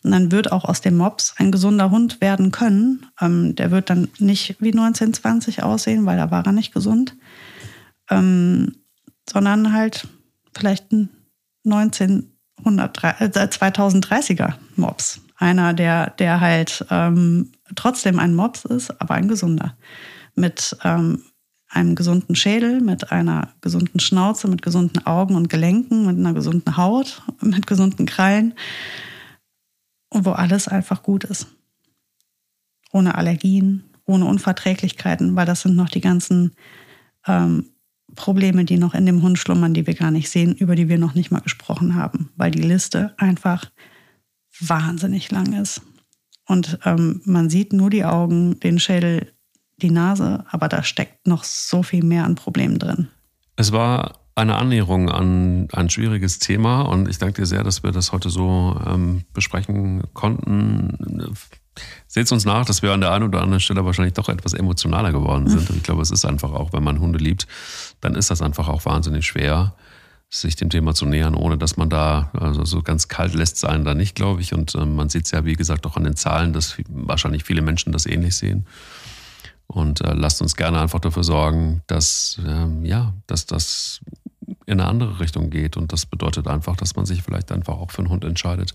Und 0.03 0.11
dann 0.11 0.31
wird 0.31 0.51
auch 0.51 0.65
aus 0.65 0.81
dem 0.81 0.95
Mops 0.95 1.33
ein 1.37 1.51
gesunder 1.51 1.91
Hund 1.91 2.21
werden 2.21 2.51
können. 2.51 3.05
Ähm, 3.19 3.55
der 3.55 3.71
wird 3.71 3.89
dann 3.89 4.07
nicht 4.19 4.61
wie 4.61 4.71
1920 4.71 5.63
aussehen, 5.63 6.05
weil 6.05 6.17
da 6.17 6.31
war 6.31 6.45
er 6.45 6.51
nicht 6.51 6.73
gesund, 6.73 7.15
ähm, 8.09 8.75
sondern 9.29 9.73
halt 9.73 10.07
vielleicht 10.53 10.91
ein 10.91 11.09
1900, 11.65 13.03
äh, 13.03 13.47
2030er 13.47 14.53
Mops. 14.75 15.21
Einer, 15.37 15.73
der, 15.73 16.11
der 16.11 16.41
halt 16.41 16.85
ähm, 16.89 17.51
trotzdem 17.75 18.19
ein 18.19 18.35
Mops 18.35 18.65
ist, 18.65 19.01
aber 19.01 19.15
ein 19.15 19.27
gesunder. 19.27 19.77
Mit 20.35 20.75
ähm, 20.83 21.23
einem 21.69 21.95
gesunden 21.95 22.35
Schädel, 22.35 22.81
mit 22.81 23.11
einer 23.11 23.53
gesunden 23.61 23.99
Schnauze, 23.99 24.47
mit 24.47 24.61
gesunden 24.61 25.05
Augen 25.05 25.35
und 25.35 25.49
Gelenken, 25.49 26.05
mit 26.05 26.17
einer 26.17 26.33
gesunden 26.33 26.77
Haut, 26.77 27.21
mit 27.41 27.67
gesunden 27.67 28.05
Krallen 28.05 28.55
und 30.09 30.25
wo 30.25 30.31
alles 30.31 30.67
einfach 30.67 31.03
gut 31.03 31.23
ist. 31.23 31.47
Ohne 32.91 33.15
Allergien, 33.15 33.83
ohne 34.05 34.25
Unverträglichkeiten, 34.25 35.35
weil 35.35 35.45
das 35.45 35.61
sind 35.61 35.75
noch 35.75 35.89
die 35.89 36.01
ganzen 36.01 36.53
ähm, 37.27 37.69
Probleme, 38.15 38.65
die 38.65 38.77
noch 38.77 38.95
in 38.95 39.05
dem 39.05 39.21
Hund 39.21 39.37
schlummern, 39.37 39.75
die 39.75 39.85
wir 39.85 39.93
gar 39.93 40.09
nicht 40.09 40.31
sehen, 40.31 40.55
über 40.55 40.75
die 40.75 40.89
wir 40.89 40.97
noch 40.97 41.13
nicht 41.13 41.29
mal 41.29 41.41
gesprochen 41.41 41.93
haben, 41.93 42.29
weil 42.35 42.49
die 42.49 42.63
Liste 42.63 43.13
einfach 43.17 43.69
wahnsinnig 44.59 45.29
lang 45.31 45.53
ist. 45.53 45.81
Und 46.47 46.79
ähm, 46.83 47.21
man 47.25 47.51
sieht 47.51 47.73
nur 47.73 47.91
die 47.91 48.05
Augen, 48.05 48.59
den 48.59 48.79
Schädel, 48.79 49.31
die 49.79 49.91
Nase, 49.91 50.45
aber 50.49 50.67
da 50.67 50.83
steckt 50.83 51.27
noch 51.27 51.43
so 51.43 51.83
viel 51.83 52.03
mehr 52.03 52.25
an 52.25 52.35
Problemen 52.35 52.79
drin. 52.79 53.07
Es 53.55 53.71
war 53.71 54.19
eine 54.35 54.55
Annäherung 54.55 55.09
an 55.09 55.67
ein 55.73 55.89
schwieriges 55.89 56.39
Thema 56.39 56.81
und 56.81 57.09
ich 57.09 57.17
danke 57.17 57.41
dir 57.41 57.45
sehr, 57.45 57.63
dass 57.63 57.83
wir 57.83 57.91
das 57.91 58.11
heute 58.11 58.29
so 58.29 58.79
ähm, 58.87 59.23
besprechen 59.33 60.03
konnten. 60.13 61.35
Seht 62.07 62.31
uns 62.31 62.45
nach, 62.45 62.65
dass 62.65 62.81
wir 62.81 62.91
an 62.91 63.01
der 63.01 63.11
einen 63.11 63.25
oder 63.25 63.41
anderen 63.41 63.59
Stelle 63.59 63.85
wahrscheinlich 63.85 64.13
doch 64.13 64.29
etwas 64.29 64.53
emotionaler 64.53 65.11
geworden 65.11 65.47
sind. 65.47 65.69
Und 65.69 65.77
ich 65.77 65.83
glaube, 65.83 66.01
es 66.01 66.11
ist 66.11 66.25
einfach 66.25 66.51
auch, 66.51 66.73
wenn 66.73 66.83
man 66.83 66.99
Hunde 66.99 67.19
liebt, 67.19 67.47
dann 68.01 68.15
ist 68.15 68.31
das 68.31 68.41
einfach 68.41 68.67
auch 68.67 68.85
wahnsinnig 68.85 69.25
schwer, 69.25 69.75
sich 70.29 70.55
dem 70.55 70.69
Thema 70.69 70.93
zu 70.93 71.05
nähern, 71.05 71.35
ohne 71.35 71.57
dass 71.57 71.75
man 71.75 71.89
da 71.89 72.29
also 72.33 72.63
so 72.63 72.81
ganz 72.81 73.07
kalt 73.07 73.33
lässt 73.33 73.57
sein, 73.57 73.83
da 73.83 73.93
nicht, 73.93 74.15
glaube 74.15 74.41
ich. 74.41 74.53
Und 74.53 74.75
äh, 74.75 74.85
man 74.85 75.09
sieht 75.09 75.25
es 75.25 75.31
ja, 75.31 75.43
wie 75.43 75.55
gesagt, 75.55 75.85
auch 75.85 75.97
an 75.97 76.03
den 76.03 76.15
Zahlen, 76.15 76.53
dass 76.53 76.77
wahrscheinlich 76.87 77.43
viele 77.43 77.61
Menschen 77.61 77.91
das 77.91 78.05
ähnlich 78.05 78.35
sehen. 78.35 78.65
Und 79.71 80.01
äh, 80.01 80.13
lasst 80.13 80.41
uns 80.41 80.55
gerne 80.55 80.81
einfach 80.81 80.99
dafür 80.99 81.23
sorgen, 81.23 81.83
dass, 81.85 82.41
ähm, 82.43 82.83
ja, 82.83 83.13
dass 83.27 83.45
das 83.45 84.01
in 84.65 84.79
eine 84.79 84.89
andere 84.89 85.19
Richtung 85.19 85.51
geht. 85.51 85.77
Und 85.77 85.93
das 85.93 86.07
bedeutet 86.07 86.47
einfach, 86.47 86.75
dass 86.75 86.95
man 86.95 87.05
sich 87.05 87.21
vielleicht 87.21 87.51
einfach 87.51 87.75
auch 87.75 87.91
für 87.91 87.99
einen 87.99 88.09
Hund 88.09 88.23
entscheidet, 88.23 88.73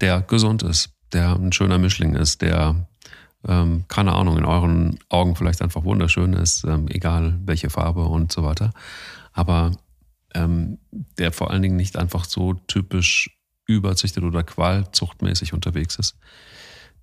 der 0.00 0.20
gesund 0.20 0.64
ist, 0.64 0.90
der 1.12 1.36
ein 1.36 1.52
schöner 1.52 1.78
Mischling 1.78 2.16
ist, 2.16 2.42
der, 2.42 2.88
ähm, 3.46 3.84
keine 3.86 4.12
Ahnung, 4.12 4.38
in 4.38 4.44
euren 4.44 4.98
Augen 5.08 5.36
vielleicht 5.36 5.62
einfach 5.62 5.84
wunderschön 5.84 6.32
ist, 6.32 6.64
ähm, 6.64 6.88
egal 6.88 7.38
welche 7.44 7.70
Farbe 7.70 8.04
und 8.04 8.32
so 8.32 8.42
weiter. 8.42 8.72
Aber 9.32 9.70
ähm, 10.34 10.78
der 11.18 11.30
vor 11.30 11.52
allen 11.52 11.62
Dingen 11.62 11.76
nicht 11.76 11.96
einfach 11.96 12.24
so 12.24 12.54
typisch 12.66 13.30
überzüchtet 13.68 14.24
oder 14.24 14.42
qualzuchtmäßig 14.42 15.52
unterwegs 15.52 15.96
ist. 15.96 16.16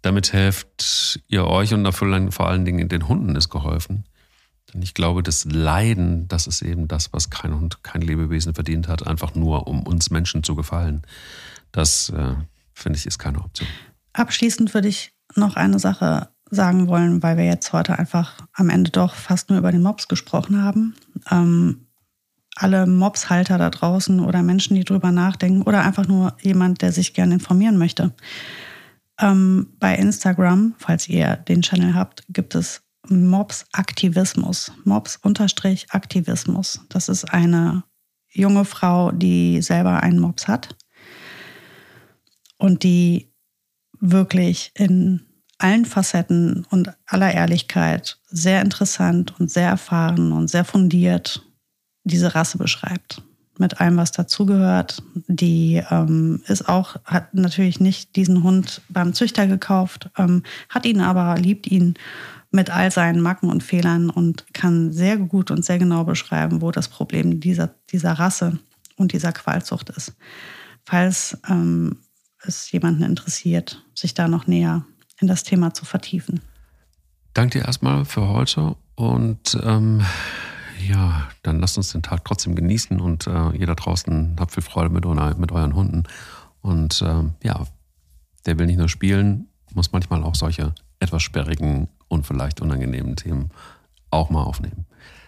Damit 0.05 0.33
helft 0.33 1.19
ihr 1.29 1.47
euch 1.47 1.73
und 1.73 1.91
vor 1.91 2.47
allen 2.47 2.63
Dingen 2.63 2.87
den 2.89 3.07
Hunden 3.07 3.35
ist 3.35 3.49
geholfen. 3.49 4.03
Denn 4.71 4.83
ich 4.83 4.93
glaube, 4.93 5.23
das 5.23 5.45
Leiden, 5.45 6.27
das 6.27 6.45
ist 6.45 6.61
eben 6.61 6.87
das, 6.87 7.11
was 7.11 7.31
kein 7.31 7.55
Hund, 7.55 7.81
kein 7.81 8.03
Lebewesen 8.03 8.53
verdient 8.53 8.87
hat, 8.87 9.07
einfach 9.07 9.33
nur 9.33 9.65
um 9.65 9.81
uns 9.81 10.11
Menschen 10.11 10.43
zu 10.43 10.53
gefallen. 10.53 11.01
Das, 11.71 12.09
äh, 12.09 12.35
finde 12.71 12.99
ich, 12.99 13.07
ist 13.07 13.17
keine 13.17 13.39
Option. 13.39 13.67
Abschließend 14.13 14.75
würde 14.75 14.89
ich 14.89 15.11
noch 15.33 15.55
eine 15.55 15.79
Sache 15.79 16.29
sagen 16.51 16.87
wollen, 16.87 17.23
weil 17.23 17.37
wir 17.37 17.45
jetzt 17.45 17.73
heute 17.73 17.97
einfach 17.97 18.35
am 18.53 18.69
Ende 18.69 18.91
doch 18.91 19.15
fast 19.15 19.49
nur 19.49 19.57
über 19.57 19.71
den 19.71 19.81
Mops 19.81 20.07
gesprochen 20.07 20.61
haben. 20.61 20.93
Ähm, 21.31 21.87
alle 22.55 22.85
Mopshalter 22.85 23.57
da 23.57 23.71
draußen 23.71 24.19
oder 24.19 24.43
Menschen, 24.43 24.75
die 24.75 24.83
drüber 24.83 25.11
nachdenken 25.11 25.63
oder 25.63 25.83
einfach 25.83 26.07
nur 26.07 26.37
jemand, 26.43 26.83
der 26.83 26.91
sich 26.91 27.15
gerne 27.15 27.33
informieren 27.33 27.79
möchte. 27.79 28.13
Ähm, 29.19 29.75
bei 29.79 29.95
Instagram, 29.95 30.75
falls 30.77 31.07
ihr 31.07 31.37
den 31.37 31.61
Channel 31.61 31.95
habt, 31.95 32.23
gibt 32.29 32.55
es 32.55 32.81
Mobs 33.07 33.65
Aktivismus. 33.71 34.71
Mobs 34.83 35.17
Unterstrich 35.17 35.87
Aktivismus. 35.91 36.81
Das 36.89 37.07
ist 37.07 37.25
eine 37.25 37.83
junge 38.31 38.65
Frau, 38.65 39.11
die 39.11 39.61
selber 39.61 40.03
einen 40.03 40.19
Mops 40.19 40.47
hat 40.47 40.75
und 42.57 42.83
die 42.83 43.31
wirklich 43.99 44.71
in 44.75 45.25
allen 45.57 45.85
Facetten 45.85 46.65
und 46.69 46.93
aller 47.05 47.33
Ehrlichkeit 47.33 48.19
sehr 48.27 48.61
interessant 48.61 49.39
und 49.39 49.49
sehr 49.49 49.69
erfahren 49.69 50.31
und 50.33 50.49
sehr 50.49 50.65
fundiert 50.65 51.45
diese 52.03 52.35
Rasse 52.35 52.57
beschreibt. 52.57 53.21
Mit 53.57 53.79
allem, 53.79 53.97
was 53.97 54.11
dazugehört. 54.11 55.01
Die 55.27 55.81
ähm, 55.89 56.41
ist 56.47 56.67
auch, 56.67 56.97
hat 57.05 57.33
natürlich 57.33 57.79
nicht 57.79 58.15
diesen 58.15 58.43
Hund 58.43 58.81
beim 58.89 59.13
Züchter 59.13 59.47
gekauft, 59.47 60.09
ähm, 60.17 60.43
hat 60.69 60.85
ihn 60.85 60.99
aber, 60.99 61.37
liebt 61.37 61.67
ihn 61.67 61.95
mit 62.51 62.69
all 62.69 62.91
seinen 62.91 63.21
Macken 63.21 63.49
und 63.49 63.63
Fehlern 63.63 64.09
und 64.09 64.53
kann 64.53 64.91
sehr 64.91 65.17
gut 65.17 65.51
und 65.51 65.63
sehr 65.63 65.77
genau 65.77 66.03
beschreiben, 66.03 66.61
wo 66.61 66.71
das 66.71 66.87
Problem 66.87 67.39
dieser, 67.39 67.69
dieser 67.91 68.13
Rasse 68.13 68.59
und 68.97 69.13
dieser 69.13 69.31
Qualzucht 69.31 69.89
ist. 69.89 70.15
Falls 70.85 71.37
ähm, 71.49 71.97
es 72.39 72.71
jemanden 72.71 73.03
interessiert, 73.03 73.83
sich 73.93 74.13
da 74.13 74.27
noch 74.27 74.47
näher 74.47 74.85
in 75.19 75.27
das 75.27 75.43
Thema 75.43 75.73
zu 75.73 75.85
vertiefen. 75.85 76.41
Danke 77.33 77.59
dir 77.59 77.65
erstmal 77.65 78.05
für 78.05 78.27
heute 78.29 78.75
und 78.95 79.57
ähm, 79.63 80.01
ja, 80.89 81.27
dann 81.43 81.59
lasst 81.59 81.77
uns 81.77 81.91
den 81.91 82.03
Tag 82.03 82.25
trotzdem 82.25 82.55
genießen 82.55 82.99
und 82.99 83.27
äh, 83.27 83.51
ihr 83.51 83.67
da 83.67 83.75
draußen 83.75 84.35
habt 84.39 84.51
viel 84.51 84.63
Freude 84.63 84.89
mit, 84.89 85.05
mit 85.37 85.51
euren 85.51 85.75
Hunden. 85.75 86.03
Und 86.61 87.03
ähm, 87.05 87.33
ja, 87.43 87.65
der 88.45 88.59
will 88.59 88.65
nicht 88.65 88.77
nur 88.77 88.89
spielen, 88.89 89.47
muss 89.73 89.91
manchmal 89.91 90.23
auch 90.23 90.35
solche 90.35 90.73
etwas 90.99 91.23
sperrigen 91.23 91.89
und 92.07 92.25
vielleicht 92.25 92.61
unangenehmen 92.61 93.15
Themen 93.15 93.51
auch 94.11 94.29
mal 94.29 94.43
aufnehmen. 94.43 94.85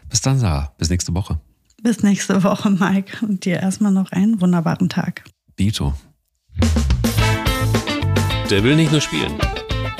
Bis 0.10 0.22
dann, 0.22 0.40
Sarah. 0.40 0.72
Bis 0.78 0.90
nächste 0.90 1.14
Woche. 1.14 1.40
Bis 1.84 2.02
nächste 2.02 2.44
Woche, 2.44 2.70
Mike. 2.70 3.26
Und 3.26 3.46
dir 3.46 3.60
erstmal 3.60 3.92
noch 3.92 4.12
einen 4.12 4.40
wunderbaren 4.42 4.90
Tag. 4.90 5.24
Dito. 5.60 5.94
Der 8.50 8.64
will 8.64 8.76
nicht 8.76 8.92
nur 8.92 9.02
spielen. 9.02 9.34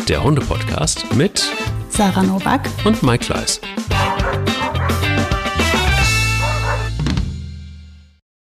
Der 0.08 0.24
Hunde-Podcast 0.24 1.14
mit 1.16 1.52
Sarah 1.90 2.24
Novak 2.24 2.70
und 2.86 3.04
Mike 3.04 3.26
Kleiss. 3.26 3.60